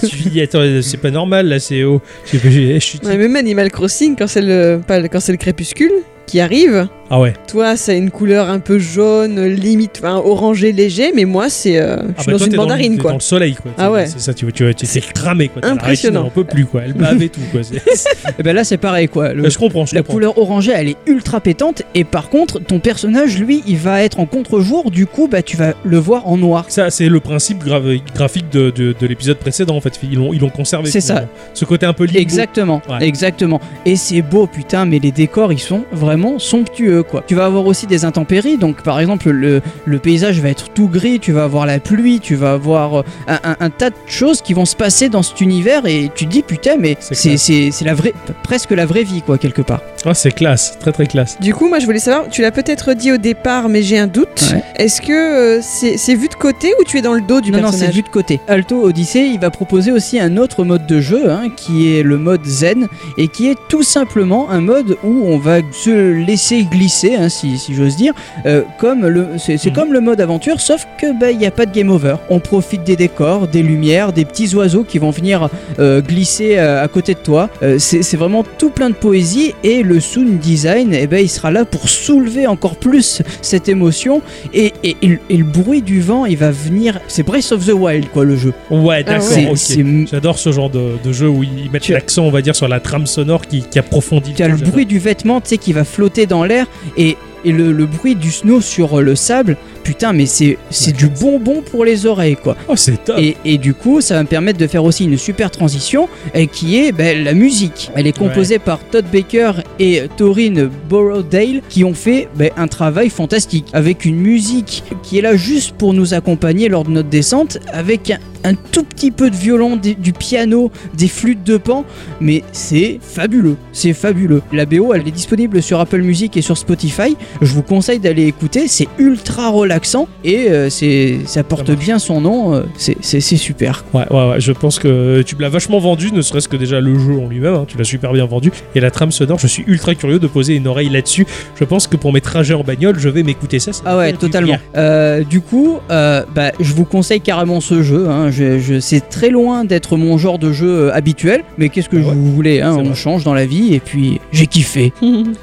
[0.01, 3.17] C'est- tu dis, attends, c'est pas normal là, c'est oh, je, je- je suis Ouais,
[3.17, 5.93] même Animal Crossing, quand c'est le, pas le- quand c'est le crépuscule
[6.27, 7.35] qui arrive, Ah ouais.
[7.49, 11.79] toi, ça a une couleur un peu jaune, limite, enfin, orangé léger, mais moi, c'est.
[11.81, 13.11] euh, je Ah suis bah dans toi, une le- mandarine, t'es quoi.
[13.13, 13.71] Dans le soleil, quoi.
[13.79, 14.07] Ah C'est- ouais.
[14.07, 15.65] C'est ça, tu vois, tu t'es cramé, quoi.
[15.65, 16.25] Impressionnant.
[16.27, 16.83] On peut plus, quoi.
[16.85, 17.61] Elle bave et tout, quoi.
[17.63, 17.77] C'est-
[18.39, 20.15] et ben là c'est pareil quoi Le- Bah, je comprends, je La comprends.
[20.15, 21.83] couleur orangée, elle est ultra pétante.
[21.95, 24.91] Et par contre, ton personnage, lui, il va être en contre-jour.
[24.91, 26.65] Du coup, bah, tu vas le voir en noir.
[26.69, 29.99] Ça, c'est le principe gra- graphique de, de, de l'épisode précédent, en fait.
[30.03, 30.91] Ils l'ont, ils l'ont conservé.
[30.91, 31.27] C'est ça.
[31.55, 32.19] Ce côté un peu limbo.
[32.19, 33.07] Exactement, Ouais.
[33.07, 33.61] exactement.
[33.85, 37.23] Et c'est beau, putain, mais les décors, ils sont vraiment somptueux, quoi.
[37.27, 40.89] Tu vas avoir aussi des intempéries, donc par exemple, le, le paysage va être tout
[40.89, 43.97] gris, tu vas avoir la pluie, tu vas avoir euh, un, un- un tas de
[44.07, 47.85] choses qui vont se passer dans cet univers, et tu te dis, putain, mais C'est
[47.85, 48.13] la vraie,
[48.43, 49.81] presque la vraie vie, quoi, quelque part.
[50.05, 50.77] Ah, c'est classe.
[50.81, 51.39] Très, très classe.
[51.41, 54.07] Du coup, moi, je voulais savoir, tu l'as peut-être dit au départ, mais j'ai un
[54.07, 54.29] doute.
[54.53, 54.63] Ouais.
[54.77, 57.59] Est-ce que euh, c'est vu de côté ou tu es dans le dos du non,
[57.59, 58.41] non, personnage c'est vu de côté.
[58.49, 62.19] Alto Odyssey, il va proposer aussi un autre mode de jeu, hein, qui est le
[62.19, 62.87] mode zen,
[63.19, 67.59] et qui est tout simplement un mode où on va se laisser glisser, hein, si,
[67.59, 68.13] si j'ose dire,
[68.47, 69.77] euh, comme le, c'est c'est Mhm.
[69.77, 72.17] comme le mode aventure, sauf que bah, il n'y a pas de game over.
[72.31, 75.49] On profite des décors, des lumières, des petits oiseaux qui vont venir
[75.79, 77.49] euh, glisser euh, à côté de toi.
[77.63, 81.29] Euh, c'est c'est vraiment tout plein de poésie, et le sound design, eh ben, il
[81.29, 84.23] sera là pour soulever encore plus cette émotion,
[84.55, 87.01] et, et- et le- et le bruit du vent, il va venir.
[87.09, 88.53] C'est Breath of the Wild, quoi, le jeu.
[88.71, 89.23] Ouais, d'accord.
[89.23, 89.57] C'est- ok.
[89.57, 92.55] c'est- J'adore ce genre de, de jeu où ils mettent Tu- l'accent, on va dire,
[92.57, 94.35] sur la trame sonore qui, qui approfondit.
[94.35, 96.67] Tu as le truc, bruit du vêtement, tu sais, qui va flotter dans l'air
[96.99, 99.57] et, le, le bruit du snow sur le sable.
[99.87, 100.57] Putain, mais c'est
[100.97, 102.57] du bonbon pour les oreilles, quoi.
[102.69, 103.21] Oh, c'est top.
[103.21, 106.49] Et, et du coup, ça va me permettre de faire aussi une super transition et
[106.49, 107.93] qui est ben, la musique.
[107.95, 113.11] Elle est composée par Todd Baker et Torin Borrowdale qui ont fait ben, un travail
[113.11, 117.59] fantastique avec une musique qui est là juste pour nous accompagner lors de notre descente
[117.73, 121.85] avec un, un tout petit peu de violon, des- du piano, des flûtes de pan,
[122.21, 124.43] mais c'est fabuleux, c'est fabuleux.
[124.53, 127.17] La BO, elle est disponible sur Apple Music et sur Spotify.
[127.41, 131.99] Je vous conseille d'aller écouter, c'est ultra relaxant relaxant et euh, c'est ça porte bien
[131.99, 132.55] son nom.
[132.55, 133.85] euh, c'est- c'est c'est super.
[133.93, 136.81] Ouais, ouais, ouais, je pense que tu me l'as vachement vendu, ne serait-ce que déjà
[136.81, 138.51] le jeu en lui-même, hein, tu l'as super bien vendu.
[138.75, 141.27] Et la trame sonore, je suis ultra curieux de poser une oreille là-dessus.
[141.59, 143.73] Je pense que pour mes trajets en bagnole, je vais m'écouter ça.
[143.73, 144.47] ça va Ah ouais, faire du totalement.
[144.49, 144.61] bien.
[144.77, 148.09] Euh, du coup, euh, bah, je vous conseille carrément ce jeu.
[148.09, 148.31] Hein.
[148.31, 151.97] Je, je- c'est très loin d'être mon genre de jeu euh, habituel, mais qu'est-ce que
[151.97, 152.95] Ah ouais, vous voulez hein, c'est On vrai.
[152.95, 154.93] change dans la vie et puis j'ai kiffé.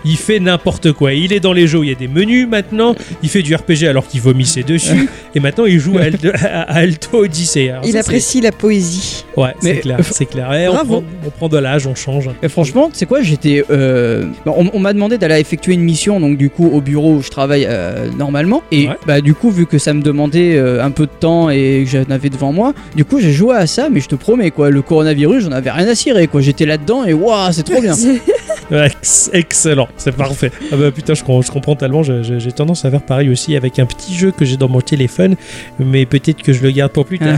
[0.06, 1.14] Il fait n'importe quoi.
[1.14, 2.96] Il est dans les jeux où il y a des menus maintenant.
[3.22, 5.10] Il fait du RPG alors qu'il vomissait dessus.
[5.36, 7.70] et maintenant, il joue à, Alto- à Alto Odyssey.
[7.70, 9.24] Alors Il ça, apprécie la poésie.
[9.36, 9.98] c'est- Ouais, c'est clair.
[10.12, 10.54] C'est clair.
[10.54, 12.30] Et on, prend, on prend de l'âge, on change.
[12.42, 13.64] Et franchement, tu sais quoi, j'étais.
[13.70, 17.22] euh, on on m'a demandé d'aller effectuer une mission, donc du coup au bureau où
[17.22, 18.62] je travaille euh, normalement.
[18.72, 18.96] Et Ouais.
[19.08, 21.90] bah du coup, vu que ça me demandait euh, un peu de temps et que
[21.90, 23.90] j'en avais devant moi, du coup j'ai joué à ça.
[23.92, 26.42] Mais je te promets quoi, le coronavirus, j'en avais rien à cirer quoi.
[26.42, 27.96] J'étais là-dedans et waouh, c'est trop bien.
[28.72, 30.52] Ex- excellent, c'est parfait.
[30.72, 32.02] Ah bah putain, je, je comprends tellement.
[32.04, 35.36] J'ai tendance à faire pareil aussi avec un petit jeu que j'ai dans mon téléphone,
[35.80, 37.38] mais peut-être que je le garde pour plus tard.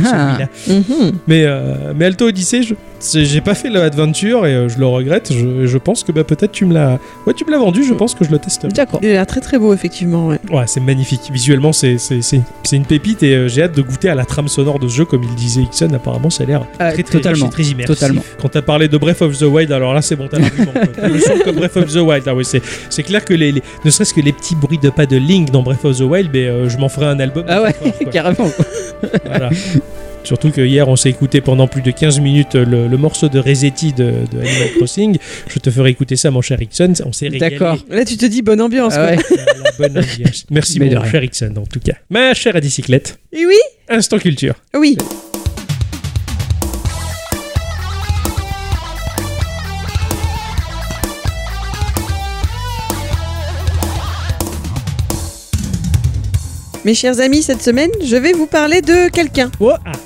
[0.68, 1.12] Mhm.
[1.28, 2.76] Mais, euh, mais Alto Odyssey, je-
[3.24, 5.32] j'ai pas fait l'aventure et euh, je le regrette.
[5.34, 6.98] Je, je pense que bah, peut-être tu me l'as,
[7.28, 7.84] ouais, tu me l'as vendu.
[7.84, 8.72] Je pense que je le testerai.
[8.72, 9.00] D'accord.
[9.04, 10.28] Il a l'air très très beau, effectivement.
[10.28, 10.40] ouais.
[10.52, 11.22] Ouais, c'est magnifique.
[11.32, 14.26] Visuellement, c'est c'est- c'est- c'est une pépite et euh, j'ai hâte de goûter à la
[14.26, 15.90] trame sonore de ce jeu, comme il disait Ixon.
[15.94, 17.50] Apparemment, ça a l'air Ah, très, très totalement.
[17.50, 17.86] très immersif.
[17.96, 18.22] Totalement.
[18.42, 20.72] Quand t'as parlé de Breath of the Wild, alors là, c'est bon, t'as l'argument.
[21.54, 22.24] Breath of the Wild.
[22.28, 24.90] Ah ouais, c'est c'est clair que les, les- ne serait-ce que les petits bruits de
[24.90, 27.46] pas de Link dans Breath of the Wild, euh, je m'en ferai un album.
[27.48, 27.74] Ah ouais,
[28.12, 28.50] carrément.
[29.26, 29.50] Voilà.
[30.24, 33.38] Surtout que hier, on s'est écouté pendant plus de 15 minutes le, le morceau de
[33.38, 35.18] Resetti de, de Animal Crossing.
[35.48, 36.94] Je te ferai écouter ça, mon cher Ixon.
[37.06, 37.52] On s'est régalé.
[37.58, 37.78] D'accord.
[37.90, 38.96] Là, tu te dis bonne ambiance.
[38.98, 39.16] Ah quoi.
[39.18, 39.38] ouais.
[39.64, 40.46] La bonne ambiance.
[40.50, 41.94] Merci, Mais mon cher Ixon, en tout cas.
[42.10, 43.58] Ma chère à bicyclette, Et oui,
[43.88, 44.56] instant culture.
[44.76, 44.98] oui.
[56.86, 59.50] Mes chers amis, cette semaine, je vais vous parler de quelqu'un.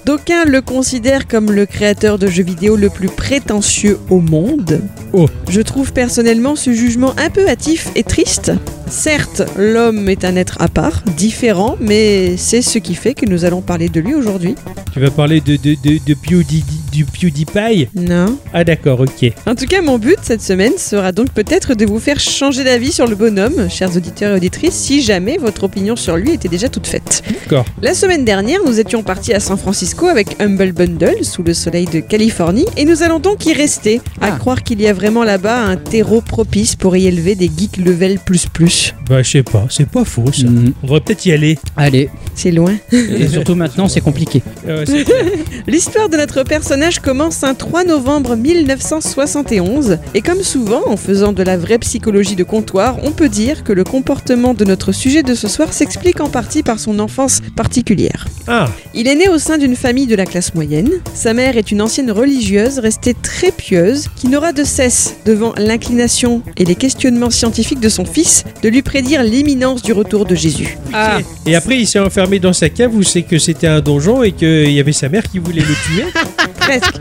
[0.05, 4.80] D'aucuns le considèrent comme le créateur de jeux vidéo le plus prétentieux au monde.
[5.11, 5.25] Oh.
[5.49, 8.53] Je trouve personnellement ce jugement un peu hâtif et triste.
[8.89, 13.43] Certes, l'homme est un être à part, différent, mais c'est ce qui fait que nous
[13.43, 14.55] allons parler de lui aujourd'hui.
[14.93, 17.88] tu vas parler de, de, de, de Pewdie- du PewDiePie?
[17.93, 18.38] Non.
[18.51, 19.32] Ah d'accord, ok.
[19.45, 22.91] En tout cas, mon but cette semaine sera donc peut-être de vous faire changer d'avis
[22.91, 26.68] sur le bonhomme, chers auditeurs et auditrices, si jamais votre opinion sur lui était déjà
[26.70, 27.24] toute faite.
[27.43, 27.65] D'accord.
[27.82, 31.86] La semaine dernière, nous étions partis à San Francisco avec Humble Bundle sous le soleil
[31.86, 34.32] de Californie et nous allons donc y rester, à Ah.
[34.38, 38.20] croire qu'il y a vraiment là-bas un terreau propice pour y élever des geeks level
[38.20, 38.93] plus plus.
[39.09, 40.43] Bah je sais pas, c'est pas faux ça.
[40.47, 40.74] Mhm.
[40.84, 41.57] On devrait peut-être y aller.
[41.76, 42.74] Allez, C'est loin.
[42.91, 44.41] et surtout maintenant, c'est compliqué.
[44.67, 45.26] Euh, c'est clair.
[45.67, 51.43] L'histoire de notre personnage commence un 3 novembre 1971 et comme souvent en faisant de
[51.43, 55.34] la vraie psychologie de comptoir, on peut dire que le comportement de notre sujet de
[55.34, 58.28] ce soir s'explique en partie par son enfance particulière.
[58.47, 60.89] ah, Il est né au sein d'une famille de la classe moyenne.
[61.14, 66.41] Sa mère est une ancienne religieuse restée très pieuse qui n'aura de cesse, devant l'inclination
[66.57, 70.78] et les questionnements scientifiques de son fils, de lui prédire l'imminence du retour de Jésus.
[70.93, 74.24] Ah, et après il s'est enfermé dans sa cave où c'est que c'était un donjon
[74.24, 76.05] et qu'il y avait sa mère qui voulait le tuer.
[76.60, 76.95] Presque.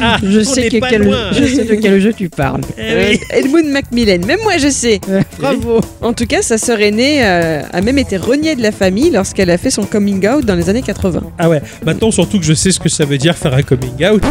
[0.00, 1.30] Ah, je sais, n'est que pas quel, loin.
[1.32, 2.60] je sais de quel jeu tu parles.
[2.76, 3.20] Eh oui.
[3.30, 5.00] Edmund Macmillan, même moi je sais.
[5.38, 5.80] Bravo.
[6.02, 9.50] En tout cas, sa sœur aînée euh, a même été reniée de la famille lorsqu'elle
[9.50, 11.22] a fait son coming out dans les années 80.
[11.38, 14.04] Ah ouais, maintenant surtout que je sais ce que ça veut dire faire un coming
[14.10, 14.22] out.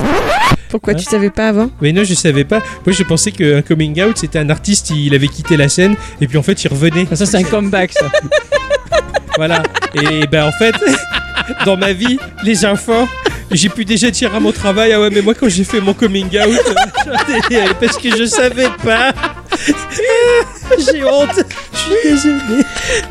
[0.70, 1.70] Pourquoi Hein tu savais pas avant?
[1.82, 2.60] Mais non, je savais pas.
[2.86, 6.28] Moi je pensais qu'un coming out c'était un artiste, il avait quitté la scène et
[6.28, 7.08] puis en fait il revenait.
[7.14, 8.08] Ça, c'est un comeback, ça.
[9.38, 9.64] Voilà.
[9.94, 10.76] Et ben en fait,
[11.66, 13.08] dans ma vie, les enfants,
[13.52, 15.94] j'ai pu déjà dire à mon travail, ah ouais, mais moi quand j'ai fait mon
[15.94, 16.60] coming out,
[17.08, 19.14] euh, parce que je savais pas.
[20.78, 21.44] J'ai honte.
[21.72, 22.64] Je suis désolé.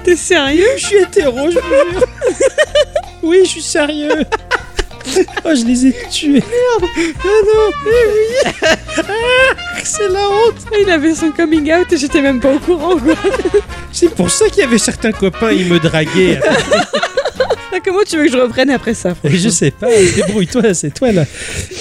[0.05, 0.69] T'es sérieux?
[0.77, 2.07] Je suis hétéro, je vous jure.
[3.23, 4.25] Oui, je suis sérieux.
[5.45, 6.33] Oh, je les ai tués.
[6.33, 6.91] Merde.
[6.99, 7.71] Ah non.
[7.87, 8.53] Eh oui.
[8.63, 9.03] Ah,
[9.83, 10.57] c'est la honte.
[10.79, 13.15] Il avait son coming out et j'étais même pas au courant quoi.
[13.93, 16.41] C'est pour ça qu'il y avait certains copains, ils me draguaient.
[17.85, 20.93] Ah, Comment tu veux que je reprenne après ça Et je sais pas, débrouille-toi, c'est
[20.95, 21.25] toi la,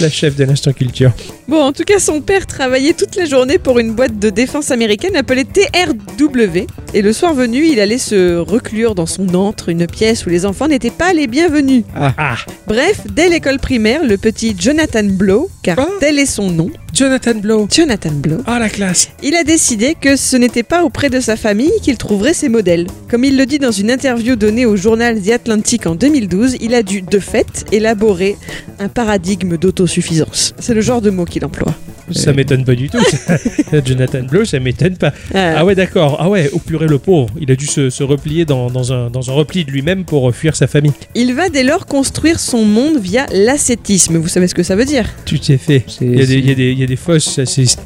[0.01, 1.11] la chef de l'instant culture.
[1.47, 4.71] Bon, en tout cas, son père travaillait toute la journée pour une boîte de défense
[4.71, 6.65] américaine appelée TRW.
[6.93, 10.45] Et le soir venu, il allait se reclure dans son antre, une pièce où les
[10.45, 11.83] enfants n'étaient pas les bienvenus.
[11.95, 12.35] Ah,
[12.67, 15.87] Bref, dès l'école primaire, le petit Jonathan Blow, car Ah.
[15.99, 17.67] tel est son nom, Jonathan Blow.
[17.71, 19.09] Jonathan Blow, Ah, la classe.
[19.23, 22.85] il a décidé que ce n'était pas auprès de sa famille qu'il trouverait ses modèles.
[23.09, 26.75] Comme il le dit dans une interview donnée au journal The Atlantic en 2012, il
[26.75, 28.37] a dû, de fait, élaborer
[28.79, 30.53] un paradigme d'autosuffisance.
[30.59, 31.73] C'est le genre de mot qu'il emploie.
[32.11, 32.97] Ça m'étonne pas du tout.
[33.85, 35.13] Jonathan Blow, ça m'étonne pas.
[35.35, 36.17] Euh, Ah ouais, d'accord.
[36.19, 37.29] Ah ouais, au purée, le pauvre.
[37.39, 40.29] Il a dû se, se replier dans, dans un, dans un repli de lui-même pour
[40.29, 40.93] euh, fuir sa famille.
[41.15, 44.17] Il va dès lors construire son monde via l'ascétisme.
[44.17, 45.09] Vous savez ce que ça veut dire?
[45.25, 45.85] Tu t'es fait.
[46.01, 47.29] Il y, a des, il, y a des, il y a des fausses.
[47.29, 47.77] ça, c'est-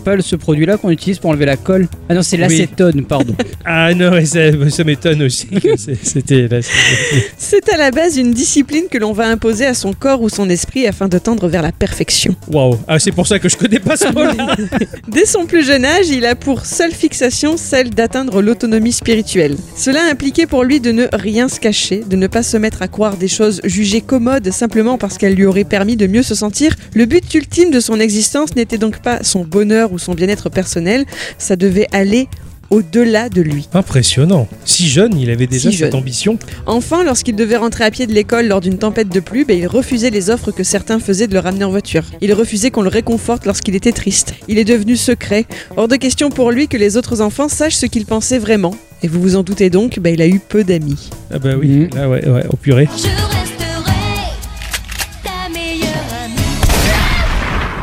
[0.00, 1.88] pas, ce produit-là qu'on utilise pour enlever la colle?
[2.08, 3.34] Ah non, c'est l'acétone, pardon.
[3.70, 5.46] Ah non, ça, ça m'étonne aussi.
[6.02, 6.48] C'était
[7.36, 10.48] C'est à la base une discipline que l'on va imposer à son corps ou son
[10.48, 12.17] esprit afin de tendre vers la perfection.
[12.50, 12.78] Waouh.
[12.86, 14.56] Ah, c'est pour ça que je connais pas ce mot-là.
[15.08, 19.56] Dès son plus jeune âge, il a pour seule fixation celle d'atteindre l'autonomie spirituelle.
[19.76, 22.88] Cela impliquait pour lui de ne rien se cacher, de ne pas se mettre à
[22.88, 26.74] croire des choses jugées commodes simplement parce qu'elles lui auraient permis de mieux se sentir.
[26.94, 31.04] Le but ultime de son existence n'était donc pas son bonheur ou son bien-être personnel,
[31.38, 32.28] ça devait aller
[32.70, 33.68] au-delà de lui.
[33.74, 34.46] Impressionnant.
[34.64, 36.00] Si jeune, il avait déjà Si cette jeune.
[36.00, 36.38] ambition.
[36.66, 39.66] Enfin, lorsqu'il devait rentrer à pied de l'école lors d'une tempête de pluie, ben, il
[39.66, 42.04] refusait les offres que certains faisaient de le ramener en voiture.
[42.20, 44.34] Il refusait qu'on le réconforte lorsqu'il était triste.
[44.48, 45.46] Il est devenu secret.
[45.76, 48.74] Hors de question pour lui que les autres enfants sachent ce qu'il pensait vraiment.
[49.02, 51.10] Et vous vous en doutez donc, ben, il a eu peu d'amis.
[51.32, 51.88] Ah bah oui.
[51.94, 52.88] Là, ouais, ouais, au purée.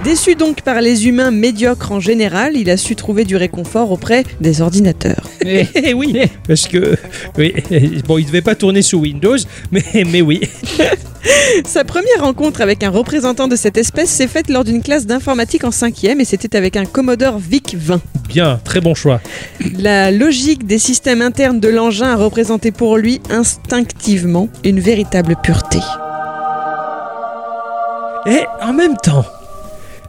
[0.06, 4.24] Déçu donc par les humains médiocres en général, il a su trouver du réconfort auprès
[4.40, 5.28] des ordinateurs.
[5.44, 6.16] Mais- Eh oui,
[6.48, 6.96] parce que
[7.40, 7.54] oui,
[8.08, 9.38] bon, il devait pas tourner sous Windows,
[9.72, 10.42] mais mais oui.
[11.66, 15.64] Sa première rencontre avec un représentant de cette espèce s'est faite lors d'une classe d'informatique
[15.64, 18.00] en 5e et c'était avec un Commodore VIC-20.
[18.30, 19.20] Bien, très bon choix.
[19.80, 25.80] La logique des systèmes internes de l'engin a représenté pour lui instinctivement une véritable pureté.
[28.28, 29.26] Et en même temps,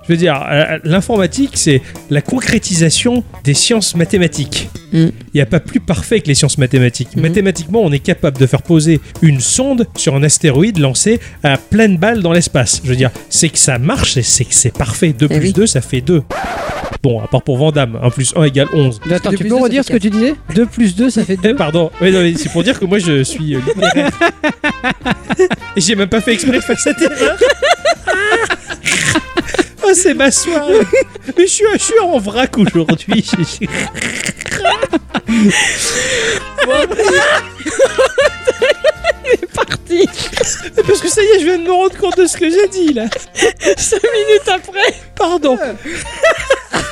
[0.09, 4.69] je veux dire, euh, l'informatique, c'est la concrétisation des sciences mathématiques.
[4.93, 5.07] Mm.
[5.07, 7.17] Il n'y a pas plus parfait que les sciences mathématiques.
[7.17, 7.21] Mm.
[7.23, 11.97] Mathématiquement, on est capable de faire poser une sonde sur un astéroïde lancé à pleine
[11.97, 12.81] balle dans l'espace.
[12.85, 15.13] Je veux dire, c'est que ça marche et c'est que c'est parfait.
[15.13, 15.53] 2 Eh plus oui.
[15.53, 16.23] 2, ça fait 2.
[17.03, 19.01] Bon, à part pour Vandamme, 1 plus 1 égale 11.
[19.11, 20.35] Attends, tu peux redire ce que tu disais?
[20.55, 21.55] 2 plus 2, ça fait Eh, 2.
[21.57, 24.11] pardon, oui, non, mais c'est pour dire que moi je suis euh, littéraire.
[25.77, 27.37] J'ai même pas fait exprès de faire cette erreur.
[29.97, 30.87] C'est ma soirée.
[31.39, 33.25] Mais je suis, je suis en vrac aujourd'hui.
[39.57, 40.07] Parti
[40.87, 42.69] Parce que ça y est, je viens de me rendre compte de ce que j'ai
[42.69, 43.05] dit là.
[43.77, 45.59] 5 minutes après Pardon.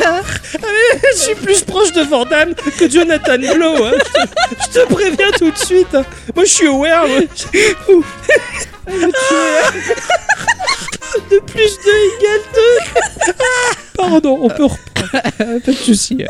[0.01, 3.85] Allez, je suis plus proche de Vandamme que Jonathan Blow.
[3.85, 3.93] hein.
[3.95, 4.29] Je, te,
[4.65, 5.95] je te préviens tout de suite.
[5.95, 6.05] hein.
[6.35, 7.07] Moi, je suis aware.
[7.07, 7.21] moi.
[11.31, 12.41] De plus 2 égale
[13.27, 13.33] 2.
[13.97, 14.79] Pardon, on peut reprendre.
[15.39, 16.25] Pas de soucis.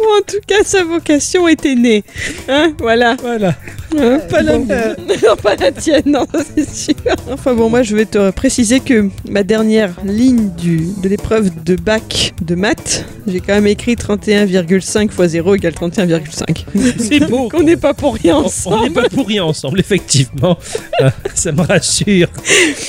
[0.00, 2.02] Ou en tout cas, sa vocation était née.
[2.48, 3.14] Hein Voilà.
[3.20, 3.54] Voilà.
[3.98, 4.64] Hein Pas la Bon.
[4.64, 4.96] mienne.
[5.42, 6.94] Pas la tienne, non, ça, c'est sûr.
[7.30, 11.76] Enfin bon, moi je vais te préciser que ma dernière ligne du, de l'épreuve de
[11.76, 16.64] bac de maths, j'ai quand même écrit 31,5 x 0 égale 31,5.
[16.98, 17.48] C'est beau.
[17.54, 18.92] On n'est pas pour rien On- On n'est ensemble.
[18.92, 20.56] pas pour rien ensemble, effectivement.
[21.00, 22.28] Ah, Ça me rassure.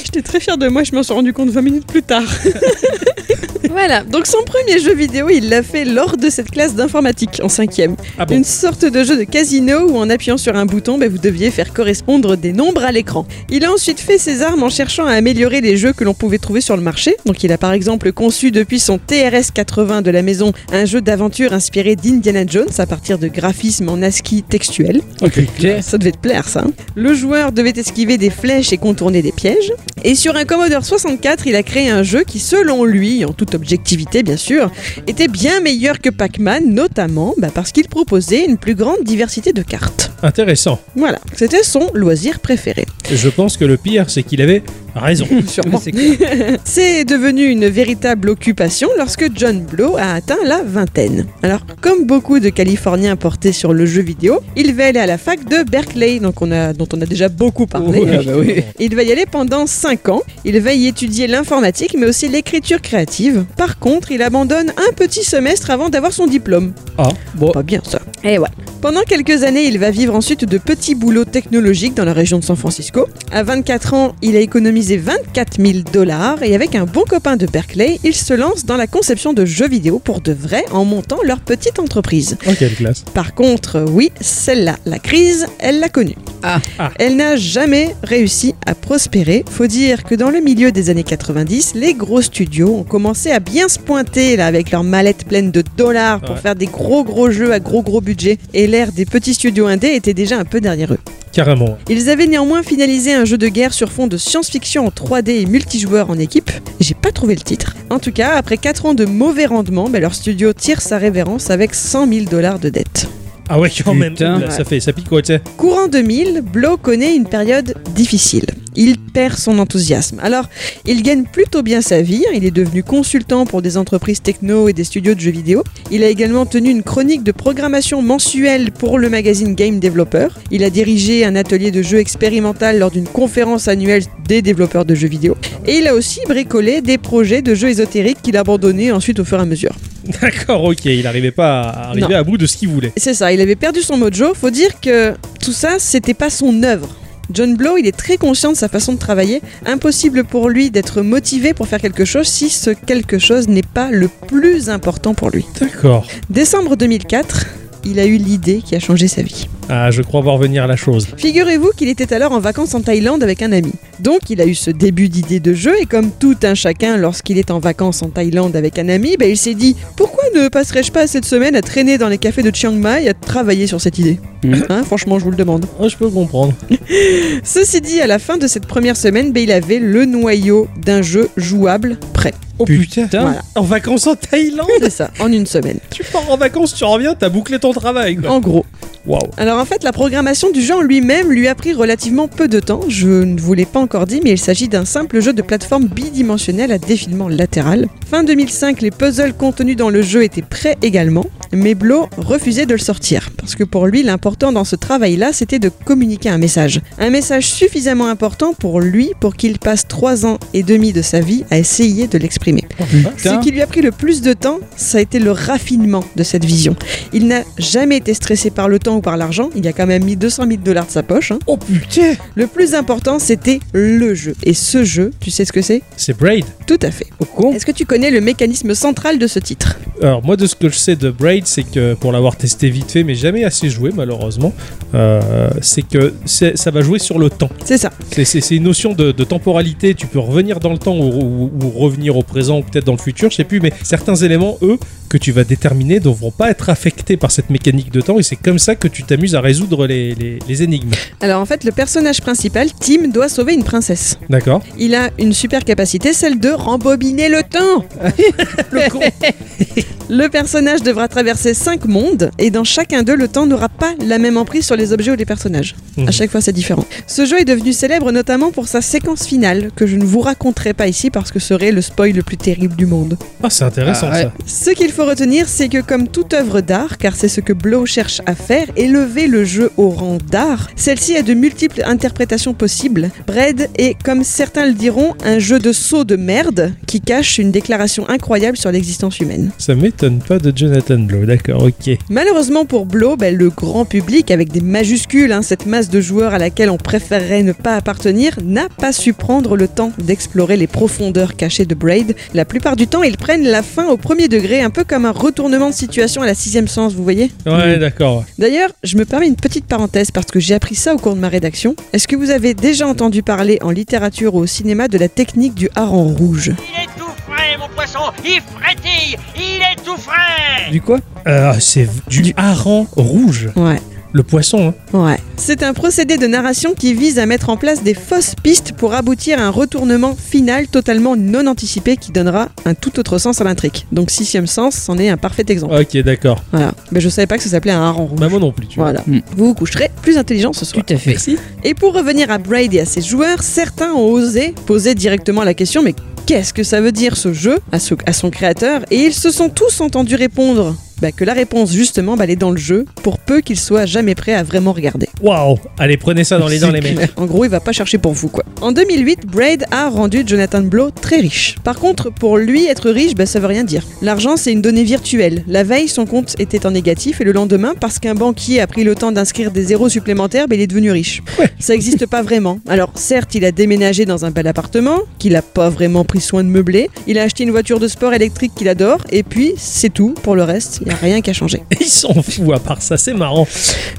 [0.05, 2.23] J'étais très fière de moi, je m'en suis rendu compte 20 minutes plus tard.
[3.69, 7.49] voilà, donc son premier jeu vidéo, il l'a fait lors de cette classe d'informatique en
[7.49, 7.95] cinquième.
[8.17, 11.09] Ah bon Une sorte de jeu de casino où en appuyant sur un bouton, ben,
[11.09, 13.25] vous deviez faire correspondre des nombres à l'écran.
[13.49, 16.37] Il a ensuite fait ses armes en cherchant à améliorer les jeux que l'on pouvait
[16.39, 17.15] trouver sur le marché.
[17.25, 20.99] Donc il a par exemple conçu depuis son TRS 80 de la maison un jeu
[21.01, 25.01] d'aventure inspiré d'Indiana Jones à partir de graphismes en ASCII textuel.
[25.21, 25.39] Ok.
[25.81, 26.63] Ça devait te plaire ça.
[26.65, 26.71] hein.
[26.95, 29.71] Le joueur devait esquiver des flèches et contourner des pièges.
[30.03, 33.53] Et sur un Commodore 64, il a créé un jeu qui, selon lui, en toute
[33.53, 34.71] objectivité bien sûr,
[35.07, 39.61] était bien meilleur que Pac-Man, notamment bah, parce qu'il proposait une plus grande diversité de
[39.61, 40.11] cartes.
[40.23, 40.79] Intéressant.
[40.95, 42.85] Voilà, c'était son loisir préféré.
[43.11, 44.63] Je pense que le pire, c'est qu'il avait
[44.95, 45.25] raison.
[45.47, 45.81] Sûrement.
[46.63, 51.25] C'est devenu une véritable occupation lorsque John Blow a atteint la vingtaine.
[51.43, 55.17] Alors, comme beaucoup de Californiens portés sur le jeu vidéo, il va aller à la
[55.17, 58.03] fac de Berkeley, donc on a, dont on a déjà beaucoup parlé.
[58.11, 58.63] Ah bah oui.
[58.79, 60.21] Il va y aller pendant 5 ans.
[60.43, 63.45] Il va y étudier l'informatique, mais aussi l'écriture créative.
[63.57, 66.73] Par contre, il abandonne un petit semestre avant d'avoir son diplôme.
[66.97, 67.51] Ah, bon.
[67.51, 67.99] Pas bien ça.
[68.23, 68.49] Et ouais.
[68.81, 72.43] Pendant quelques années, il va vivre ensuite de petits boulots technologiques dans la région de
[72.43, 73.07] San Francisco.
[73.31, 77.45] À 24 ans, il a économisé 24 000 dollars et avec un bon copain de
[77.45, 81.19] Berkeley, il se lance dans la conception de jeux vidéo pour de vrai en montant
[81.23, 82.37] leur petite entreprise.
[82.47, 83.03] Oh, quelle classe.
[83.13, 86.15] Par contre, oui, celle-là, la crise, elle l'a connue.
[86.43, 86.59] Ah.
[86.79, 86.91] Ah.
[86.99, 89.45] Elle n'a jamais réussi à prospérer.
[89.49, 93.39] Faut dire que dans le milieu des années 90, les gros studios ont commencé à
[93.39, 96.41] bien se pointer là avec leurs mallettes pleines de dollars pour Ouais.
[96.41, 98.37] faire des gros gros jeux à gros gros budget.
[98.53, 100.99] Et l'ère des petits studios indés était déjà un peu derrière eux.
[101.31, 101.77] Carrément.
[101.89, 105.45] Ils avaient néanmoins finalisé un jeu de guerre sur fond de science-fiction en 3D et
[105.45, 106.51] multijoueur en équipe.
[106.79, 107.75] J'ai pas retrouver le titre.
[107.89, 111.49] En tout cas, après 4 ans de mauvais rendement, bah, leur studio tire sa révérence
[111.49, 113.07] avec 100 000 dollars de dette.
[113.49, 114.13] Ah ouais, quand même.
[114.13, 114.39] Putain.
[114.39, 115.41] Là, ça fait, ça pique quoi, tu sais.
[115.57, 118.45] Courant 2000, Blow connaît une période difficile.
[118.75, 120.19] Il perd son enthousiasme.
[120.23, 120.45] Alors,
[120.85, 122.23] il gagne plutôt bien sa vie.
[122.33, 125.63] Il est devenu consultant pour des entreprises techno et des studios de jeux vidéo.
[125.91, 130.27] Il a également tenu une chronique de programmation mensuelle pour le magazine Game Developer.
[130.51, 134.95] Il a dirigé un atelier de jeux expérimental lors d'une conférence annuelle des développeurs de
[134.95, 135.35] jeux vidéo.
[135.67, 139.25] Et il a aussi bricolé des projets de jeux ésotériques qu'il a abandonnés ensuite au
[139.25, 139.75] fur et à mesure.
[140.21, 140.85] D'accord, ok.
[140.85, 142.15] Il arrivait pas à arriver Non.
[142.15, 142.91] à bout de ce qu'il voulait.
[142.97, 144.33] C'est ça, il avait perdu son mojo.
[144.33, 145.13] Faut dire que
[145.43, 146.95] tout ça, c'était pas son œuvre.
[147.31, 149.41] John Blow, il est très conscient de sa façon de travailler.
[149.65, 153.91] Impossible pour lui d'être motivé pour faire quelque chose si ce quelque chose n'est pas
[153.91, 155.45] le plus important pour lui.
[155.59, 156.05] D'accord.
[156.29, 157.45] Décembre 2004,
[157.85, 159.47] il a eu l'idée qui a changé sa vie.
[159.69, 161.07] Ah, je crois voir venir la chose.
[161.17, 163.71] Figurez-vous qu'il était alors en vacances en Thaïlande avec un ami.
[163.99, 167.37] Donc il a eu ce début d'idée de jeu et comme tout un chacun lorsqu'il
[167.37, 170.91] est en vacances en Thaïlande avec un ami, bah, il s'est dit pourquoi ne passerais-je
[170.91, 173.97] pas cette semaine à traîner dans les cafés de Chiang Mai à travailler sur cette
[173.99, 174.19] idée?
[174.43, 174.65] Mhm.
[174.69, 175.65] Hein, Franchement, je vous le demande.
[175.79, 176.53] Oh, je peux comprendre.
[177.43, 181.01] Ceci dit, à la fin de cette première semaine, bah, il avait le noyau d'un
[181.01, 182.33] jeu jouable prêt.
[182.61, 183.07] Oh putain.
[183.11, 183.41] Voilà.
[183.55, 185.79] En vacances en Thaïlande C'est ça, en une semaine.
[185.89, 188.29] Tu pars en vacances, tu reviens, t'as bouclé ton travail, quoi.
[188.29, 188.65] En gros.
[189.05, 189.19] Waouh.
[189.37, 192.59] Alors en fait, la programmation du jeu en lui-même lui a pris relativement peu de
[192.59, 192.81] temps.
[192.87, 195.85] Je ne vous l'ai pas encore dit, mais il s'agit d'un simple jeu de plateforme
[195.85, 197.87] bidimensionnel à défilement latéral.
[198.09, 202.73] Fin 2005, les puzzles contenus dans le jeu étaient prêts également, mais Blow refusait de
[202.73, 203.31] le sortir.
[203.37, 206.81] Parce que pour lui, l'important dans ce travail-là, c'était de communiquer un message.
[206.99, 211.19] Un message suffisamment important pour lui pour qu'il passe trois ans et demi de sa
[211.19, 212.65] vie à essayer de l'exprimer.
[212.77, 213.11] Putain.
[213.17, 216.23] Ce qui lui a pris le plus de temps, ça a été le raffinement de
[216.23, 216.75] cette vision.
[217.13, 220.03] Il n'a jamais été stressé par le temps ou par l'argent, il a quand même
[220.03, 221.31] mis 200 000 dollars de sa poche.
[221.31, 221.39] hein.
[221.47, 222.13] Oh putain.
[222.35, 224.35] Le plus important, c'était le jeu.
[224.43, 225.81] Et ce jeu, tu sais ce que c'est?
[225.97, 226.45] C'est Braid.
[226.67, 227.07] Tout à fait.
[227.19, 227.53] Au con.
[227.53, 229.77] Est-ce que tu connais le mécanisme central de ce titre?
[230.01, 232.91] Alors moi de ce que je sais de Braid, c'est que pour l'avoir testé vite
[232.91, 234.53] fait, mais jamais assez joué malheureusement,
[234.95, 237.49] euh, c'est que ça va jouer sur le temps.
[237.65, 237.91] C'est ça.
[238.11, 239.93] C'est- une notion de, de temporalité.
[239.93, 242.91] Tu peux revenir dans le temps ou, ou- ou revenir au présent ou peut-être dans
[242.93, 243.59] le futur, je sais plus.
[243.61, 244.77] Mais certains éléments, eux,
[245.11, 248.17] que tu vas déterminer, ne vont pas être affectés par cette mécanique de temps.
[248.17, 250.91] Et c'est comme ça que tu t'amuses à résoudre les, les- les énigmes.
[251.19, 254.17] Alors en fait, le personnage principal, Tim, doit sauver une princesse.
[254.29, 257.83] D'accord Il a une super capacité, celle de rembobiner le temps.
[258.71, 258.99] Le con
[260.09, 264.17] Le personnage devra traverser 5 mondes et dans chacun d'eux, le temps n'aura pas la
[264.17, 265.73] même emprise sur les objets ou les personnages.
[265.97, 266.07] Mhm.
[266.09, 266.85] À chaque fois, c'est différent.
[267.07, 270.73] Ce jeu est devenu célèbre notamment pour sa séquence finale que je ne vous raconterai
[270.73, 273.17] pas ici parce que ce serait le spoil le plus terrible du monde.
[273.41, 274.21] Ah, c'est intéressant Ah, ouais.
[274.23, 274.31] ça.
[274.45, 277.85] Ce qu'il faut retenir, c'est que comme toute œuvre d'art, car c'est ce que Blow
[277.85, 283.09] cherche à faire, élever le jeu au rang d'art, celle-ci a de multiples interprétations possibles.
[283.27, 287.51] Braid est, comme certains le diront, un jeu de saut de merde qui cache une
[287.51, 289.51] déclaration incroyable sur l'existence humaine.
[289.57, 291.25] Ça m'étonne pas de Jonathan Blow.
[291.25, 291.97] D'accord, ok.
[292.09, 296.33] Malheureusement pour Blow, ben, le grand public, avec des majuscules, hein, cette masse de joueurs
[296.33, 300.67] à laquelle on préférerait ne pas appartenir, n'a pas su prendre le temps d'explorer les
[300.67, 302.15] profondeurs cachées de Braid.
[302.33, 305.11] La plupart du temps, ils prennent la fin au premier degré, un peu comme un
[305.11, 308.25] retournement de situation à la sixième sens, vous voyez Ouais, d'accord.
[308.37, 311.19] D'ailleurs, je me permets une petite parenthèse parce que j'ai appris ça au cours de
[311.21, 311.77] ma rédaction.
[311.93, 315.53] Est-ce que vous avez déjà entendu parler en littérature ou au cinéma de la technique
[315.55, 316.51] du hareng rouge?
[316.57, 320.99] Il est tout frais, mon poisson Il frétille Il est tout frais Du quoi?
[321.25, 323.47] Euh, c'est du hareng rouge.
[323.55, 323.79] Ouais.
[324.13, 324.97] Le poisson, hein.
[324.97, 325.17] Ouais.
[325.37, 328.93] C'est un procédé de narration qui vise à mettre en place des fausses pistes pour
[328.93, 333.43] aboutir à un retournement final totalement non anticipé qui donnera un tout autre sens à
[333.45, 333.85] l'intrigue.
[333.91, 335.75] Donc sixième sens, c'en est un parfait exemple.
[335.75, 336.43] Ok, d'accord.
[336.51, 336.73] Voilà.
[336.91, 338.19] Mais je savais pas que ça s'appelait un hareng rouge.
[338.19, 338.91] Bah, moi non plus, tu vois.
[338.91, 339.03] Voilà.
[339.07, 339.21] Mm.
[339.37, 340.83] Vous vous coucherez plus intelligent ce soir.
[340.85, 341.15] Tout à fait.
[341.63, 345.53] Et pour revenir à Braid et à ses joueurs, certains ont osé poser directement la
[345.53, 345.95] question mais
[346.25, 348.81] qu'est-ce que ça veut dire ce jeu à, ce- à son créateur?
[348.91, 352.35] Et ils se sont tous entendus répondre bah, que la réponse justement bah, elle est
[352.35, 355.07] dans le jeu pour peu qu'ils soient jamais prêts à vraiment regarder.
[355.21, 357.11] Waouh Allez, prenez ça dans les dents, les mecs.
[357.17, 358.43] En gros, il va pas chercher pour vous quoi.
[358.61, 361.55] En 2008, Braid a rendu Jonathan Blow très riche.
[361.63, 363.83] Par contre, pour lui, être riche, bah, ça veut rien dire.
[364.01, 365.43] L'argent, c'est une donnée virtuelle.
[365.47, 368.83] La veille, son compte était en négatif et le lendemain, parce qu'un banquier a pris
[368.83, 371.21] le temps d'inscrire des zéros supplémentaires, bah, il est devenu riche.
[371.59, 372.59] Ça existe pas vraiment.
[372.67, 376.43] Alors, certes, il a déménagé dans un bel appartement, qu'il a pas vraiment pris soin
[376.43, 376.89] de meubler.
[377.07, 380.13] Il a acheté une voiture de sport électrique qu'il adore, et puis c'est tout.
[380.23, 381.61] Pour le reste, n'y a rien qui a changé.
[381.79, 383.47] Il s'en fout à part ça, c'est marrant.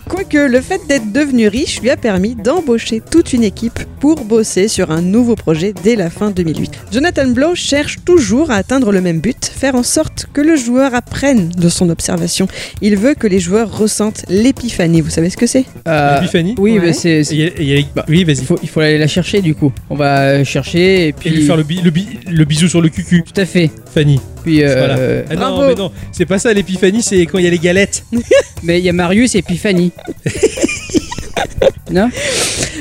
[0.09, 4.69] Quoique le fait d'être devenu riche lui a permis d'embaucher toute une équipe pour bosser
[4.69, 6.71] sur un nouveau projet dès la fin 2008.
[6.93, 10.95] Jonathan Blow cherche toujours à atteindre le même but, faire en sorte que le joueur
[10.95, 12.49] apprenne de son observation.
[12.81, 15.01] Il veut que les joueurs ressentent l'épiphanie.
[15.01, 15.65] Vous savez ce que c'est?
[15.89, 16.87] Euh, Epiphanie oui, Ouais.
[16.87, 17.23] mais c'est.
[17.31, 18.39] Il y a- et il y a- Bah, Oui, vas-y.
[18.39, 19.73] Il faut, il faut aller la chercher du coup.
[19.91, 21.31] On va euh, chercher et puis.
[21.31, 23.71] Et lui faire le, bi- le, bi- le bisou sur le cucu, Tout à fait.
[23.95, 24.21] Fanny.
[24.43, 24.63] Puis.
[24.65, 25.25] euh, Voilà.
[25.31, 25.69] Ah non, Bravo.
[25.69, 28.05] mais non, c'est pas ça l'épiphanie, c'est quand il y a les galettes.
[28.63, 29.91] Mais il y a Marius et puis Fanny.
[31.91, 32.09] non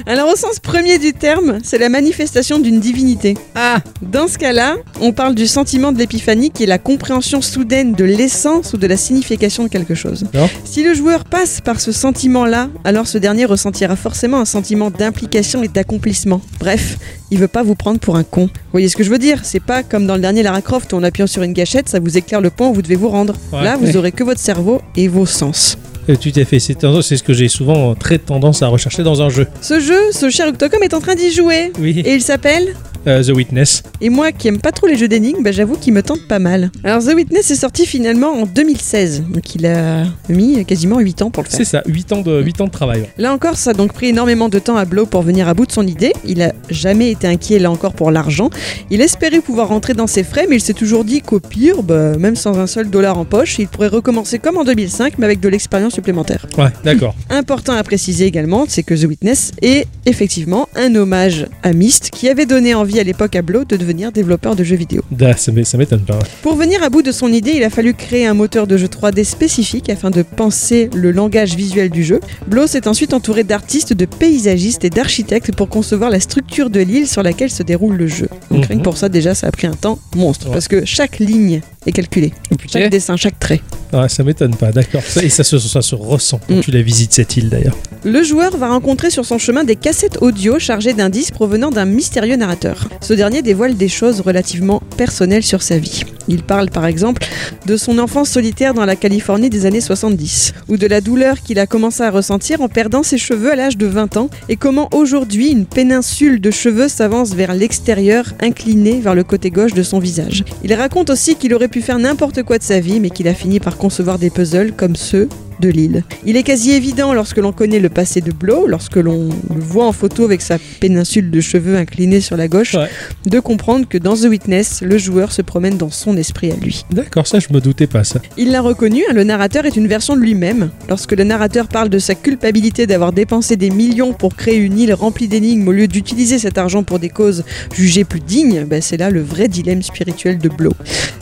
[0.06, 3.36] Alors au sens premier du terme, c'est la manifestation d'une divinité.
[3.56, 7.94] Ah Dans ce cas-là, on parle du sentiment de l'épiphanie qui est la compréhension soudaine
[7.94, 10.26] de l'essence ou de la signification de quelque chose.
[10.34, 10.50] Non.
[10.66, 15.64] Si le joueur passe par ce sentiment-là, alors ce dernier ressentira forcément un sentiment d'implication
[15.64, 16.42] et d'accomplissement.
[16.60, 16.98] Bref,
[17.32, 18.46] il veut pas vous prendre pour un con.
[18.46, 19.40] Vous voyez ce que je veux dire?
[19.44, 22.00] C'est pas comme dans le dernier Lara Croft où en appuyant sur une gâchette, ça
[22.00, 23.36] vous éclaire le point où vous devez vous rendre.
[23.52, 23.64] Ouais.
[23.64, 25.78] Là, vous aurez que votre cerveau et vos sens.
[26.10, 29.04] Euh, Tout à fait, c'est c'est ce que j'ai souvent euh, très tendance à rechercher
[29.04, 29.48] dans un jeu.
[29.62, 31.72] Ce jeu, ce cher Octocom est en train d'y jouer.
[31.80, 32.76] Oui, Et il s'appelle
[33.08, 33.84] euh, The Witness.
[34.02, 36.40] Et moi qui aime pas trop les jeux d'énigmes, bah, j'avoue qu'il me tente pas
[36.40, 36.72] mal.
[36.84, 41.32] Alors The Witness est sorti finalement en 2016, donc il a mis quasiment 8 ans
[41.32, 41.58] pour le faire.
[41.58, 43.08] C'est ça, 8 ans, de, 8 ans de travail.
[43.18, 45.66] Là encore, ça a donc pris énormément de temps à Blow pour venir à bout
[45.66, 46.14] de son idée.
[46.26, 48.50] Il a jamais été inquiet là encore pour l'argent.
[48.90, 52.18] Il espérait pouvoir rentrer dans ses frais, mais il s'est toujours dit qu'au pire, bah,
[52.18, 55.40] même sans un seul dollar en poche, il pourrait recommencer comme en 2005, mais avec
[55.40, 56.46] de l'expérience supplémentaire.
[56.58, 57.16] Ouais, d'accord.
[57.30, 62.30] Important à préciser également, c'est que The Witness est effectivement un hommage à Myst, qui
[62.30, 65.02] avait donné envie à l'époque à Blow de devenir développeur de jeux vidéo.
[65.12, 66.20] Da, ça m'é- ça m'étonne pas.
[66.42, 68.88] Pour venir à bout de son idée, il a fallu créer un moteur de jeu
[68.88, 72.20] 3D spécifique afin de penser le langage visuel du jeu.
[72.48, 77.08] Blow s'est ensuite entouré d'artistes, de paysagistes et d'architectes pour concevoir la structure de l'île
[77.08, 78.28] sur laquelle se déroule le jeu.
[78.50, 78.66] Donc Mhm.
[78.68, 80.54] rien que pour ça, déjà, ça a pris un temps monstre, Ouais.
[80.54, 82.80] parce que chaque ligne est calculée, putain.
[82.80, 83.62] chaque dessin, chaque trait.
[83.94, 85.02] Ouais, ça m'étonne pas, d'accord.
[85.22, 86.62] Et ça se, ça se ressent quand Mm.
[86.62, 87.76] tu la visites cette île d'ailleurs.
[88.06, 92.36] Le joueur va rencontrer sur son chemin des cassettes audio chargées d'indices provenant d'un mystérieux
[92.38, 92.81] narrateur.
[93.02, 96.04] Ce dernier dévoile des choses relativement personnelles sur sa vie.
[96.28, 97.26] Il parle par exemple
[97.66, 101.60] de son enfance solitaire dans la Californie des années 70, ou de la douleur qu'il
[101.60, 104.90] a commencé à ressentir en perdant ses cheveux à l'âge de 20 ans, et comment
[104.94, 110.00] aujourd'hui une péninsule de cheveux s'avance vers l'extérieur, inclinée vers le côté gauche de son
[110.00, 110.44] visage.
[110.64, 113.34] Il raconte aussi qu'il aurait pu faire n'importe quoi de sa vie, mais qu'il a
[113.34, 115.28] fini par concevoir des puzzles comme ceux
[115.62, 116.04] de l'île.
[116.26, 119.86] Il est quasi évident lorsque l'on connaît le passé de Blow, lorsque l'on le voit
[119.86, 122.90] en photo avec sa péninsule de cheveux inclinée sur la gauche, Ouais.
[123.26, 126.84] de comprendre que dans The Witness, le joueur se promène dans son esprit à lui.
[126.92, 128.20] D'accord, ça je me doutais pas ça.
[128.38, 130.72] Il l'a reconnu, hein, le narrateur est une version de lui-même.
[130.90, 134.94] Lorsque le narrateur parle de sa culpabilité d'avoir dépensé des millions pour créer une île
[134.94, 137.44] remplie d'énigmes au lieu d'utiliser cet argent pour des causes
[137.74, 140.72] jugées plus dignes, ben, c'est là le vrai dilemme spirituel de Blow.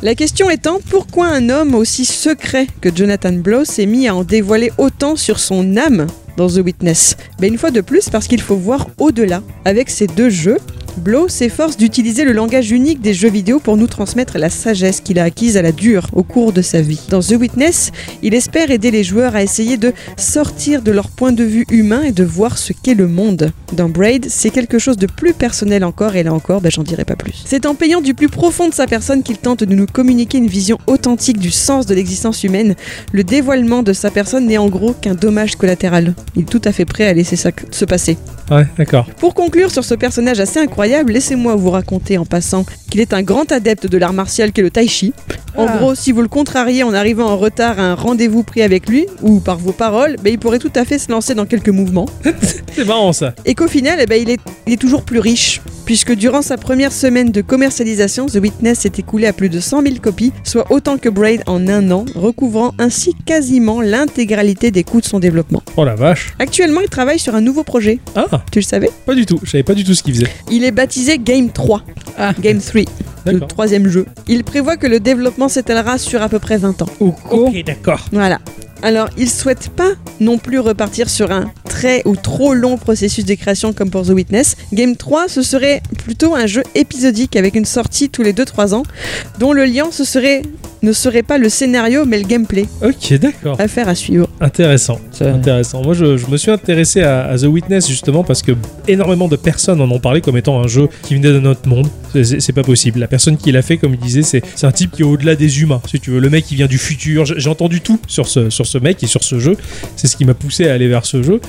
[0.02, 4.24] La question étant, pourquoi un homme aussi secret que Jonathan Blow s'est mis à en
[4.30, 6.08] dévoiler autant sur son âme
[6.38, 9.42] dans The Witness ben, Une fois de plus, parce qu'il faut voir au-delà.
[9.66, 10.58] Avec ces deux jeux,
[10.98, 15.20] Blow s'efforce d'utiliser le langage unique des jeux vidéo pour nous transmettre la sagesse qu'il
[15.20, 17.00] a acquise à la dure au cours de sa vie.
[17.10, 21.32] Dans The Witness, il espère aider les joueurs à essayer de sortir de leur point
[21.32, 23.52] de vue humain et de voir ce qu'est le monde.
[23.74, 27.06] Dans Braid, c'est quelque chose de plus personnel encore, et là encore, ben, j'en dirai
[27.06, 27.44] pas plus.
[27.46, 30.48] C'est en payant du plus profond de sa personne qu'il tente de nous communiquer une
[30.48, 32.76] vision authentique du sens de l'existence humaine.
[33.14, 36.16] Le dévoilement de sa personne n'est en gros qu'un dommage collatéral.
[36.36, 38.18] Il est tout à fait prêt à laisser ça se passer.
[38.52, 39.06] Ouais, d'accord.
[39.18, 43.22] Pour conclure sur ce personnage assez incroyable, laissez-moi vous raconter en passant qu'il est un
[43.22, 45.14] grand adepte de l'art martial qu'est le tai chi.
[45.56, 45.78] En Ah.
[45.78, 49.06] gros, si vous le contrariez en arrivant en retard à un rendez-vous pris avec lui,
[49.22, 52.06] ou par vos paroles, ben, il pourrait tout à fait se lancer dans quelques mouvements.
[52.76, 53.34] C'est marrant ça.
[53.46, 56.56] Et qu'au final, eh ben, il, est, il est toujours plus riche, puisque durant sa
[56.56, 60.72] première semaine de commercialisation, The Witness s'est écoulé à plus de 100 000 copies, soit
[60.72, 65.64] autant que Braid en un an, recouvrant ainsi quasiment l'intégralité des coûts de son développement.
[65.78, 66.36] Oh la vache.
[66.38, 67.98] Actuellement, il travaille sur un nouveau projet.
[68.16, 68.92] Ah, Tu le savais?
[69.08, 69.40] Pas du tout.
[69.42, 70.28] Je savais pas du tout ce qu'il faisait.
[70.52, 71.82] Il est baptisé Game 3.
[72.20, 72.36] Ah.
[72.40, 72.84] Game 3,
[73.26, 74.06] le troisième jeu.
[74.28, 76.90] Il prévoit que le développement s'étalera sur à peu près 20 ans.
[77.00, 78.06] Ok, d'accord.
[78.12, 78.38] Voilà.
[78.82, 83.34] Alors, il souhaite pas non plus repartir sur un très ou trop long processus de
[83.36, 84.56] création comme pour The Witness.
[84.72, 88.84] Game 3, ce serait plutôt un jeu épisodique avec une sortie tous les 2-3 ans,
[89.38, 90.44] dont le lien ce serait,
[90.82, 92.66] ne serait pas le scénario mais le gameplay.
[92.84, 93.60] Ok, d'accord.
[93.60, 94.28] Affaire à suivre.
[94.42, 95.00] Intéressant.
[95.22, 95.82] Intéressant.
[95.84, 98.54] Moi, je, je me suis intéressé à, à The Witness justement parce que
[98.88, 101.88] énormément de personnes en ont parlé comme étant un jeu qui venait de notre monde.
[102.24, 103.00] C'est- pas possible.
[103.00, 105.62] La personne qui l'a fait, comme il disait, c'est un type qui est au-delà des
[105.62, 105.82] humains.
[105.90, 107.26] Si tu veux, le mec qui vient du futur.
[107.26, 109.56] J'ai j'ai entendu tout sur ce, sur ce mec et sur ce jeu.
[109.96, 111.40] C'est ce qui m'a poussé à aller vers ce jeu.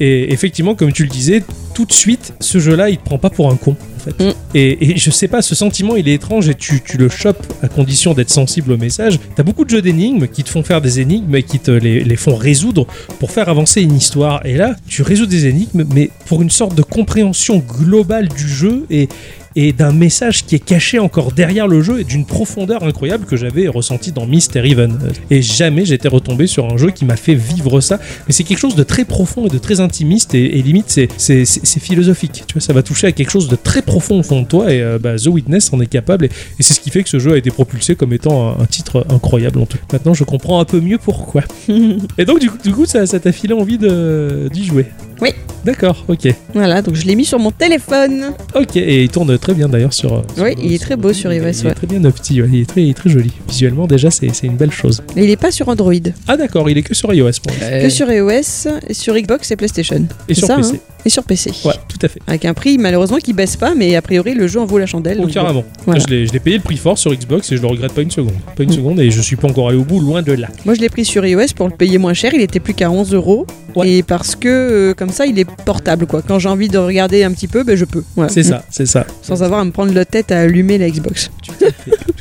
[0.00, 1.42] Et effectivement, comme tu le disais,
[1.74, 3.76] tout de suite, ce jeu-là, il te prend pas pour un con.
[3.96, 4.24] En fait.
[4.24, 4.32] Mm.
[4.54, 7.46] Et, et je sais pas, ce sentiment, il est étrange et tu, tu le chopes
[7.62, 9.18] à condition d'être sensible au message.
[9.34, 12.04] T'as beaucoup de jeux d'énigmes qui te font faire des énigmes et qui te les,
[12.04, 12.86] les font résoudre
[13.18, 14.44] pour faire avancer une histoire.
[14.44, 18.86] Et là, tu résous des énigmes, mais pour une sorte de compréhension globale du jeu
[18.90, 19.08] et,
[19.56, 23.36] et d'un message qui est caché encore derrière le jeu et d'une profondeur incroyable que
[23.36, 24.98] j'avais ressenti dans Myst et Riven.
[25.30, 27.98] Et jamais j'étais retombé sur un jeu qui m'a fait vivre ça.
[28.26, 31.80] Mais c'est quelque chose de très profond et de très intimiste et, et limite c'est,
[31.80, 32.44] philosophique.
[32.46, 34.72] Tu vois, ça va toucher à quelque chose de très profond au fond de toi
[34.72, 37.08] et euh, bah, The Witness en est capable et, et c'est ce qui fait que
[37.08, 39.78] ce jeu a été propulsé comme étant un, un titre incroyable en tout.
[39.92, 41.42] Maintenant je comprends un peu mieux pourquoi.
[42.18, 44.86] et donc du coup, du coup ça, t'a filé envie de, d'y jouer.
[45.20, 45.30] Oui.
[45.64, 46.28] D'accord, ok.
[46.54, 48.32] Voilà, donc je l'ai mis sur mon téléphone.
[48.54, 50.22] Ok, et il tourne très bien d'ailleurs sur.
[50.34, 51.74] sur- Oui, il est très beau sur iOS, Il est ouais.
[51.74, 53.32] très bien opti, ouais, il est très, il est très joli.
[53.48, 55.02] Visuellement, déjà, c'est c'est une belle chose.
[55.16, 55.92] Et il est pas sur Android.
[56.28, 57.66] Ah, d'accord, il est que sur iOS pour l'instant.
[57.66, 60.06] Euh, Que sur iOS, et sur Xbox et PlayStation.
[60.28, 60.74] Et sur ça, PC.
[60.76, 61.50] hein Et sur PC.
[61.64, 62.20] Ouais, tout à fait.
[62.26, 64.86] Avec un prix malheureusement qui baisse pas, mais a priori le jeu en vaut la
[64.86, 65.18] chandelle.
[65.20, 65.32] Oh, bon.
[65.32, 65.64] carrément.
[65.84, 66.00] voilà.
[66.00, 68.34] Je l'ai payé le prix fort sur Xbox et je le regrette pas une seconde.
[68.56, 68.72] Pas une Mm.
[68.74, 70.48] seconde et je suis pas encore allé au bout, loin de là.
[70.64, 72.90] Moi je l'ai pris sur iOS pour le payer moins cher, il était plus qu'à
[72.90, 73.46] 11 euros.
[73.74, 73.88] Ouais.
[73.90, 76.22] Et parce que euh, comme ça il est portable quoi.
[76.22, 78.02] Quand j'ai envie de regarder un petit peu, ben, je peux.
[78.16, 78.30] Voilà.
[78.32, 79.06] C'est ça, c'est ça.
[79.22, 81.30] Sans avoir à me prendre la tête à allumer la Xbox.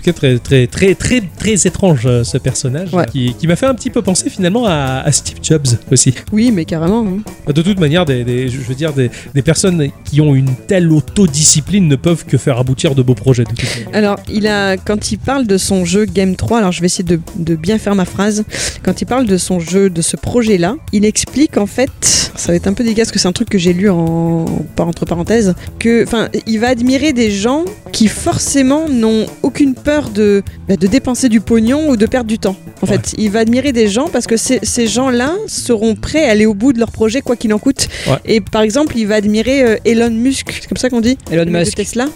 [0.05, 3.05] Tout cas, très, très, très, très, très étrange euh, ce personnage Ouais.
[3.11, 6.13] qui, qui m'a fait un petit peu penser finalement à, à Steve Jobs aussi.
[6.31, 7.05] Oui, mais carrément.
[7.47, 7.51] hein.
[7.51, 10.91] De toute manière, des, des- je veux dire, des, des personnes qui ont une telle
[10.91, 13.43] autodiscipline ne peuvent que faire aboutir de beaux projets.
[13.43, 13.89] De toute manière.
[13.97, 17.03] Alors, il a, quand il parle de son jeu Game 3, alors je vais essayer
[17.03, 18.43] de, de bien faire ma phrase.
[18.83, 22.55] Quand il parle de son jeu, de ce projet-là, il explique en fait, ça va
[22.55, 24.45] être un peu dégueulasse parce que c'est un truc que j'ai lu en,
[24.77, 30.43] entre parenthèses, que, enfin, il va admirer des gens qui forcément n'ont aucune peur de,
[30.67, 32.55] bah, de dépenser du pognon ou de perdre du temps.
[32.81, 32.93] En Ouais.
[32.93, 36.53] fait, il va admirer des gens parce que ces, gens-là seront prêts à aller au
[36.53, 37.87] bout de leur projet quoi qu'il en coûte.
[38.07, 38.13] Ouais.
[38.25, 41.17] Et par exemple, il va admirer euh, Elon Musk, c'est comme ça qu'on dit?
[41.31, 41.75] Elon mec de Musk.
[41.77, 42.07] Tesla?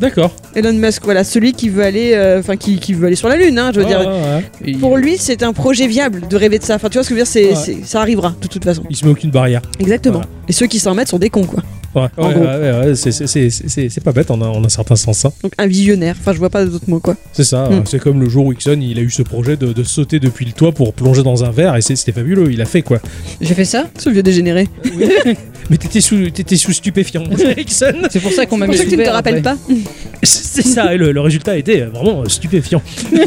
[0.00, 0.34] D'accord.
[0.54, 3.36] Elon Musk, voilà, celui qui veut aller, euh, enfin qui, qui veut aller sur la
[3.36, 4.00] lune, hein, je veux Ouais, dire.
[4.00, 4.44] ouais, ouais.
[4.66, 6.74] il- Pour lui, c'est un projet viable de rêver de ça.
[6.76, 8.82] Enfin, tu vois ce que je veux dire, c'est- ça arrivera de toute façon.
[8.90, 9.60] Il se met aucune barrière.
[9.78, 10.14] Exactement.
[10.14, 10.28] Voilà.
[10.48, 11.62] Et ceux qui s'en mettent sont des cons, quoi.
[11.94, 14.64] Ouais, ouais, ouais, ouais, ouais, c'est- c'est- c'est c'est- c'est pas bête en un, en
[14.64, 15.24] un certain sens.
[15.26, 15.32] hein.
[15.42, 16.16] Donc un visionnaire.
[16.18, 17.16] Enfin, je vois pas d'autres mots, quoi.
[17.32, 17.82] C'est ça, Mm.
[17.84, 20.46] c'est comme le jour où Ixon il a eu ce projet de, de sauter depuis
[20.46, 22.98] le toit pour plonger dans un verre et c'était fabuleux, il a fait quoi.
[23.40, 24.68] J'ai fait ça Ce vieux dégénéré.
[25.70, 27.24] Mais t'étais sous, t'étais sous stupéfiant,
[27.56, 27.92] Ixon.
[28.10, 29.54] C'est pour ça qu'on m'a C'est mis pour ça que tu ne te rappelles après.
[29.54, 29.58] pas.
[30.22, 32.82] C'est ça, et le, le résultat était vraiment stupéfiant.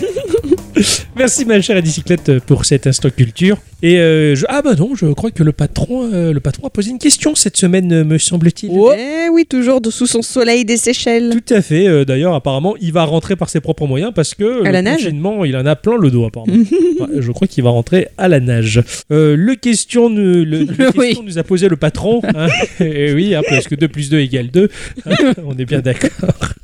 [1.16, 3.58] Merci ma chère bicyclette pour cet instant culture.
[3.82, 6.70] Et euh, je- ah bah non, je crois que le patron, euh, le patron a
[6.70, 8.72] posé une question cette semaine, euh, me semble-t-il.
[8.72, 11.30] Eh oui, toujours sous son soleil des Seychelles.
[11.46, 11.88] Tout à fait.
[11.88, 15.04] euh, D'ailleurs, apparemment, il va rentrer par ses propres moyens parce que À la nage
[15.12, 16.54] il en a plein le dos, apparemment.
[17.20, 18.82] Je crois qu'il va rentrer à la nage.
[19.10, 20.66] Le question, le, le
[20.96, 21.08] Oui.
[21.10, 22.22] question nous a posé le patron.
[22.36, 22.48] hein.
[22.80, 24.70] Et oui, hein, parce que 2 plus 2 égale 2.
[25.06, 25.16] hein,
[25.46, 26.10] on est bien d'accord.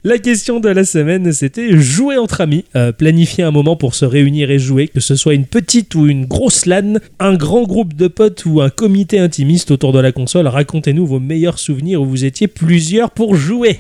[0.04, 2.66] La question de la semaine, c'était jouer entre amis.
[2.76, 6.08] Euh, planifier un moment pour se réunir et jouer, que ce soit une petite ou
[6.08, 10.12] une grosse LAN, un grand groupe de potes ou un comité intimiste autour de la
[10.12, 10.48] console.
[10.48, 13.80] Racontez-nous vos meilleurs souvenirs où vous étiez plusieurs pour jouer.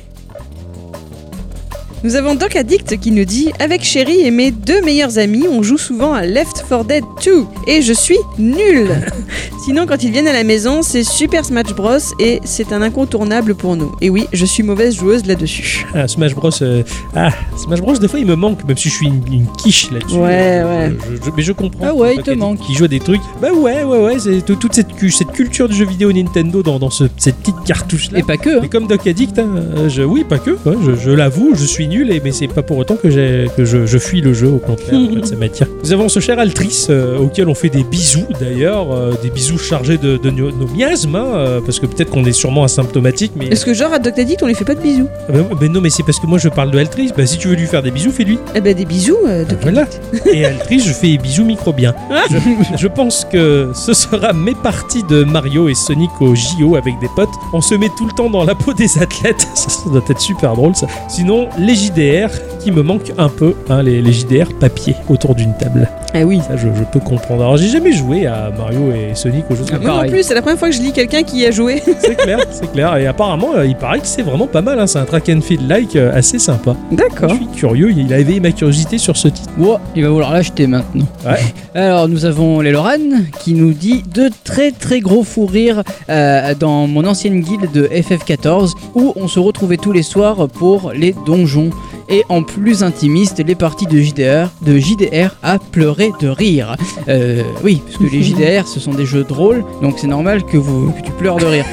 [2.03, 5.61] Nous avons Doc Addict qui nous dit Avec Chéri et mes deux meilleurs amis, on
[5.61, 8.89] joue souvent à Left 4 Dead 2 et je suis nul.
[9.65, 13.53] Sinon, quand ils viennent à la maison, c'est Super Smash Bros et c'est un incontournable
[13.53, 13.91] pour nous.
[14.01, 15.85] Et oui, je suis mauvaise joueuse là-dessus.
[15.93, 16.49] Ah, Smash Bros.
[16.63, 16.81] euh,
[17.15, 17.29] Ah,
[17.63, 17.93] Smash Bros.
[17.95, 20.15] Des fois, il me manque, même si je suis une, une quiche là-dessus.
[20.15, 20.95] Ouais, Euh, ouais.
[21.19, 21.85] je- je- mais je comprends.
[21.89, 22.61] Ah ouais, il te manque.
[22.61, 23.21] Qui joue à des trucs.
[23.39, 24.17] Bah ouais, ouais, ouais.
[24.17, 27.35] C'est tout- toute cette, cu- cette culture du jeu vidéo Nintendo dans, dans ce- cette
[27.35, 28.17] petite cartouche là.
[28.17, 28.49] Et pas que.
[28.57, 28.59] hein.
[28.63, 29.47] Mais comme Doc Addict, hein,
[29.87, 30.51] je, oui, pas que.
[30.65, 33.47] ouais, je je l'avoue, je suis nul, et, mais c'est pas pour autant que, je,
[33.85, 35.67] je fuis le jeu, au contraire, en fait, matière.
[35.83, 39.57] Nous avons ce cher Altrice, euh, auquel on fait des bisous d'ailleurs, euh, des bisous
[39.57, 43.33] chargés de, de no- nos miasmes, hein, euh, parce que peut-être qu'on est sûrement asymptomatique,
[43.35, 43.47] mais.
[43.47, 45.81] Est-ce que genre à Doc Addict, on lui fait pas de bisous Ah bah non,
[45.81, 47.11] mais c'est parce que moi je parle de Altrice.
[47.15, 48.39] Bah si tu veux lui faire des bisous, fais-lui.
[48.55, 49.81] Eh ben des bisous, euh, Doc Voilà.
[49.81, 50.27] Addict.
[50.33, 51.93] Et Altrice, je fais des bisous microbiens.
[52.29, 52.37] Je,
[52.77, 57.09] je pense que ce sera mes parties de Mario et Sonic au JO avec des
[57.15, 57.29] potes.
[57.53, 59.47] On se met tout le temps dans la peau des athlètes.
[59.55, 60.87] Ça, ça doit être super drôle ça.
[61.09, 62.29] Sinon, les JDR
[62.59, 65.89] qui me manquent un peu, hein, les, les JDR papier autour d'une table.
[66.13, 66.41] Ah oui.
[66.45, 67.41] Ça, je, je peux comprendre.
[67.43, 70.23] Alors, j'ai jamais joué à Mario et Sonic aux jeux Ah, de Moi non plus,
[70.23, 71.81] c'est la première fois que je lis quelqu'un qui y a joué.
[72.01, 72.97] C'est clair, c'est clair.
[72.97, 74.79] Et apparemment, euh, il paraît que c'est vraiment pas mal.
[74.79, 74.87] hein.
[74.87, 76.75] C'est un track and field like euh, assez sympa.
[76.91, 77.29] D'accord.
[77.29, 79.49] Je suis curieux, il a éveillé ma curiosité sur ce titre.
[79.57, 81.05] Ouah, il va vouloir l'acheter maintenant.
[81.25, 81.39] Ouais.
[81.79, 86.53] Alors nous avons les Lorraine qui nous dit de très très gros fous rires euh,
[86.59, 91.15] dans mon ancienne guilde de FF14 où on se retrouvait tous les soirs pour les
[91.25, 91.69] donjons.
[92.11, 96.75] Et en plus intimiste, les parties de JDR, de JDR à pleurer de rire.
[97.07, 100.43] Euh, oui, parce que les JDR, ce sont des jeux de rôle, donc c'est normal
[100.43, 101.65] que, vous, que tu pleures de rire.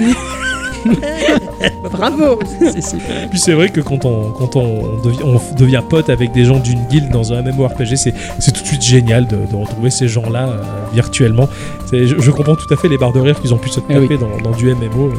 [1.90, 2.38] Bravo
[3.30, 6.58] Puis c'est vrai que quand on, quand on, devient, on devient pote avec des gens
[6.58, 10.08] d'une guilde dans un MMORPG, c'est, c'est tout de suite génial de, de retrouver ces
[10.08, 10.62] gens-là euh,
[10.92, 11.48] virtuellement.
[11.86, 13.80] C'est- je, je comprends tout à fait les barres de rire qu'ils ont pu se
[13.88, 14.18] Eh taper oui.
[14.18, 15.08] dans, dans du MMO.
[15.08, 15.12] euh,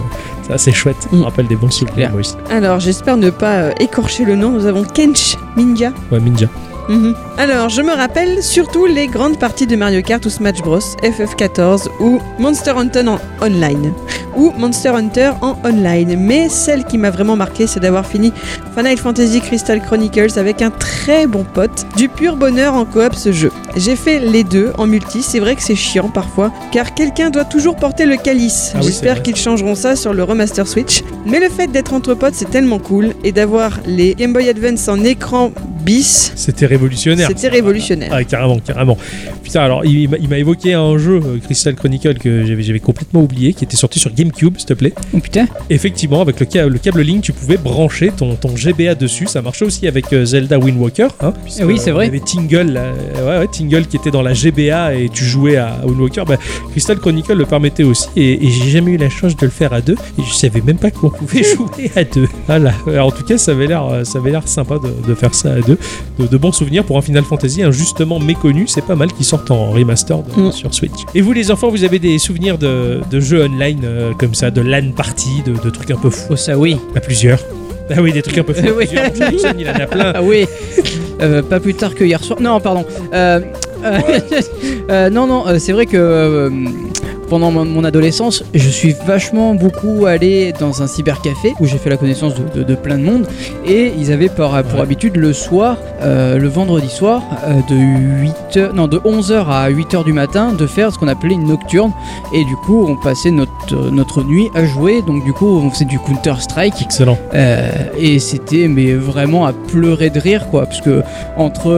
[0.43, 0.97] C'est assez chouette.
[1.01, 1.19] Ça Mm.
[1.19, 2.11] me rappelle des bons souvenirs, Clair.
[2.11, 2.35] moi aussi.
[2.49, 4.51] Alors, j'espère ne pas euh, écorcher le nom.
[4.51, 5.91] Nous avons Kench Ninja.
[6.11, 6.47] Ouais, Ninja.
[6.89, 7.15] Mhm.
[7.37, 11.87] Alors, je me rappelle surtout les grandes parties de Mario Kart ou Smash Bros, FF14
[11.99, 13.93] ou Monster Hunter en online
[14.35, 16.15] ou Monster Hunter en online.
[16.19, 18.33] Mais celle qui m'a vraiment marqué, c'est d'avoir fini
[18.75, 21.85] Final Fantasy Crystal Chronicles avec un très bon pote.
[21.95, 23.51] Du pur bonheur en coop ce jeu.
[23.75, 25.21] J'ai fait les deux en multi.
[25.21, 28.71] C'est vrai que c'est chiant parfois, car quelqu'un doit toujours porter le calice.
[28.75, 31.03] Ah J'espère qu'ils changeront ça sur le remaster Switch.
[31.25, 34.87] Mais le fait d'être entre potes, c'est tellement cool et d'avoir les Game Boy Advance
[34.87, 35.51] en écran
[35.83, 36.31] bis.
[36.35, 37.27] C'était révolutionnaire.
[37.27, 38.09] C'était révolutionnaire.
[38.11, 38.97] Ah, carrément, carrément.
[39.43, 43.21] Putain, alors il m'a il m'a évoqué un jeu, euh, Crystal Chronicle, que j'avais complètement
[43.21, 44.93] oublié, qui était sorti sur GameCube, s'il te plaît.
[45.13, 45.47] Oh putain.
[45.69, 49.27] Effectivement, avec le, le câble Link, tu pouvais brancher ton, ton GBA dessus.
[49.27, 51.07] Ça marchait aussi avec euh, Zelda Wind Walker.
[51.21, 52.07] Hein, puisque, Oui, c'est euh, vrai.
[52.07, 55.23] Il y avait Tingle, là, ouais, ouais, Tingle qui était dans la GBA et tu
[55.25, 56.23] jouais à Wind Walker.
[56.27, 56.37] Bah,
[56.71, 59.73] Crystal Chronicle le permettait aussi et, et j'ai jamais eu la chance de le faire
[59.73, 59.95] à deux.
[60.17, 62.27] Et je savais même pas qu'on pouvait jouer à deux.
[62.47, 62.73] Voilà.
[62.87, 65.53] Alors, en tout cas, ça avait l'air, ça avait l'air sympa de, de faire ça
[65.53, 65.68] à deux.
[65.69, 68.67] De, de bons souvenirs pour un Final Fantasy injustement méconnu.
[68.67, 70.51] C'est pas mal qui sortent en remastered euh, Mm.
[70.51, 70.91] sur Switch.
[71.15, 74.51] Et vous, les enfants, vous avez des souvenirs de, de jeux online euh, comme ça,
[74.51, 76.27] de LAN party, de, trucs un peu fous?
[76.31, 76.77] Oh ça oui.
[76.95, 77.39] à plusieurs.
[77.91, 78.67] Ah oui, des trucs un peu fous.
[78.77, 78.85] Oui.
[79.57, 80.11] il en a plein.
[80.15, 80.45] Ah oui.
[81.21, 82.39] Euh, pas plus tard que hier soir.
[82.41, 82.85] Non, pardon.
[83.13, 83.39] Euh,
[85.09, 86.51] non, non, c'est vrai que
[87.29, 91.97] pendant mon, adolescence, je suis vachement beaucoup allé dans un cybercafé où j'ai fait la
[91.97, 93.25] connaissance de, de- de plein de monde.
[93.65, 94.81] Et ils avaient pour, pour Ouais.
[94.81, 99.69] habitude le soir, euh, le vendredi soir, euh, de 8 heures- non, de 11h à
[99.69, 101.91] 8h du matin, de faire ce qu'on appelait une nocturne.
[102.33, 105.01] Et du coup, on passait notre, notre nuit à jouer.
[105.05, 106.81] Donc, du coup, on faisait du Counter-Strike.
[106.81, 107.17] Excellent.
[107.35, 111.01] Euh, et c'était mais vraiment à pleurer de rire quoi parce que
[111.37, 111.71] entre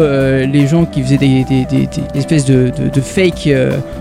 [0.45, 3.49] les gens qui faisaient des, des- des- des espèces de, de- de fake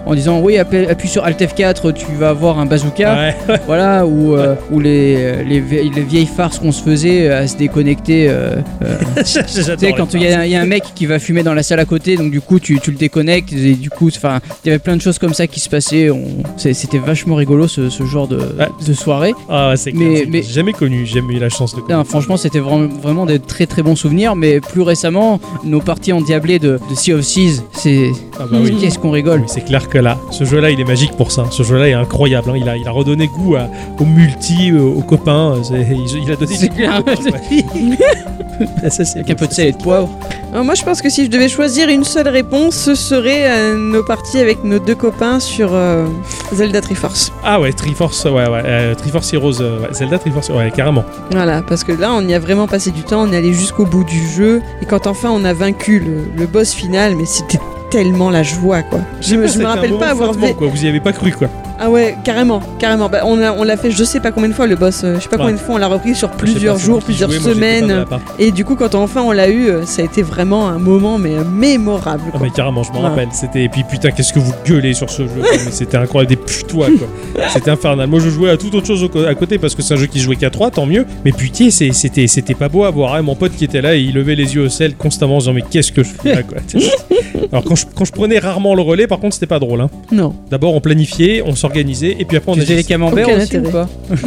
[0.06, 3.34] en disant oui appuie, appuie sur Alt F4 tu vas avoir un bazooka Ouais.
[3.66, 8.28] voilà ou, euh, les, les, vie- les vieilles farces qu'on se faisait à se déconnecter
[8.28, 11.18] euh, euh, tu sais quand il y, a- il y a un mec qui va
[11.18, 13.90] fumer dans la salle à côté donc du coup tu, tu le déconnectes et du
[13.90, 16.08] coup enfin il y avait plein de choses comme ça qui se passaient
[16.56, 18.68] c'était vachement rigolo ce, ce genre de, Ouais.
[18.86, 19.92] de soirée Ah, c'est.
[19.92, 22.08] Mais- jamais connu, j'ai jamais eu la chance de connaître.
[22.08, 24.34] franchement, c'était vraiment, vraiment des très très bons souvenirs.
[24.34, 28.10] Mais plus récemment, nos parties endiablées de, de Sea of Thieves, c'est.
[28.38, 28.76] Ah bah oui.
[28.80, 31.46] Qu'est-ce qu'on rigole Oui, c'est clair que là, ce jeu-là, il est magique pour ça.
[31.50, 32.50] Ce jeu-là est incroyable.
[32.50, 32.54] hein.
[32.56, 35.54] Il, a, il a redonné goût à- au multi, euh, aux copains.
[35.70, 37.02] Il, il a donné C'est clair.
[38.90, 40.08] ça, c'est Avec un peu de sel et de poivre.
[40.52, 43.76] Alors moi je pense que si je devais choisir une seule réponse, ce serait euh,
[43.76, 46.06] nos parties avec nos deux copains sur euh,
[46.52, 47.32] Zelda Triforce.
[47.44, 48.62] Ah ouais, Triforce, ouais, ouais.
[48.64, 51.04] euh, Triforce Heroes, euh, ouais, Zelda Triforce, ouais, carrément.
[51.30, 53.84] Voilà, parce que là on y a vraiment passé du temps, on est allé jusqu'au
[53.86, 57.60] bout du jeu, et quand enfin on a vaincu le, le boss final, mais c'était
[57.90, 59.00] tellement la joie quoi.
[59.20, 60.68] Je, me- je me rappelle pas avoir quoi.
[60.68, 61.48] Vous y avez pas cru, quoi.
[61.82, 63.08] Ah ouais, carrément, carrément.
[63.08, 65.14] Bah, on a- on l'a fait je sais pas combien de fois le boss, euh,
[65.16, 65.42] je sais pas Ouais.
[65.44, 67.48] combien de fois on l'a repris sur plusieurs c'est jours, moi qui plusieurs jouais, moi,
[67.54, 67.96] j'étais pas semaines.
[68.00, 68.20] la part.
[68.38, 71.16] Et du coup quand enfin on l'a eu, euh, ça a été vraiment un moment
[71.18, 72.22] mais euh, mémorable.
[72.28, 72.40] Ah quoi.
[72.42, 73.08] mais carrément, je m'en Ouais.
[73.08, 73.28] rappelle.
[73.32, 75.48] C'était et puis putain, qu'est-ce que vous gueulez sur ce jeu quoi.
[75.52, 77.44] Mais C'était incroyable, des putois quoi.
[77.52, 78.06] C'était infernal.
[78.08, 79.96] Moi, je jouais à toute autre chose au co- à côté parce que c'est un
[79.96, 81.06] jeu qui se jouait qu'à 3, tant mieux.
[81.24, 83.14] Mais putain, c'est- c'était c'était pas beau à voir.
[83.14, 83.22] hein.
[83.22, 85.62] Mon pote qui était là, il levait les yeux au ciel constamment en disant mais
[85.68, 86.58] qu'est-ce que je fais là quoi.
[87.52, 89.80] Alors quand je, quand je prenais rarement le relais, par contre, c'était pas drôle.
[89.80, 89.90] hein.
[90.12, 90.34] Non.
[90.50, 91.69] D'abord, on planifiait, on s'organisait
[92.18, 93.88] et puis après on Tu faisais les camemberts aussi ou pas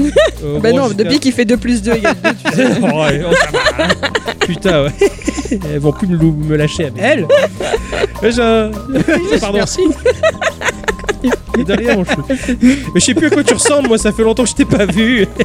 [0.44, 2.68] Euh, bah bon, non, depuis qu'il fait 2 plus 2 égale 2, tu sais.
[2.82, 3.34] Oh, ouais, oh,
[3.80, 3.88] hein.
[4.42, 4.92] Putain, ouais.
[5.52, 6.92] Elles vont plus me, me lâcher.
[6.94, 7.28] mais- Elle
[8.42, 8.72] un-
[9.40, 9.58] Pardon.
[9.60, 9.82] Merci.
[11.58, 12.22] Et derrière, mon chou.
[12.62, 14.66] Mais je sais plus à quoi tu ressembles, moi, ça fait longtemps que je t'ai
[14.66, 15.26] pas vu.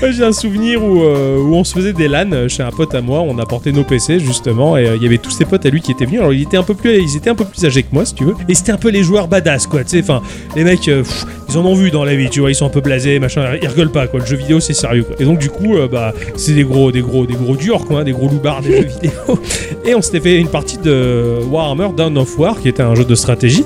[0.00, 2.94] Moi, J'ai un souvenir où, euh, où on se faisait des LAN chez un pote
[2.94, 5.66] à moi, on apportait nos PC justement, et euh, il y avait tous ses potes
[5.66, 6.20] à lui qui étaient venus.
[6.20, 8.14] Alors il était un peu plus, ils étaient un peu plus âgés que moi, si
[8.14, 8.36] tu veux.
[8.48, 9.82] Et c'était un peu les joueurs badass, quoi.
[9.82, 10.22] Tu sais, enfin,
[10.54, 12.66] les mecs, euh, pff, ils en ont vu dans la vie, tu vois, ils sont
[12.66, 14.20] un peu blasés, machin, ils rigolent pas, quoi.
[14.20, 15.16] Le jeu vidéo, c'est sérieux, quoi.
[15.18, 18.04] Et donc du coup, bah, c'est des gros, des gros, des gros durs, quoi, hein,
[18.04, 19.40] des gros loupards des jeux vidéo.
[19.84, 23.04] Et on s'était fait une partie de Warhammer Dawn of War, qui était un jeu
[23.04, 23.64] de stratégie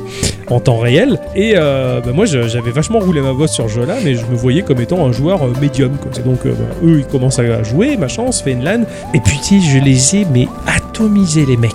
[0.49, 1.19] en temps réel.
[1.35, 4.37] Et euh, bah, moi, j'avais vachement roulé ma bosse sur ce jeu-là, mais je me
[4.37, 5.93] voyais comme étant un joueur euh, médium.
[6.19, 8.85] Et donc, euh, bah, eux, ils commencent à jouer, machin, on se fait une LAN.
[9.15, 11.73] Et puis, je les ai, mais atomisés, les mecs.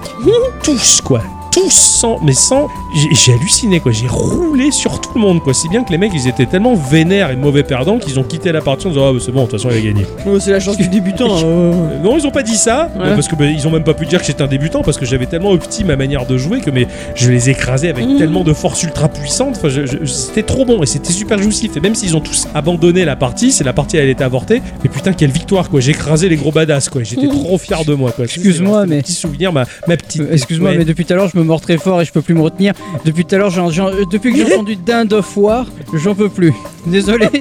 [0.63, 1.21] Tous, quoi.
[1.57, 2.67] Tous sans, mais sans,
[3.11, 3.91] j'ai halluciné quoi.
[3.91, 5.53] J'ai roulé sur tout le monde quoi.
[5.53, 8.51] Si bien que les mecs ils étaient tellement vénères et mauvais perdants qu'ils ont quitté
[8.51, 10.05] la partie en disant ah bah, c'est bon de toute façon il a gagné.
[10.27, 11.35] Oh, c'est la chance du débutant.
[11.37, 11.41] hein.
[11.43, 13.13] Euh, Non, ils ont pas dit ça, Ouais.
[13.15, 15.05] parce que bah, ils ont même pas pu dire que j'étais un débutant, parce que
[15.05, 18.17] j'avais tellement opti ma manière de jouer que mais, je les écrasais avec Mhm.
[18.17, 19.57] tellement de force ultra puissante.
[19.63, 19.69] Enfin,
[20.05, 21.75] c'était trop bon et c'était super jouissif.
[21.75, 24.61] Et même s'ils ont tous abandonné la partie, c'est la partie elle était avortée.
[24.83, 25.79] Mais putain, quelle victoire quoi!
[25.79, 27.03] J'ai écrasé les gros badass quoi.
[27.03, 28.25] J'étais trop fier de moi quoi.
[28.25, 30.21] Excuse-moi, mais- petit souvenir, ma, ma petite.
[30.21, 30.77] Euh, Excuse-moi, Ouais.
[30.77, 32.41] mais depuis tout à l'heure, je me mords très fort et je peux plus me
[32.41, 32.73] retenir.
[33.05, 36.13] Depuis tout à l'heure, j'en- j'en- euh, depuis que j'ai entendu Dinde of War, j'en
[36.13, 36.53] peux plus.
[36.85, 37.27] Désolé.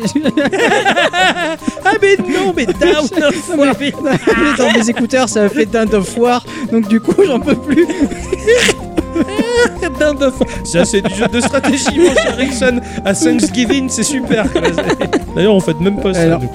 [1.85, 3.07] Ah mais non, mais down.
[4.59, 7.87] Dans mes écouteurs, ça a fait Dinde of War, donc du coup, j'en peux plus.
[10.65, 12.81] Ça c'est du jeu de stratégie, mon cher Rickson.
[13.05, 14.47] À Thanksgiving, c'est super.
[15.35, 16.41] D'ailleurs, on fait même pas ça.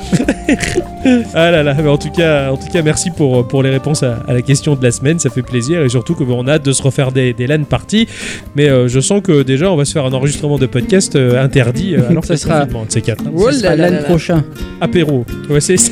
[1.33, 4.03] Ah là là, mais en tout cas, en tout cas, merci pour, pour les réponses
[4.03, 6.53] à, à la question de la semaine, ça fait plaisir et surtout que on a
[6.53, 8.07] hâte de se refaire des, des LAN parties.
[8.55, 11.43] Mais euh, je sens que déjà on va se faire un enregistrement de podcast euh,
[11.43, 13.23] interdit euh, alors Ça sera- de ces quatre.
[13.35, 14.43] Oh l'an prochain.
[14.79, 15.25] Apéro.
[15.49, 15.91] Ouais, c'est ça.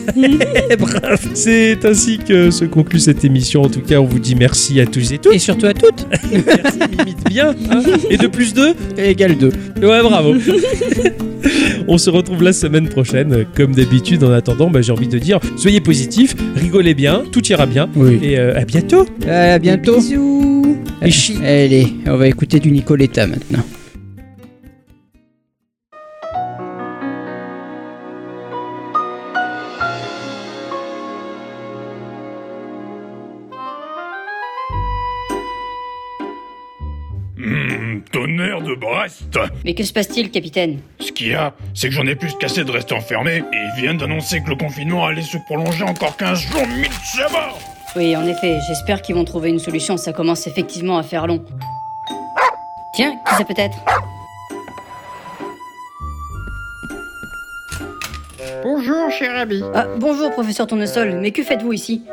[0.78, 1.28] Bref.
[1.34, 3.64] C'est ainsi que se conclut cette émission.
[3.64, 5.34] En tout cas, on vous dit merci à tous et toutes.
[5.34, 7.56] Et surtout à toutes, Merci, limite bien.
[7.72, 7.82] hein.
[8.10, 9.48] et de plus deux égale 2.
[9.82, 10.36] Ouais, bravo.
[11.88, 14.24] On se retrouve la semaine prochaine, euh, comme d'habitude.
[14.24, 17.90] En attendant, bah, j'ai envie de dire, soyez positifs, rigolez bien, tout ira bien.
[17.96, 18.20] Oui.
[18.22, 19.06] Et euh, à bientôt.
[19.28, 19.98] À bientôt.
[19.98, 20.78] Bisous.
[21.44, 23.64] Allez, on va écouter du Nicoletta maintenant.
[39.66, 40.80] Mais que se passe-t-il, capitaine?
[41.00, 43.44] Ce qu'il y a, c'est que j'en ai plus qu'assez de rester enfermé, et
[43.76, 47.60] ils viennent d'annoncer que le confinement allait se prolonger encore 15 jours, mille sabords
[47.96, 51.44] Oui, en effet, j'espère qu'ils vont trouver une solution, ça commence effectivement à faire long.
[52.94, 53.78] Tiens, qui ça peut être
[58.64, 59.62] Bonjour, cher ami.
[59.74, 62.04] Ah, bonjour, professeur Tournesol, mais que faites-vous ici?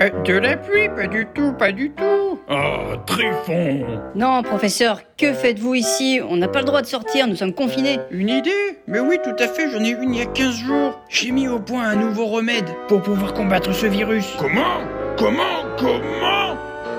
[0.00, 0.88] Euh, de la pluie?
[0.88, 2.40] Pas du tout, pas du tout.
[2.48, 6.20] Ah, Trifon Non, professeur, que faites-vous ici?
[6.26, 7.98] On n'a pas le droit de sortir, nous sommes confinés.
[8.10, 8.78] Une idée?
[8.86, 10.98] Mais oui, tout à fait, j'en ai une il y a 15 jours.
[11.08, 14.26] J'ai mis au point un nouveau remède pour pouvoir combattre ce virus.
[14.38, 14.80] Comment?
[15.18, 15.64] Comment?
[15.78, 16.56] Comment?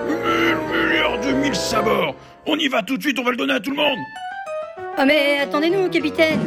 [0.07, 2.15] Mille milliards de mille sabords.
[2.45, 3.97] On y va tout de suite, on va le donner à tout le monde.
[4.97, 6.39] Ah mais attendez-nous, capitaine